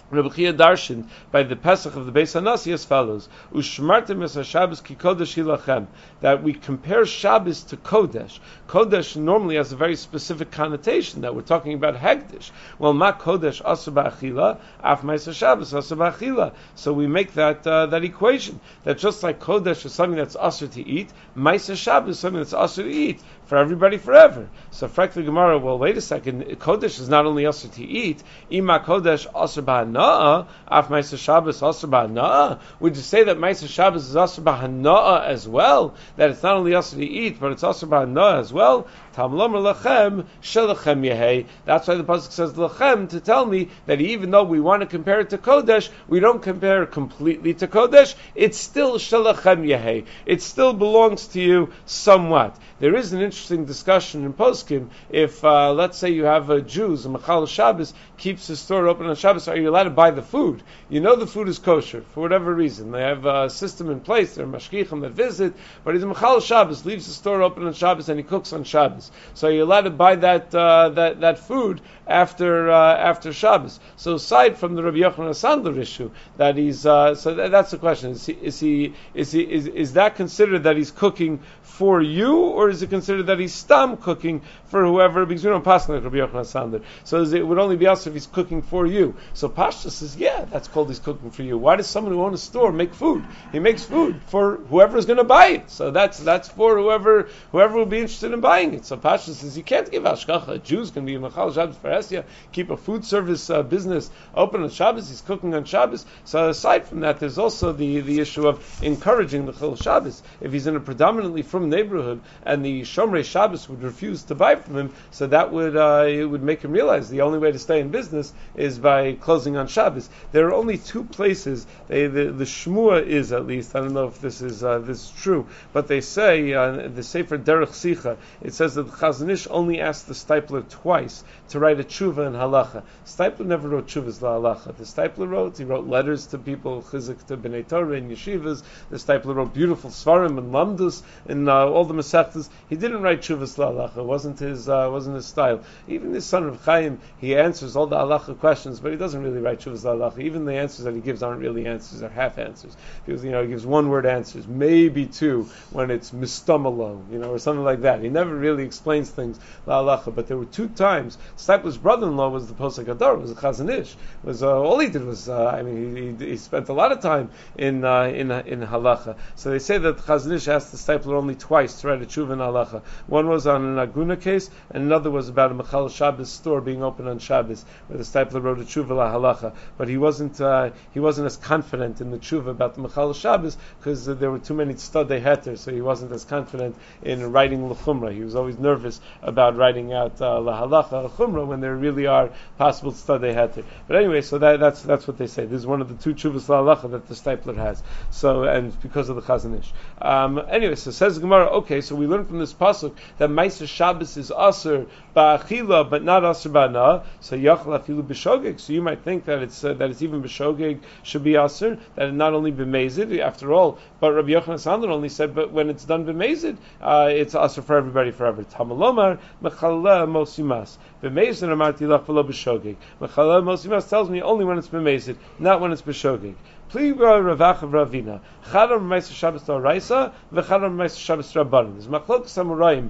Rabbi 0.09 0.29
Chia 0.29 0.53
darshan 0.53 1.05
by 1.31 1.43
the 1.43 1.57
Pesach 1.57 1.97
of 1.97 2.05
the 2.05 2.13
Beis 2.13 2.33
Hanasi 2.33 2.71
as 2.71 2.85
follows: 2.85 3.27
Ushmartem 3.53 4.23
es 4.23 4.47
Shabbos 4.47 4.79
ki 4.79 4.95
kodesh 4.95 5.35
hilachem. 5.35 5.87
That 6.21 6.41
we 6.41 6.53
compare 6.53 7.05
Shabbos 7.05 7.61
to 7.63 7.75
Kodesh. 7.75 8.39
Kodesh 8.69 9.17
normally 9.17 9.57
has 9.57 9.73
a 9.73 9.75
very 9.75 9.97
specific 9.97 10.49
connotation 10.49 11.21
that 11.21 11.35
we're 11.35 11.41
talking 11.41 11.73
about 11.73 11.95
Hegdish. 11.95 12.51
Well, 12.79 12.93
ma 12.93 13.11
Kodesh 13.11 13.61
asa 13.65 13.91
ba'achila, 13.91 14.59
af 14.81 15.01
ma'isa 15.01 15.33
Shabbos 15.33 15.73
asa 15.73 15.97
ba'achila. 15.97 16.53
So 16.75 16.93
we 16.93 17.05
make 17.05 17.33
that 17.33 17.67
uh, 17.67 17.87
that 17.87 18.05
equation 18.05 18.61
that 18.85 18.97
just 18.97 19.23
like 19.23 19.41
Kodesh 19.41 19.85
is 19.85 19.91
something 19.91 20.17
that's 20.17 20.37
usher 20.37 20.67
to 20.67 20.87
eat, 20.87 21.09
ma'isa 21.35 21.75
Shabbos 21.75 22.15
is 22.15 22.19
something 22.19 22.39
that's 22.39 22.53
usher 22.53 22.83
to 22.83 22.89
eat 22.89 23.21
for 23.47 23.57
everybody 23.57 23.97
forever. 23.97 24.49
So 24.71 24.87
frankly, 24.87 25.23
Gemara, 25.23 25.57
well, 25.57 25.79
wait 25.79 25.97
a 25.97 26.01
second. 26.01 26.43
Kodesh 26.59 26.99
is 26.99 27.09
not 27.09 27.25
only 27.25 27.45
also 27.45 27.69
to 27.69 27.83
eat. 27.83 28.21
Ima 28.49 28.79
Kodesh 28.81 29.25
also 29.33 29.61
ba'ana'a, 29.61 30.47
af 30.67 30.89
Maisa 30.89 31.17
Shabbos 31.17 31.61
also 31.61 31.87
ba'ana'a. 31.87 32.59
Would 32.81 32.95
you 32.95 33.01
say 33.01 33.23
that 33.23 33.37
Maisa 33.37 33.67
Shabbos 33.67 34.09
is 34.09 34.15
also 34.15 34.41
ba'ana'a 34.41 35.25
as 35.25 35.47
well? 35.47 35.95
That 36.17 36.29
it's 36.29 36.43
not 36.43 36.57
only 36.57 36.75
also 36.75 36.97
to 36.97 37.05
eat, 37.05 37.39
but 37.39 37.53
it's 37.53 37.63
also 37.63 37.87
ba'ana'a 37.87 38.39
as 38.39 38.51
well? 38.51 38.87
Shelachem 39.17 41.01
yehei. 41.01 41.45
That's 41.65 41.87
why 41.87 41.95
the 41.95 42.03
pasuk 42.03 42.31
says 42.31 42.53
lachem 42.53 43.09
to 43.09 43.19
tell 43.19 43.45
me 43.45 43.69
that 43.85 43.99
even 43.99 44.31
though 44.31 44.43
we 44.43 44.59
want 44.59 44.81
to 44.81 44.85
compare 44.87 45.19
it 45.19 45.31
to 45.31 45.37
Kodesh, 45.37 45.89
we 46.07 46.19
don't 46.19 46.41
compare 46.41 46.83
it 46.83 46.91
completely 46.91 47.53
to 47.55 47.67
Kodesh. 47.67 48.15
It's 48.35 48.57
still 48.57 48.95
shelachem 48.95 49.65
yehei. 49.65 50.05
It 50.25 50.41
still 50.41 50.73
belongs 50.73 51.27
to 51.29 51.41
you 51.41 51.73
somewhat. 51.85 52.57
There 52.79 52.95
is 52.95 53.11
an 53.11 53.21
interesting 53.21 53.65
discussion 53.65 54.23
in 54.23 54.33
Poskim. 54.33 54.89
If, 55.09 55.43
uh, 55.43 55.73
let's 55.73 55.97
say 55.97 56.11
you 56.11 56.25
have 56.25 56.51
a 56.51 56.61
Jews, 56.61 57.05
a 57.05 57.09
Machal 57.09 57.47
Shabbos, 57.47 57.91
keeps 58.17 58.45
his 58.47 58.59
store 58.59 58.87
open 58.87 59.07
on 59.07 59.15
Shabbos, 59.15 59.47
are 59.47 59.57
you 59.57 59.69
allowed 59.69 59.85
to 59.85 59.89
buy 59.89 60.11
the 60.11 60.21
food? 60.21 60.61
You 60.87 60.99
know 60.99 61.15
the 61.15 61.25
food 61.25 61.47
is 61.47 61.57
kosher, 61.57 62.03
for 62.13 62.21
whatever 62.21 62.53
reason. 62.53 62.91
They 62.91 63.01
have 63.01 63.25
a 63.25 63.49
system 63.49 63.89
in 63.89 63.99
place, 63.99 64.35
there 64.35 64.45
are 64.45 64.47
mashkichim 64.47 65.01
that 65.01 65.13
visit, 65.13 65.55
but 65.83 65.95
he's 65.95 66.03
a 66.03 66.07
Machal 66.07 66.39
Shabbos, 66.39 66.85
leaves 66.85 67.07
the 67.07 67.13
store 67.13 67.41
open 67.41 67.65
on 67.65 67.73
Shabbos, 67.73 68.09
and 68.09 68.19
he 68.19 68.23
cooks 68.23 68.53
on 68.53 68.63
Shabbos. 68.63 69.06
So 69.33 69.49
you're 69.49 69.63
allowed 69.63 69.81
to 69.81 69.89
buy 69.89 70.15
that, 70.15 70.53
uh, 70.53 70.89
that, 70.89 71.21
that 71.21 71.39
food 71.39 71.81
after, 72.05 72.71
uh, 72.71 72.95
after 72.97 73.33
Shabbos. 73.33 73.79
So 73.95 74.15
aside 74.15 74.57
from 74.57 74.75
the 74.75 74.83
Rabbi 74.83 74.97
Yochanan 74.97 75.31
Sandler 75.31 75.77
issue, 75.77 76.11
that 76.37 76.57
he's, 76.57 76.85
uh, 76.85 77.15
so 77.15 77.35
that, 77.35 77.51
that's 77.51 77.71
the 77.71 77.77
question. 77.77 78.11
Is 78.11 78.25
he, 78.25 78.33
is 78.33 78.59
he, 78.59 78.93
is 79.13 79.31
he, 79.31 79.41
is, 79.41 79.67
is 79.67 79.93
that 79.93 80.15
considered 80.15 80.63
that 80.63 80.77
he's 80.77 80.91
cooking 80.91 81.39
for 81.61 82.01
you, 82.01 82.37
or 82.37 82.69
is 82.69 82.81
it 82.81 82.89
considered 82.89 83.27
that 83.27 83.39
he's 83.39 83.53
stam 83.53 83.97
cooking 83.97 84.41
for 84.65 84.83
whoever? 84.83 85.25
Because 85.25 85.43
we 85.43 85.49
don't 85.49 85.63
pass 85.63 85.87
like 85.87 86.03
Rabbi 86.03 86.17
Yochanan 86.17 86.45
Sander. 86.45 86.81
So 87.03 87.23
it 87.23 87.45
would 87.45 87.59
only 87.59 87.75
be 87.75 87.87
us 87.87 88.07
if 88.07 88.13
he's 88.13 88.27
cooking 88.27 88.61
for 88.61 88.85
you. 88.85 89.15
So 89.33 89.49
Pashta 89.49 89.91
says, 89.91 90.15
yeah, 90.15 90.45
that's 90.45 90.67
called 90.67 90.87
he's 90.87 90.99
cooking 90.99 91.31
for 91.31 91.43
you. 91.43 91.57
Why 91.57 91.75
does 91.75 91.87
someone 91.87 92.13
who 92.13 92.23
owns 92.23 92.41
a 92.41 92.43
store 92.43 92.71
make 92.71 92.93
food? 92.93 93.23
He 93.51 93.59
makes 93.59 93.83
food 93.83 94.21
for 94.27 94.57
whoever 94.57 94.97
is 94.97 95.05
going 95.05 95.17
to 95.17 95.23
buy 95.23 95.47
it. 95.47 95.69
So 95.69 95.91
that's 95.91 96.19
that's 96.19 96.49
for 96.49 96.77
whoever 96.77 97.29
whoever 97.51 97.75
will 97.75 97.85
be 97.85 97.99
interested 97.99 98.31
in 98.31 98.41
buying 98.41 98.73
it. 98.73 98.85
So 98.87 98.95
Pashta 98.95 99.33
says 99.33 99.57
you 99.57 99.63
can't 99.63 99.91
give 99.91 100.03
ashkacha. 100.03 100.63
Jew's 100.63 100.91
can 100.91 101.03
be 101.03 101.15
a 101.15 101.19
machal 101.19 101.51
Shabbos 101.51 101.75
for 101.75 102.23
keep 102.53 102.69
a 102.69 102.77
food 102.77 103.03
service 103.03 103.49
uh, 103.49 103.61
business 103.61 104.09
open 104.33 104.63
on 104.63 104.69
Shabbos. 104.69 105.09
He's 105.09 105.19
cooking 105.19 105.53
on 105.55 105.65
Shabbos. 105.65 106.05
So 106.23 106.47
aside 106.47 106.87
frum 106.87 107.01
that, 107.01 107.19
there's 107.19 107.37
also 107.37 107.73
the, 107.73 107.99
the 107.99 108.21
issue 108.21 108.47
of 108.47 108.63
encouraging 108.81 109.45
the 109.45 109.51
chil 109.51 109.75
Shabbos. 109.75 110.23
If 110.39 110.53
he's 110.53 110.67
in 110.67 110.77
a 110.77 110.79
predominantly 110.79 111.41
from 111.41 111.69
neighborhood 111.69 112.21
and 112.43 112.63
the 112.63 112.83
Shomrei 112.83 113.25
Shabbos 113.25 113.67
would 113.67 113.83
refuse 113.83 114.23
to 114.23 114.35
buy 114.35 114.55
from 114.55 114.77
him, 114.77 114.93
so 115.11 115.27
that 115.27 115.51
would 115.51 115.75
uh, 115.75 116.05
it 116.07 116.23
would 116.23 116.41
make 116.41 116.61
him 116.61 116.71
realize 116.71 117.09
the 117.09 117.23
only 117.23 117.39
way 117.39 117.51
to 117.51 117.59
stay 117.59 117.81
in 117.81 117.89
business 117.89 118.31
is 118.55 118.79
by 118.79 119.15
closing 119.15 119.57
on 119.57 119.67
Shabbos. 119.67 120.09
There 120.31 120.47
are 120.47 120.53
only 120.53 120.77
two 120.77 121.03
places. 121.03 121.67
They, 121.89 122.07
the 122.07 122.31
the 122.31 122.45
Shmua 122.45 123.05
is 123.05 123.33
at 123.33 123.45
least. 123.45 123.75
I 123.75 123.81
don't 123.81 123.93
know 123.93 124.07
if 124.07 124.21
this 124.21 124.41
is 124.41 124.63
uh, 124.63 124.79
this 124.79 125.03
is 125.03 125.21
true, 125.21 125.45
but 125.73 125.89
they 125.89 125.99
say 125.99 126.53
uh, 126.53 126.87
the 126.87 127.03
Sefer 127.03 127.37
Derech 127.37 127.71
Sicha. 127.71 128.15
It 128.41 128.53
says 128.53 128.76
that 128.77 128.83
the 128.83 128.91
Chazon 128.91 129.29
Ish 129.29 129.47
only 129.49 129.81
asked 129.81 130.07
the 130.07 130.13
steipler 130.13 130.67
twice 130.69 131.23
to 131.49 131.59
write 131.59 131.79
a 131.79 131.83
tshuva 131.83 132.27
in 132.27 132.33
halacha. 132.33 132.83
Steipler 133.05 133.45
never 133.45 133.67
wrote 133.67 133.87
tshuvas 133.87 134.21
la 134.21 134.39
halacha. 134.39 134.75
The 134.77 134.83
steipler 134.83 135.27
wrote 135.27 135.57
he 135.57 135.63
wrote 135.63 135.87
letters 135.87 136.27
to 136.27 136.37
people 136.37 136.83
chizik 136.83 137.25
to 137.27 137.37
bnei 137.37 137.67
Torah 137.67 137.97
and 137.97 138.11
yeshivas. 138.11 138.63
The 138.89 138.97
steipler 138.97 139.35
wrote 139.35 139.53
beautiful 139.53 139.89
svarim 139.89 140.37
and 140.37 140.53
lamdus 140.53 141.01
and 141.27 141.49
uh, 141.49 141.69
all 141.69 141.85
the 141.85 141.93
Masechtas. 141.93 142.49
He 142.69 142.75
didn't 142.75 143.01
write 143.01 143.21
Shuvas 143.21 143.57
Halacha. 143.57 143.97
It 143.97 144.03
wasn't 144.03 144.39
his 144.39 144.69
uh, 144.69 144.89
wasn't 144.91 145.15
his 145.15 145.25
style. 145.25 145.61
Even 145.87 146.13
his 146.13 146.25
son 146.25 146.43
of 146.43 146.63
Chaim, 146.63 146.99
he 147.17 147.35
answers 147.35 147.75
all 147.75 147.87
the 147.87 147.97
halacha 147.97 148.37
questions, 148.39 148.79
but 148.79 148.91
he 148.91 148.97
doesn't 148.97 149.23
really 149.23 149.39
write 149.39 149.59
Shuvas 149.59 149.83
Halacha. 149.83 150.19
Even 150.19 150.45
the 150.45 150.53
answers 150.53 150.85
that 150.85 150.93
he 150.93 151.01
gives 151.01 151.23
aren't 151.23 151.41
really 151.41 151.65
answers; 151.65 151.99
they're 151.99 152.09
half 152.09 152.37
answers. 152.37 152.77
Because 153.05 153.23
you 153.23 153.31
know 153.31 153.41
he 153.41 153.49
gives 153.49 153.65
one 153.65 153.89
word 153.89 154.05
answers, 154.05 154.47
maybe 154.47 155.07
two 155.07 155.49
when 155.71 155.89
it's 155.91 156.11
mistamalo, 156.11 157.11
you 157.11 157.19
know, 157.19 157.31
or 157.31 157.39
something 157.39 157.63
like 157.63 157.81
that. 157.81 158.01
He 158.01 158.09
never 158.09 158.35
really 158.35 158.63
explains 158.67 159.09
things 159.09 159.39
la 159.65 159.81
halacha. 159.81 160.13
But 160.13 160.27
there 160.27 160.37
were 160.37 160.45
two 160.45 160.67
times. 160.69 161.17
Steipler's 161.37 161.77
brother-in-law 161.77 162.29
was 162.29 162.47
the 162.47 162.53
Posek 162.53 162.85
Hador, 162.85 163.19
was 163.19 163.31
a 163.31 163.35
Chazon 163.35 163.71
Ish. 163.71 163.95
Was 164.23 164.43
uh, 164.43 164.59
all 164.59 164.77
he 164.79 164.89
did 164.89 165.03
was 165.03 165.27
uh, 165.29 165.47
I 165.47 165.63
mean 165.63 166.17
he, 166.19 166.25
he, 166.25 166.37
spent 166.37 166.69
a 166.69 166.73
lot 166.73 166.91
of 166.91 166.99
time 166.99 167.31
in 167.57 167.83
uh, 167.83 168.03
in 168.03 168.31
in 168.31 168.61
halacha. 168.61 169.15
So 169.35 169.49
they 169.49 169.59
say 169.59 169.77
that 169.77 169.97
Chazon 169.97 170.33
Ish 170.33 170.47
asked 170.47 170.71
the 170.71 170.77
Steipler 170.77 171.13
only 171.13 171.35
twice 171.35 171.81
to 171.81 171.87
write 171.87 172.01
a 172.01 172.05
tshuva 172.05 172.33
in 172.33 172.39
halacha. 172.39 172.81
One 173.07 173.27
was 173.27 173.47
on 173.47 173.63
an 173.65 173.87
aguna 173.87 174.19
case, 174.21 174.49
and 174.69 174.83
another 174.83 175.09
was 175.09 175.29
about 175.29 175.51
a 175.51 175.53
Machal 175.53 175.89
Shabbos 175.89 176.29
store 176.29 176.61
being 176.61 176.83
open 176.83 177.07
on 177.07 177.19
Shabbos, 177.19 177.65
where 177.87 177.97
the 177.97 178.03
Steipler 178.03 178.43
wrote 178.43 178.59
a 178.59 178.63
tshuva 178.63 178.95
la 178.95 179.13
halacha. 179.13 179.53
But 179.77 179.87
he 179.87 179.97
wasn't 179.97 180.39
uh, 180.41 180.71
he 180.93 180.99
wasn't 180.99 181.27
as 181.27 181.37
confident 181.37 182.01
in 182.01 182.11
the 182.11 182.17
tshuva 182.17 182.49
about 182.49 182.75
the 182.75 182.81
Machal 182.81 183.13
Shabbos 183.13 183.57
because 183.79 184.05
there 184.05 184.31
were 184.31 184.39
too 184.39 184.53
many 184.53 184.73
stadei 184.73 185.21
heter, 185.21 185.57
so 185.57 185.71
he 185.71 185.81
wasn't 185.81 186.11
as 186.11 186.25
confident 186.25 186.75
in 187.01 187.31
writing 187.31 187.69
lechumra. 187.69 188.13
He 188.13 188.23
was 188.23 188.35
always 188.35 188.56
nervous 188.59 188.99
about 189.21 189.55
writing 189.55 189.93
out 189.93 190.21
uh, 190.21 190.39
la 190.39 190.67
lechumra 190.67 191.45
when 191.45 191.59
there 191.59 191.75
really 191.75 192.07
are 192.07 192.29
possible 192.57 192.91
stadei 192.91 193.33
heter. 193.33 193.63
But 193.87 193.97
anyway, 193.97 194.21
so 194.21 194.37
that, 194.37 194.59
that's 194.59 194.81
that's 194.81 195.07
what 195.07 195.17
they 195.17 195.27
say. 195.27 195.45
This 195.45 195.59
is 195.59 195.67
one 195.67 195.81
of 195.81 195.89
the 195.89 195.95
two 195.95 196.13
tshuvas 196.13 196.49
la 196.49 196.61
halacha 196.61 196.91
that 196.91 197.07
the 197.07 197.15
Steipler 197.15 197.55
has. 197.55 197.81
So 198.11 198.43
and 198.43 198.79
because 198.81 199.09
of 199.09 199.15
the 199.15 199.21
Chazon 199.21 199.59
Ish. 199.59 199.71
Um, 200.01 200.41
anyway, 200.49 200.75
so 200.75 200.91
says 200.91 201.19
Gemara. 201.19 201.47
Okay, 201.59 201.81
so 201.81 201.95
we 201.95 202.07
learn 202.07 202.25
from 202.25 202.39
this 202.39 202.53
pasuk 202.53 202.95
that 203.17 203.29
Ma'aseh 203.29 203.67
Shabbos 203.67 204.17
is 204.17 204.31
aser 204.31 204.85
ba'achila, 205.17 205.89
but 205.89 206.03
not 206.03 206.23
aser 206.23 206.49
ba'na. 206.49 207.03
So 207.19 207.35
yachal 207.35 207.79
afilu 207.79 208.03
b'shogeg. 208.03 208.59
So 208.59 208.73
you 208.73 208.83
might 208.83 209.01
think 209.01 209.25
that 209.25 209.41
it's 209.41 209.63
uh, 209.63 209.73
that 209.73 209.89
it's 209.89 210.03
even 210.03 210.21
b'shogeg 210.21 210.79
should 211.01 211.23
be 211.23 211.35
aser. 211.35 211.79
That 211.95 212.09
it 212.09 212.13
not 212.13 212.33
only 212.33 212.51
b'mezid 212.51 213.17
after 213.19 213.51
all, 213.51 213.79
but 213.99 214.11
Rabbi 214.13 214.29
Yochanan 214.29 214.61
Sandler 214.61 214.89
only 214.89 215.09
said, 215.09 215.33
but 215.33 215.51
when 215.51 215.69
it's 215.69 215.85
done 215.85 216.05
b'mezid, 216.05 216.57
uh, 216.81 217.09
it's 217.11 217.33
aser 217.33 217.63
for 217.63 217.77
everybody 217.77 218.11
forever. 218.11 218.43
Tamalomar 218.43 219.19
mechala 219.41 220.07
mosimas. 220.07 220.77
B'mezid 221.01 221.49
amarti 221.49 221.87
lach 221.87 222.05
v'lo 222.05 222.23
b'shogeg. 222.23 222.75
Mechala 223.01 223.41
mosimas 223.41 223.89
tells 223.89 224.09
me 224.09 224.21
only 224.21 224.45
when 224.45 224.59
it's 224.59 224.67
b'mezid, 224.67 225.17
not 225.39 225.61
when 225.61 225.71
it's 225.71 225.81
b'shogeg. 225.81 226.35
Pliga 226.69 227.35
Ravach 227.35 227.63
of 227.63 227.71
Ravina. 227.71 228.19
Chadam 228.51 228.81
Ma'aseh 228.81 229.13
Shabbos 229.13 229.47
Raisa, 229.47 230.13
v'chadam 230.33 230.75
Ma'aseh 230.75 230.99
Shabbos 230.99 231.33
Rabbanim. 231.33 231.73
There's 231.73 231.87
Machlokes 231.87 232.37
Amoraim. 232.37 232.89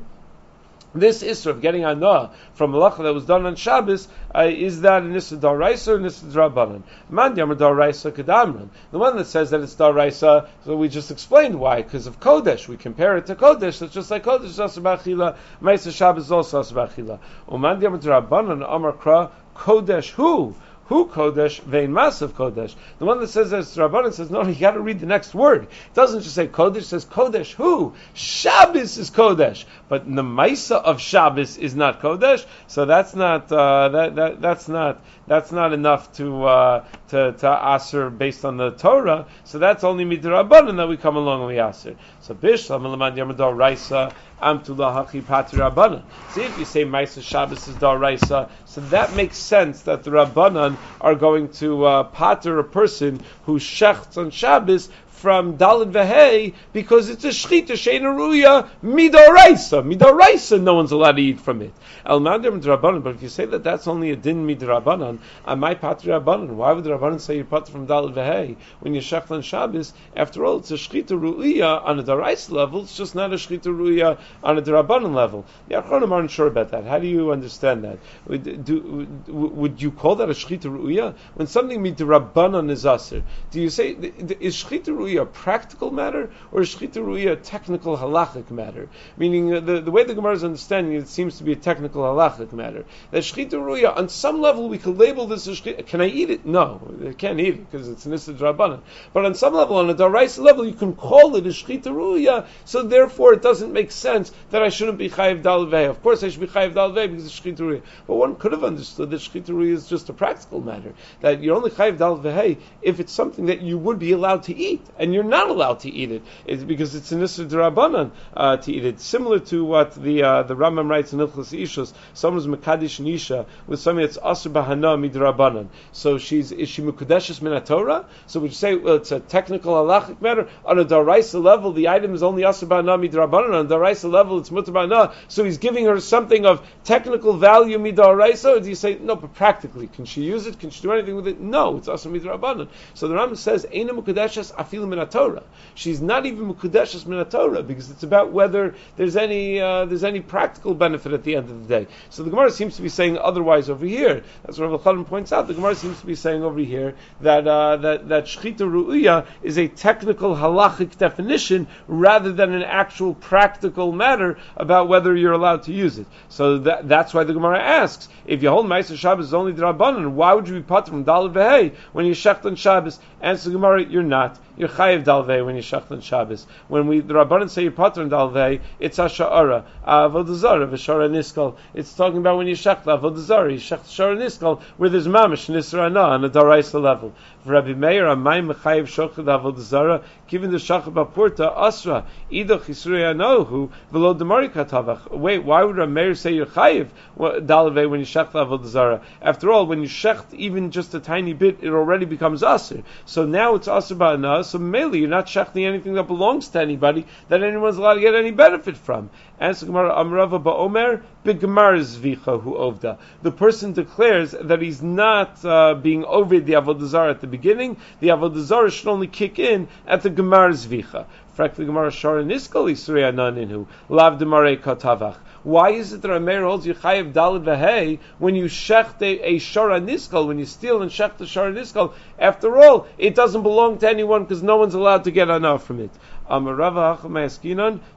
This 0.96 1.22
Isra 1.22 1.48
of 1.48 1.62
getting 1.62 1.84
Anah 1.84 2.32
from 2.54 2.72
Malacha 2.72 3.04
that 3.04 3.14
was 3.14 3.26
done 3.26 3.46
on 3.46 3.56
Shabbos, 3.56 4.08
uh, 4.34 4.44
is 4.44 4.82
that 4.82 5.04
an 5.04 5.14
Isra 5.14 5.38
Daraisa 5.38 5.90
or 5.90 5.96
an 5.98 6.04
Isra 6.04 6.32
Drabanan? 6.32 6.84
Man 7.10 7.36
Daraisa. 7.36 8.70
The 8.92 8.98
one 8.98 9.18
that 9.18 9.28
says 9.28 9.50
that 9.52 9.62
it's 9.62 9.76
Daraisa, 9.76 10.48
so 10.64 10.76
we 10.78 10.88
just 10.88 11.12
explained 11.12 11.60
why, 11.60 11.82
because 11.82 12.08
of 12.08 12.20
Kodesh. 12.20 12.68
We 12.68 12.78
compare 12.78 13.18
it 13.18 13.26
to 13.26 13.36
Kodesh, 13.36 13.82
it's 13.82 13.94
just 13.94 14.10
like 14.10 14.24
Kodesh 14.24 14.46
is 14.46 14.60
Asabachila, 14.60 15.36
Ma'aseh 15.62 15.94
Shabbos 15.94 16.26
is 16.26 16.32
also 16.32 16.62
Asabachila. 16.62 17.20
Uman 17.52 17.82
Drabanan 17.82 18.66
Amar 18.68 18.94
Kra 18.94 19.32
Kodesh 19.56 20.12
who? 20.12 20.56
Who 20.88 21.08
Kodesh, 21.08 21.62
Vein 21.64 21.92
Massive 21.92 22.34
Kodesh. 22.34 22.76
The 22.98 23.06
one 23.06 23.20
that 23.20 23.28
says 23.28 23.52
as 23.52 23.76
Rabbanan 23.76 24.14
says, 24.14 24.32
no, 24.32 24.44
you 24.48 24.56
got 24.56 24.72
to 24.72 24.80
read 24.80 25.00
the 25.00 25.06
next 25.06 25.36
word. 25.36 25.64
It 25.64 25.94
doesn't 25.94 26.22
just 26.22 26.36
say 26.36 26.48
Kodesh, 26.48 26.78
it 26.78 26.86
says 26.86 27.06
Kodesh. 27.06 27.54
Who? 27.54 27.94
Shabbos 28.14 28.98
is 28.98 29.12
Kodesh. 29.12 29.66
But 29.90 30.06
the 30.06 30.22
Maisa 30.24 30.76
of 30.82 31.02
Shabbos 31.02 31.58
is 31.58 31.76
not 31.76 32.02
Kodesh, 32.02 32.46
so 32.68 32.86
that's 32.86 33.16
not, 33.16 33.52
uh, 33.52 33.90
that, 33.90 34.16
that, 34.16 34.42
that's 34.42 34.70
not, 34.70 35.02
that's 35.28 35.52
not 35.52 35.74
enough 35.74 36.14
to, 36.14 36.46
uh, 36.46 36.86
to, 37.10 37.34
to 37.34 37.76
Aser 37.76 38.10
based 38.10 38.46
on 38.46 38.56
the 38.56 38.72
Torah. 38.72 39.28
So 39.44 39.60
that's 39.60 39.84
only 39.84 40.06
Midrabanan 40.06 40.78
that 40.78 40.88
we 40.88 40.96
come 40.96 41.18
along 41.18 41.42
and 41.42 41.48
we 41.50 41.60
Aser. 41.60 41.98
So 42.22 42.34
Bish, 42.34 42.70
Lamalabad 42.70 43.16
Yamador 43.16 43.58
Raisa, 43.58 44.14
Amtulahachi 44.42 45.26
Patri 45.26 45.60
Rabbanan. 45.60 46.04
See, 46.28 46.44
if 46.44 46.58
you 46.58 46.66
say 46.66 46.86
Maisa 46.86 47.22
Shabbos 47.22 47.68
is 47.68 47.76
Daraisa, 47.76 48.50
so 48.66 48.82
that 48.82 49.14
makes 49.14 49.38
sense 49.38 49.82
that 49.84 50.04
the 50.04 50.12
Rabbanan 50.12 50.77
are 51.00 51.16
going 51.16 51.50
to 51.50 51.86
uh, 51.86 52.04
pater 52.04 52.60
a 52.60 52.64
person 52.64 53.20
who 53.46 53.60
shechts 53.60 54.18
on 54.18 54.32
Shabbos 54.32 54.90
from 55.18 55.58
Dalid 55.58 55.92
Vehei 55.92 56.54
because 56.74 57.10
it's 57.10 57.26
a 57.26 57.30
shchita 57.30 57.72
sheina 57.72 58.16
ruya 58.16 58.70
midoraisa. 58.84 59.84
Midoraisa, 59.84 60.62
no 60.62 60.76
one's 60.76 60.92
allowed 60.92 61.14
to 61.14 61.22
eat 61.22 61.40
from 61.40 61.62
it. 61.62 61.74
El 62.06 62.22
mandir 62.22 62.58
midrabanan. 62.58 63.04
But 63.04 63.16
if 63.16 63.24
you 63.24 63.30
say 63.30 63.46
that 63.46 63.64
that's 63.64 63.88
only 63.88 64.12
a 64.12 64.16
din 64.16 64.46
midrabanan, 64.48 65.18
uh, 65.46 65.52
am 65.52 65.64
I 65.64 65.74
patri 65.74 66.12
rabbanan? 66.12 66.50
Why 66.50 66.72
would 66.72 66.84
the 66.84 66.92
rabbanan 66.92 67.20
say 67.20 67.38
you 67.38 67.46
pater 67.46 67.72
from 67.72 67.88
Dalid 67.88 68.14
Vehei 68.14 68.56
when 68.80 68.94
you're 68.94 69.22
on 69.32 69.42
Shabbos? 69.42 69.94
After 70.16 70.46
all, 70.46 70.58
it's 70.58 70.72
a 70.72 70.76
shchita 70.76 71.20
ruya 71.20 71.84
on 71.84 72.00
a 72.00 72.04
daraisa 72.04 72.52
level. 72.52 72.82
It's 72.84 72.96
just 72.96 73.16
not 73.16 73.34
a 73.34 73.36
shchita 73.36 73.76
ruya 73.76 74.20
on 74.44 74.58
a 74.58 74.62
drabanan 74.62 75.16
level. 75.16 75.46
The 75.68 75.76
Achronim 75.76 76.12
aren't 76.12 76.32
sure 76.32 76.48
about 76.48 76.72
that. 76.72 76.86
How 76.86 77.00
do 77.00 77.08
you 77.08 77.32
understand 77.32 77.84
that? 77.84 77.98
Would, 78.28 78.66
do, 78.66 79.08
would 79.28 79.82
you 79.82 79.92
call 79.92 80.16
that 80.18 80.30
a 80.30 80.34
shchita 80.34 80.66
ruya 80.66 81.16
when 81.34 81.48
something 81.48 81.82
midrabanan 81.82 82.70
is 82.70 82.86
aser? 82.86 83.24
Do 83.50 83.62
you 83.62 83.70
say 83.70 83.90
is 83.92 84.56
shchita 84.56 84.88
ruya 85.08 85.22
a 85.22 85.26
practical 85.26 85.92
matter 85.92 86.30
or 86.52 86.62
is 86.62 86.76
shchita 86.76 87.04
ruya 87.04 87.34
a 87.34 87.36
technical 87.36 87.98
halachic 87.98 88.52
matter? 88.52 88.90
Meaning 89.18 89.54
uh, 89.54 89.60
the, 89.60 89.82
the 89.82 89.92
way 89.92 90.04
the 90.04 90.14
Gemara 90.14 90.34
is 90.34 90.44
understanding 90.44 90.94
it 90.94 91.08
seems 91.08 91.38
to 91.38 91.44
be 91.44 91.54
a 91.54 91.56
technical 91.56 92.04
halachic 92.04 92.52
matter. 92.54 92.86
That 93.12 93.24
shchita 93.24 93.52
ruya 93.52 93.96
on 93.96 94.10
some 94.10 94.42
level 94.42 94.70
we 94.70 94.78
could 94.78 94.98
label 94.98 95.28
this 95.28 95.48
as 95.48 95.62
shchita. 95.62 95.86
Can 95.86 96.02
I 96.02 96.08
eat 96.08 96.30
it? 96.30 96.46
No, 96.46 96.96
I 97.08 97.14
can't 97.14 97.40
eat 97.40 97.56
it 97.56 97.72
because 97.72 97.88
it's 97.88 98.06
an 98.06 98.14
drabanan. 98.38 98.82
But 99.14 99.26
on 99.26 99.36
some 99.36 99.54
level, 99.54 99.78
on 99.78 99.90
a 99.90 99.96
daraisa 99.96 100.40
level, 100.40 100.66
you 100.66 100.74
can 100.74 100.94
call 100.94 101.36
it 101.36 101.46
a 101.46 101.50
shchita 101.50 101.86
ruya. 101.86 102.48
So 102.66 102.84
therefore, 102.84 103.34
it 103.34 103.42
doesn't 103.42 103.74
make 103.74 103.92
sense 103.92 104.32
that 104.50 104.62
I 104.62 104.70
shouldn't 104.70 104.98
be 104.98 105.10
chayiv 105.10 105.42
dalvei. 105.42 105.90
Of 105.90 106.02
course, 106.02 106.24
I 106.24 106.30
should 106.30 106.42
be 106.42 106.48
chayiv 106.48 106.74
dalvei 106.74 107.10
because 107.10 107.26
it's 107.26 107.40
shchita 107.40 107.60
ruya. 107.60 107.82
But 108.06 108.16
one 108.16 108.36
could 108.36 108.52
have 108.52 108.64
understood 108.64 109.10
that 109.12 109.22
shchita 109.22 109.50
ruya 109.50 109.74
is 109.74 109.88
just 109.88 110.10
a 110.10 110.14
practical 110.14 110.62
matter. 110.62 110.94
That 111.22 111.42
you're 111.42 111.56
only 111.56 111.72
chayiv 111.72 111.98
dalvei 111.98 112.58
if 112.82 113.00
it's 113.00 113.12
something 113.12 113.48
that 113.48 113.62
you 113.62 113.78
would 113.78 114.00
be 114.00 114.12
allowed 114.12 114.44
to 114.44 114.56
eat, 114.56 114.86
and 115.00 115.14
you're 115.14 115.24
not 115.24 115.50
allowed 115.50 115.80
to 115.82 115.90
eat 115.90 116.12
it. 116.12 116.24
It's 116.46 116.64
because 116.64 116.96
it's 116.96 117.12
an 117.12 117.22
issa 117.22 117.46
drabanan 117.46 118.12
uh, 118.36 118.58
to 118.58 118.74
eat 118.74 118.86
it. 118.86 119.00
Similar 119.00 119.40
to 119.52 119.64
what 119.64 119.94
the 119.96 120.24
uh, 120.24 120.44
the 120.44 120.56
Rambam 120.56 120.90
writes 120.90 121.14
in 121.14 121.20
Ilchus 121.20 121.58
Ishus. 121.58 121.94
Someone's 122.14 122.48
mekadesh 122.48 123.00
nisha 123.02 123.46
with 123.68 123.80
something 123.80 124.06
that's 124.06 124.18
asur 124.18 124.52
bahana 124.52 124.98
midrabanan. 124.98 125.68
So 125.92 126.18
she's 126.18 126.52
is 126.52 126.70
she 126.70 126.82
mekudeshes 126.82 127.42
min 127.42 127.62
Torah? 127.64 128.06
So 128.26 128.40
would 128.40 128.52
you 128.52 128.56
say 128.56 128.76
well, 128.76 128.96
it's 128.96 129.12
a 129.12 129.20
technical 129.20 129.74
halachic 129.74 130.22
matter 130.22 130.50
on 130.66 130.80
a 130.80 130.86
daraisa 130.86 131.42
level? 131.42 131.74
The 131.74 131.90
item 131.90 132.14
is 132.14 132.24
only 132.24 132.44
asur 132.44 132.68
bahana 132.68 132.98
midrabanan. 132.98 133.54
On 133.54 133.66
a 133.66 133.70
daraisa 133.70 134.12
level, 134.12 134.40
it's 134.40 134.50
mutar 134.50 135.14
So 135.28 135.44
he's 135.44 135.58
giving 135.58 135.86
her 135.86 136.00
something 136.00 136.46
of 136.46 136.66
technical 136.84 137.38
value 137.38 137.78
midaraisa. 137.78 138.58
Or 138.58 138.60
do 138.60 138.70
you 138.70 138.76
say 138.76 138.98
no? 139.00 139.16
But 139.16 139.34
practically, 139.34 139.88
can 139.88 140.06
she 140.06 140.24
use 140.24 140.48
it? 140.48 140.60
Can 140.60 140.70
she 140.70 140.82
do 140.82 140.92
anything 140.92 141.16
with 141.16 141.28
it? 141.28 141.40
No, 141.40 141.78
it's 141.78 141.88
asur 141.88 142.12
midrabanan. 142.12 142.70
So 142.94 143.08
the 143.08 143.16
Rambam 143.16 143.38
says 143.38 143.66
ena 143.72 143.94
mekudeshes 143.94 144.54
min 144.90 145.06
Torah. 145.08 145.44
She's 145.76 146.02
not 146.02 146.26
even 146.26 146.54
mekudeshes 146.54 147.06
min 147.06 147.24
Torah 147.26 147.64
because 147.64 147.92
it's 147.92 148.04
about 148.04 148.32
whether 148.32 148.76
there's 148.96 149.16
any 149.16 149.60
uh, 149.60 149.86
there's 149.86 150.04
any 150.04 150.22
practical 150.22 150.74
benefit 150.74 151.14
at 151.14 151.24
the 151.24 151.36
end 151.36 151.50
of 151.50 151.68
the 151.68 151.80
day. 151.80 151.92
So 152.10 152.24
the 152.24 152.30
Gemara 152.30 152.52
seems 152.52 152.76
to 152.78 152.82
be 152.82 152.90
saying 152.90 153.18
otherwise 153.18 153.70
over 153.70 153.86
here. 153.86 154.24
That's 154.44 154.58
what 154.58 154.70
Rav 154.70 154.84
Chaim 154.84 155.06
points 155.06 155.32
out. 155.32 155.48
The 155.48 155.54
Gemara 155.54 155.76
seems 155.76 156.00
to 156.00 156.06
be 156.06 156.16
saying 156.16 156.44
over 156.44 156.60
here 156.60 156.96
that 157.22 157.48
uh, 157.48 157.78
that 157.78 158.10
that 158.10 158.26
shchita 158.26 158.60
ru'uya 158.60 159.26
is 159.44 159.58
a 159.58 159.68
technical 159.68 160.36
halachic 160.36 160.98
definition 160.98 161.68
rather 161.88 162.32
than 162.32 162.54
an 162.54 162.64
actual 162.64 163.14
practical 163.14 163.92
matter 163.92 164.38
about 164.56 164.88
whether 164.88 165.16
you're 165.16 165.34
allowed 165.34 165.64
to 165.64 165.74
use 165.74 165.98
it. 165.98 166.08
So 166.30 166.60
that, 166.60 166.88
that's 166.88 167.14
why 167.14 167.24
the 167.24 167.34
Gemara 167.34 167.60
asks 167.60 168.08
if 168.26 168.44
you 168.44 168.50
hold 168.50 168.66
Ma'aseh 168.66 168.98
Shabbos 168.98 169.34
only 169.34 169.54
drabanan, 169.54 170.12
why 170.12 170.34
would 170.34 170.48
you 170.48 170.56
be 170.56 170.62
put 170.62 170.88
from 170.88 171.06
Dalad 171.06 171.74
when 171.94 172.06
you 172.06 172.14
shecht 172.14 172.46
on 172.46 172.56
Shabbos? 172.56 173.00
Answer 173.22 173.50
the 173.50 173.56
Gemara, 173.56 173.84
you're 173.84 174.04
not. 174.04 174.38
You're 174.58 174.70
chayiv 174.78 175.04
dalvei 175.04 175.44
when 175.44 175.56
you 175.56 175.62
shecht 175.62 175.92
on 175.92 176.02
Shabbos. 176.02 176.46
When 176.68 176.88
we 176.88 177.00
the 177.00 177.14
Rabbanan 177.16 177.50
say 177.50 177.64
you're 177.64 177.72
pater 177.72 178.02
on 178.02 178.10
dalvei, 178.10 178.62
it's 178.80 179.00
asha'ara 179.00 179.64
avodazara 179.88 180.70
v'shara 180.70 181.10
niskal. 181.10 181.56
It's 181.74 181.94
talking 181.94 182.20
about 182.20 182.38
when 182.38 182.48
you 182.48 182.56
shecht 182.56 182.84
avodazara, 182.84 183.52
you 183.52 183.58
shecht 183.58 183.86
shara 183.86 184.16
niskal, 184.16 184.62
where 184.78 184.90
there's 184.90 185.08
mamish 185.08 185.50
nisrana 185.50 186.10
on 186.10 186.24
a 186.26 186.30
daraisa 186.30 186.82
level. 186.82 187.14
Rabbi 187.48 187.74
Meir, 187.74 188.06
Amayim 188.06 188.54
Mechayiv 188.54 188.84
Shochad 188.84 189.26
Avodah 189.26 190.04
given 190.28 190.52
the 190.52 190.58
Shachab 190.58 190.94
Bapurta 190.94 191.52
Asra, 191.56 192.06
Idoch 192.32 192.66
Yisrei 192.66 193.16
Anohu, 193.16 193.72
Velo 193.92 194.14
Demari 194.14 194.50
Katavach. 194.50 195.12
Wait, 195.12 195.44
why 195.44 195.64
would 195.64 195.78
Rabbi 195.78 195.92
Meir 195.92 196.16
say 196.16 196.34
you're 196.34 196.46
Chayiv 196.46 196.90
Dalave 197.18 197.90
when 197.90 198.00
you 198.00 198.06
shecht 198.06 198.32
Avodah 198.32 199.02
After 199.22 199.52
all, 199.52 199.66
when 199.66 199.82
you 199.82 199.88
shecht 199.88 200.34
even 200.34 200.72
just 200.72 200.94
a 200.94 201.00
tiny 201.00 201.34
bit, 201.34 201.60
it 201.62 201.70
already 201.70 202.06
becomes 202.06 202.42
Asr. 202.42 202.84
So 203.06 203.26
now 203.26 203.56
it's 203.56 203.68
Asr 203.68 203.98
Ba'ana, 203.98 204.44
so 204.44 204.58
mainly 204.58 205.00
you're 205.00 205.10
not 205.10 205.28
shechting 205.28 205.66
anything 205.66 205.94
that 205.94 206.04
belongs 206.04 206.50
to 206.50 206.62
anybody 206.62 207.06
that 207.30 207.44
anyone's 207.44 207.78
allowed 207.78 207.96
to 207.96 208.02
get 208.02 208.16
any 208.16 208.32
benefit 208.32 208.78
from. 208.78 209.10
Answer 209.40 209.68
Gemara 209.68 209.94
Amrava 209.96 210.42
Ba'omer 210.42 211.02
B'Gemar 211.24 211.80
Zvicha 211.80 212.42
Hu 212.42 212.54
Ovda. 212.54 212.98
The 213.22 213.32
person 213.32 213.74
declares 213.74 214.32
that 214.32 214.62
he's 214.62 214.82
not 214.82 215.44
uh, 215.46 215.76
being 215.76 216.04
over 216.06 216.40
the 216.40 216.54
Avodah 216.54 217.10
at 217.10 217.22
the 217.22 217.28
beginning. 217.28 217.37
Beginning, 217.38 217.78
the 218.00 218.08
Avodah 218.08 218.72
should 218.72 218.88
only 218.88 219.06
kick 219.06 219.38
in 219.38 219.68
at 219.86 220.02
the 220.02 220.10
Gemar 220.10 220.50
Zvicha. 220.54 221.06
Frankly, 221.36 221.66
Gemara 221.66 221.92
Shara 221.92 222.26
Niskal 222.26 222.66
Yisrei 222.66 223.14
Ananinu 223.14 223.68
Lav 223.90 224.18
Demare 224.18 224.60
Katavach. 224.60 225.18
Why 225.44 225.70
is 225.70 225.94
it 225.94 226.02
that 226.02 226.08
Rameir 226.08 226.42
holds 226.42 226.66
you 226.66 226.74
chayiv 226.74 227.14
dalid 227.14 227.44
v'hei 227.44 228.00
when 228.18 228.34
you 228.34 228.46
shecht 228.46 229.02
a, 229.02 229.20
a 229.20 229.36
shara 229.40 229.80
niskal, 229.80 230.26
when 230.26 230.40
you 230.40 230.46
steal 230.46 230.82
and 230.82 230.90
shecht 230.90 231.22
a 231.22 231.26
shara 231.26 231.54
niskal? 231.54 231.94
After 232.18 232.58
all, 232.58 232.88
it 232.98 233.14
doesn't 233.14 233.44
belong 233.44 233.78
to 233.78 233.88
anyone 233.88 234.24
because 234.24 234.42
no 234.42 234.58
one's 234.58 234.74
allowed 234.74 235.04
to 235.04 235.12
get 235.12 235.30
enough 235.30 235.64
from 235.64 235.80
it. 235.80 235.92
Amarava 236.28 236.98
hacham 236.98 237.14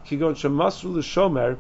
kigon 0.07 0.35
b'bei 0.37 1.03
shomer. 1.03 1.57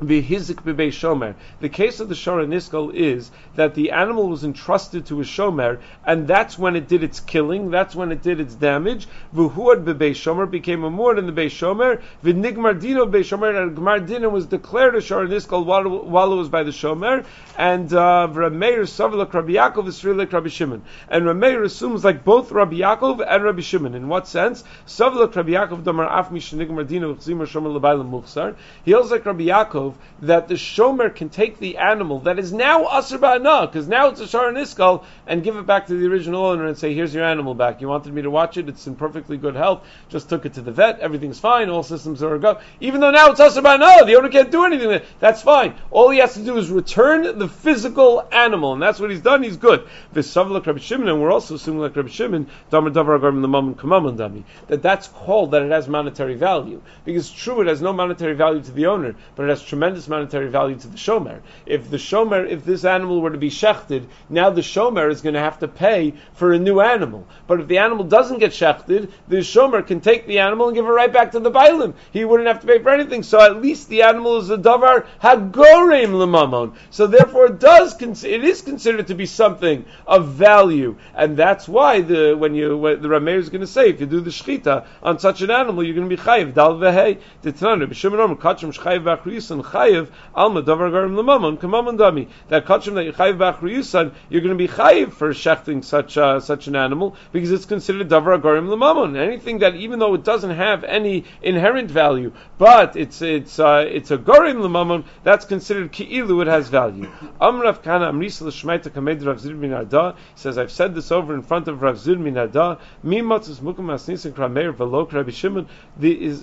The 0.00 0.22
case 0.22 0.50
of 0.50 2.08
the 2.08 2.14
shora 2.16 2.48
niskal 2.48 2.92
is 2.92 3.30
that 3.54 3.76
the 3.76 3.92
animal 3.92 4.28
was 4.28 4.42
entrusted 4.42 5.06
to 5.06 5.20
a 5.20 5.22
shomer, 5.22 5.78
and 6.04 6.26
that's 6.26 6.58
when 6.58 6.74
it 6.74 6.88
did 6.88 7.04
its 7.04 7.20
killing. 7.20 7.70
That's 7.70 7.94
when 7.94 8.10
it 8.10 8.20
did 8.20 8.40
its 8.40 8.56
damage. 8.56 9.06
V'huad 9.34 9.84
b'bei 9.84 10.10
shomer 10.10 10.50
became 10.50 10.82
a 10.82 10.90
mord 10.90 11.20
in 11.20 11.26
the 11.26 11.32
bei 11.32 11.46
shomer. 11.46 12.02
V'nigmar 12.24 12.80
dino 12.80 13.06
bei 13.06 13.20
shomer. 13.20 13.56
And 13.56 13.76
gmar 13.76 14.04
dino 14.04 14.30
was 14.30 14.46
declared 14.46 14.96
a 14.96 14.98
shora 14.98 15.28
niskal 15.28 15.64
while, 15.64 16.32
it 16.32 16.36
was 16.36 16.48
by 16.48 16.64
the 16.64 16.72
shomer. 16.72 17.24
And 17.56 17.92
uh, 17.92 18.28
Rameir 18.32 18.80
savilak 18.80 19.32
Rabbi 19.32 19.52
Yaakov 19.52 19.86
is 19.86 20.02
like 20.04 20.32
Rabbi 20.32 20.48
Shimon. 20.48 20.82
And 21.08 21.24
Rameir 21.24 21.62
assumes 21.64 22.04
like 22.04 22.24
both 22.24 22.50
Rabbi 22.50 22.78
Yaakov 22.78 23.24
and 23.26 23.44
Rabbi 23.44 23.60
Shimon. 23.60 23.94
In 23.94 24.08
what 24.08 24.26
sense? 24.26 24.64
Rabbi 24.98 25.52
Yaakov 25.52 25.84
chzimar 25.84 27.46
shomer. 27.46 28.56
He 28.84 28.90
holds 28.90 29.10
like 29.12 29.24
Rabbi 29.24 29.44
Yaakov 29.44 29.83
that 30.22 30.48
the 30.48 30.54
shomer 30.54 31.14
can 31.14 31.28
take 31.28 31.58
the 31.58 31.76
animal 31.76 32.20
that 32.20 32.38
is 32.38 32.52
now 32.52 32.86
Aser 32.96 33.18
ba'ana, 33.18 33.70
because 33.70 33.86
now 33.86 34.08
it's 34.08 34.20
a 34.20 34.26
Sharon 34.26 34.54
niskal, 34.54 35.04
and 35.26 35.42
give 35.42 35.56
it 35.56 35.66
back 35.66 35.86
to 35.88 35.94
the 35.94 36.06
original 36.06 36.46
owner 36.46 36.66
and 36.66 36.78
say, 36.78 36.94
here's 36.94 37.14
your 37.14 37.24
animal 37.24 37.54
back. 37.54 37.80
You 37.80 37.88
wanted 37.88 38.14
me 38.14 38.22
to 38.22 38.30
watch 38.30 38.56
it, 38.56 38.68
it's 38.68 38.86
in 38.86 38.96
perfectly 38.96 39.36
good 39.36 39.56
health, 39.56 39.86
just 40.08 40.28
took 40.28 40.46
it 40.46 40.54
to 40.54 40.62
the 40.62 40.72
vet, 40.72 41.00
everything's 41.00 41.40
fine, 41.40 41.68
all 41.68 41.82
systems 41.82 42.22
are 42.22 42.34
a 42.34 42.38
go. 42.38 42.60
Even 42.80 43.00
though 43.00 43.10
now 43.10 43.30
it's 43.30 43.40
Aser 43.40 43.62
ba'ana, 43.62 44.06
the 44.06 44.16
owner 44.16 44.28
can't 44.28 44.50
do 44.50 44.64
anything. 44.64 45.00
That's 45.20 45.42
fine. 45.42 45.74
All 45.90 46.10
he 46.10 46.18
has 46.18 46.34
to 46.34 46.44
do 46.44 46.56
is 46.56 46.70
return 46.70 47.38
the 47.38 47.48
physical 47.48 48.26
animal, 48.32 48.72
and 48.72 48.82
that's 48.82 49.00
what 49.00 49.10
he's 49.10 49.20
done, 49.20 49.42
he's 49.42 49.56
good. 49.56 49.86
V'savlak 50.14 50.66
Rabbi 50.66 50.78
Shimon, 50.78 51.08
and 51.08 51.20
we're 51.20 51.32
also 51.32 51.56
assuming 51.56 51.80
like 51.80 51.96
Rabbi 51.96 52.08
Shimon, 52.08 52.48
damar 52.70 52.90
davar 52.90 53.18
agarim 53.18 53.42
l'mam 53.42 53.74
kamam 53.74 54.16
dami, 54.16 54.44
that 54.68 54.82
that's 54.82 55.08
called 55.08 55.50
that 55.52 55.62
it 55.62 55.70
has 55.70 55.88
monetary 55.88 56.34
value. 56.34 56.80
Because 57.04 57.30
true, 57.30 57.60
it 57.60 57.66
has 57.66 57.82
no 57.82 57.92
monetary 57.92 58.34
value 58.34 58.62
to 58.62 58.70
the 58.72 58.86
owner, 58.86 59.14
but 59.34 59.44
it 59.44 59.48
has 59.48 59.62
tremendous 59.74 60.06
monetary 60.06 60.48
value 60.48 60.76
to 60.76 60.86
the 60.86 60.96
shomer. 60.96 61.40
If 61.66 61.90
the 61.90 61.96
shomer, 61.96 62.48
if 62.48 62.64
this 62.64 62.84
animal 62.84 63.20
were 63.20 63.30
to 63.30 63.38
be 63.38 63.50
shechted, 63.50 64.06
now 64.28 64.50
the 64.50 64.60
shomer 64.60 65.10
is 65.10 65.20
going 65.20 65.34
to 65.34 65.40
have 65.40 65.58
to 65.58 65.68
pay 65.68 66.14
for 66.34 66.52
a 66.52 66.60
new 66.60 66.80
animal. 66.80 67.26
But 67.48 67.60
if 67.60 67.66
the 67.66 67.78
animal 67.78 68.04
doesn't 68.04 68.38
get 68.38 68.52
shechted, 68.52 69.10
the 69.26 69.38
shomer 69.38 69.84
can 69.84 70.00
take 70.00 70.28
the 70.28 70.38
animal 70.38 70.68
and 70.68 70.76
give 70.76 70.84
it 70.84 70.88
right 70.88 71.12
back 71.12 71.32
to 71.32 71.40
the 71.40 71.50
bailim. 71.50 71.94
He 72.12 72.24
wouldn't 72.24 72.46
have 72.46 72.60
to 72.60 72.68
pay 72.68 72.78
for 72.78 72.90
anything. 72.90 73.24
So 73.24 73.40
at 73.40 73.60
least 73.60 73.88
the 73.88 74.02
animal 74.02 74.36
is 74.36 74.50
a 74.50 74.56
davar 74.56 75.06
hagorim 75.20 76.12
lemamon. 76.12 76.76
So 76.90 77.08
therefore, 77.08 77.46
it 77.46 77.58
does 77.58 78.00
it 78.00 78.44
is 78.44 78.62
considered 78.62 79.08
to 79.08 79.14
be 79.14 79.26
something 79.26 79.86
of 80.06 80.28
value, 80.28 80.96
and 81.14 81.36
that's 81.36 81.66
why 81.66 82.02
the 82.02 82.36
when 82.36 82.54
you 82.54 82.76
when 82.76 83.02
the 83.02 83.08
Rameir 83.08 83.38
is 83.38 83.48
going 83.48 83.62
to 83.62 83.66
say 83.66 83.88
if 83.88 83.98
you 83.98 84.06
do 84.06 84.20
the 84.20 84.30
shchita 84.30 84.86
on 85.02 85.18
such 85.18 85.42
an 85.42 85.50
animal, 85.50 85.82
you're 85.82 85.96
going 85.96 86.08
to 86.08 86.16
be 86.16 86.22
chayiv 86.22 86.54
dal 86.54 86.74
vehei. 86.74 87.18
Tanan 87.42 87.82
B'Shimon 87.88 88.38
Kachim 88.38 88.72
Shchayiv 88.72 89.04
B'Achriyisan 89.04 89.63
Chayiv 89.64 90.08
alma 90.34 90.62
davar 90.62 90.90
garim 90.90 91.14
lemamon 91.14 91.58
kamamon 91.58 91.98
dami. 91.98 92.28
That 92.48 92.66
kachim 92.66 92.94
that 92.94 93.04
you 93.04 93.12
chayiv 93.12 93.38
b'achriyusan, 93.38 94.12
you're 94.28 94.40
going 94.40 94.56
to 94.56 94.58
be 94.58 94.68
chayiv 94.68 95.12
for 95.12 95.30
shechting 95.30 95.84
such 95.84 96.16
uh, 96.16 96.40
such 96.40 96.66
an 96.66 96.76
animal 96.76 97.16
because 97.32 97.50
it's 97.50 97.64
considered 97.64 98.08
davar 98.08 98.40
garim 98.40 98.68
lemamon. 98.68 99.16
Anything 99.16 99.58
that 99.60 99.74
even 99.74 99.98
though 99.98 100.14
it 100.14 100.24
doesn't 100.24 100.54
have 100.56 100.84
any 100.84 101.24
inherent 101.42 101.90
value, 101.90 102.32
but 102.58 102.96
it's 102.96 103.22
it's 103.22 103.58
uh, 103.58 103.84
it's 103.88 104.10
a 104.10 104.18
garim 104.18 104.56
lemamon, 104.56 105.04
that's 105.22 105.44
considered 105.44 105.92
ki'ilu. 105.92 106.42
It 106.42 106.48
has 106.48 106.68
value. 106.68 107.10
Amrav 107.40 107.82
kana 107.82 108.12
amrisa 108.12 108.42
l'shmeita 108.42 108.90
kamed 108.90 109.24
Rav 109.24 109.40
Zir 109.40 109.54
bin 109.54 109.72
Arda 109.72 110.16
says 110.34 110.58
I've 110.58 110.70
said 110.70 110.94
this 110.94 111.10
over 111.10 111.34
in 111.34 111.42
front 111.42 111.68
of 111.68 111.82
Rav 111.82 111.98
Zir 111.98 112.16
bin 112.16 112.36
Arda. 112.36 112.78
Mi 113.02 113.20
matzis 113.20 113.60
mukum 113.60 113.86
asnisin 113.86 114.32
krameir 114.32 114.74
v'lo 114.74 115.10
Rabbi 115.10 115.30
Shimon. 115.30 115.66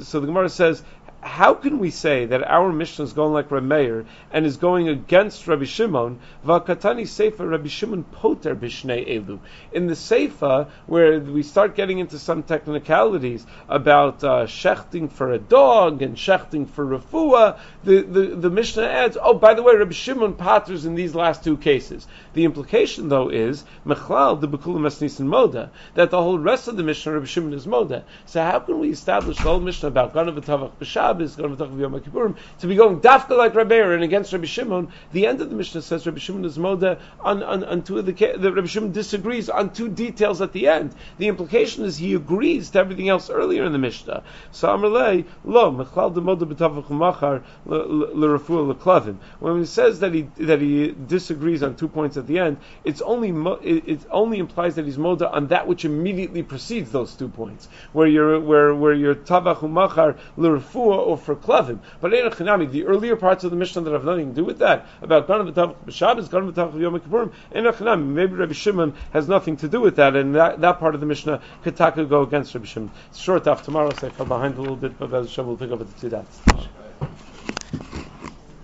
So 0.04 0.20
the 0.20 0.28
Gemara 0.28 0.50
says 0.50 0.84
how 1.22 1.54
can 1.54 1.78
we 1.78 1.92
say 1.92 2.26
that 2.26 2.44
our 2.44 2.72
Mishnah 2.74 3.06
is 3.06 3.14
going 3.14 3.32
like 3.32 3.52
Rabbi 3.52 3.66
Meir 3.66 4.06
and 4.32 4.46
is 4.46 4.58
going 4.58 4.90
against 4.90 5.48
Rabbi 5.48 5.66
Shimon? 5.66 6.20
Vakatani 6.46 7.04
Seifa 7.04 7.48
Rabbi 7.48 7.68
Shimon 7.68 8.04
Poter 8.04 8.56
Bishnei 8.56 9.08
Elu. 9.08 9.40
In 9.72 9.86
the 9.86 9.94
Seifa, 9.94 10.68
where 10.88 11.20
we 11.20 11.44
start 11.44 11.76
getting 11.76 12.00
into 12.00 12.18
some 12.18 12.42
technicalities 12.42 13.46
about 13.70 14.24
uh, 14.24 14.48
shechting 14.48 15.12
for 15.12 15.32
a 15.32 15.38
dog 15.38 16.02
and 16.02 16.16
shechting 16.16 16.68
for 16.68 16.86
refuah, 16.86 17.60
the, 17.84 18.02
the, 18.02 18.22
the 18.36 18.50
Mishnah 18.50 18.84
adds, 18.84 19.18
oh, 19.22 19.36
by 19.36 19.54
the 19.54 19.62
way, 19.62 19.76
Rabbi 19.76 19.94
Shimon 19.94 20.34
paters 20.34 20.86
in 20.86 20.96
these 20.96 21.14
last 21.14 21.44
two 21.44 21.58
cases. 21.58 22.08
The 22.34 22.46
implication, 22.46 23.10
though, 23.10 23.30
is 23.30 23.64
Mechlal 23.86 24.42
the 24.42 24.48
Bekulim 24.48 24.88
Esnisin 24.88 25.28
Moda, 25.28 25.70
that 25.94 26.10
the 26.10 26.22
whole 26.22 26.40
rest 26.40 26.68
of 26.68 26.78
the 26.78 26.84
Mishnah, 26.84 27.12
Rabbi 27.12 27.26
Shimon 27.26 27.54
is 27.54 27.68
Moda. 27.68 28.04
So 28.26 28.42
how 28.42 28.60
can 28.60 28.80
we 28.80 28.90
establish 28.90 29.38
the 29.38 29.44
whole 29.44 29.60
Mishnah 29.60 29.90
about 29.90 30.16
Ganav 30.16 30.72
Tavach 31.12 31.18
B'Shabbos, 31.18 31.36
Ganav 31.36 31.58
Tavach 31.58 31.80
Yom 31.80 32.00
Kippurim, 32.00 32.38
to 32.60 32.68
be 32.68 32.76
going 32.76 33.00
dafka 33.00 33.38
like 33.38 33.56
Rabbi 33.56 33.76
and 33.76 34.04
against 34.04 34.34
Rabbi 34.34 34.46
Shimon? 34.46 34.92
The 35.12 35.28
end 35.28 35.42
of 35.42 35.50
the 35.50 35.56
Mishnah 35.56 35.82
says 35.82 36.06
Rabbi 36.06 36.20
Shimon 36.20 36.46
is 36.46 36.58
Moda 36.58 37.00
on, 37.20 37.44
on, 37.44 37.64
on 37.64 37.84
two 37.84 37.98
of 37.98 38.06
the, 38.06 38.14
the 38.14 38.52
Rabbi 38.52 38.68
Shimon 38.68 38.92
disagrees 38.92 39.50
on 39.50 39.72
two 39.74 39.90
details 39.90 40.42
at 40.42 40.54
the 40.54 40.68
end. 40.68 40.94
The 41.18 41.28
implication 41.28 41.86
is 41.86 41.98
he 41.98 42.14
agrees 42.14 42.70
to 42.72 42.80
everything 42.80 43.10
else 43.10 43.30
earlier 43.30 43.66
in 43.66 43.72
the 43.72 43.78
Mishnah. 43.78 44.24
So 44.52 44.70
Amalei, 44.70 45.26
lo, 45.44 45.72
Mechlal 45.72 46.14
de 46.14 46.22
Moda 46.22 46.52
B'Tavach 46.52 46.90
Machar 46.90 47.44
L'Rafua 47.66 48.62
L'Klavim. 48.70 49.18
When 49.40 49.60
he 49.60 49.66
says 49.66 50.00
that 50.02 50.14
he, 50.14 50.24
that 50.38 50.62
he 50.62 50.92
disagrees 50.92 51.64
on 51.64 51.76
two 51.76 51.88
points 51.88 52.18
at 52.18 52.28
the 52.28 52.40
end, 52.40 52.58
it's 52.84 53.02
only, 53.02 53.30
it, 53.64 53.88
it 53.88 54.00
only 54.12 54.40
implies 54.40 54.76
that 54.76 54.86
he's 54.86 54.98
Moda 54.98 55.32
on 55.32 55.48
that 55.48 55.68
which 55.68 55.86
immediately 55.86 56.44
precedes 56.44 56.92
those 56.92 57.14
two 57.16 57.30
points, 57.30 57.68
where 57.94 58.08
you're, 58.08 58.40
where, 58.40 58.74
where 58.74 58.94
you're 58.94 59.16
Tavach 59.16 59.58
Umachar 59.58 60.18
L'Rafua 60.38 61.01
or 61.02 61.18
for 61.18 61.36
Klavim. 61.36 61.80
But 62.00 62.14
in 62.14 62.30
Chinami, 62.32 62.72
the 62.72 62.86
earlier 62.86 63.16
parts 63.16 63.44
of 63.44 63.52
the 63.52 63.58
Mishnah 63.58 63.82
that 63.82 63.94
have 63.94 64.06
nothing 64.06 64.30
to 64.30 64.36
do 64.36 64.44
with 64.44 64.60
that, 64.60 64.86
about 65.02 65.28
Ganav 65.28 65.52
Tavach 65.54 65.76
B'Shabbos, 65.86 66.30
Ganav 66.30 66.54
Tavach 66.54 66.80
Yom 66.80 67.00
Kippurim, 67.00 67.32
in 67.52 67.66
Chinami, 67.66 68.06
maybe 68.06 68.34
Rabbi 68.34 68.54
Shimon 68.54 68.94
has 69.12 69.28
nothing 69.28 69.58
to 69.58 69.68
do 69.68 69.82
with 69.82 69.96
that, 69.98 70.16
and 70.16 70.36
that, 70.36 70.62
that 70.62 70.80
part 70.80 70.96
of 70.96 71.02
the 71.02 71.08
Mishnah 71.08 71.42
could 71.64 71.78
go 72.10 72.22
against 72.24 72.54
Rabbi 72.54 72.66
Shimon. 72.66 72.92
Short 73.14 73.48
off 73.48 73.64
tomorrow, 73.64 73.92
so 73.94 74.08
I 74.08 74.10
fell 74.10 74.26
behind 74.26 74.58
a 74.58 74.62
little 74.62 74.76
bit, 74.76 74.98
but 74.98 75.10
Hashem 75.10 75.46
will 75.46 75.58
pick 75.58 75.72
up 75.72 75.82
at 75.82 75.88
the 75.88 76.00
two 76.00 76.10
dots. 76.10 76.40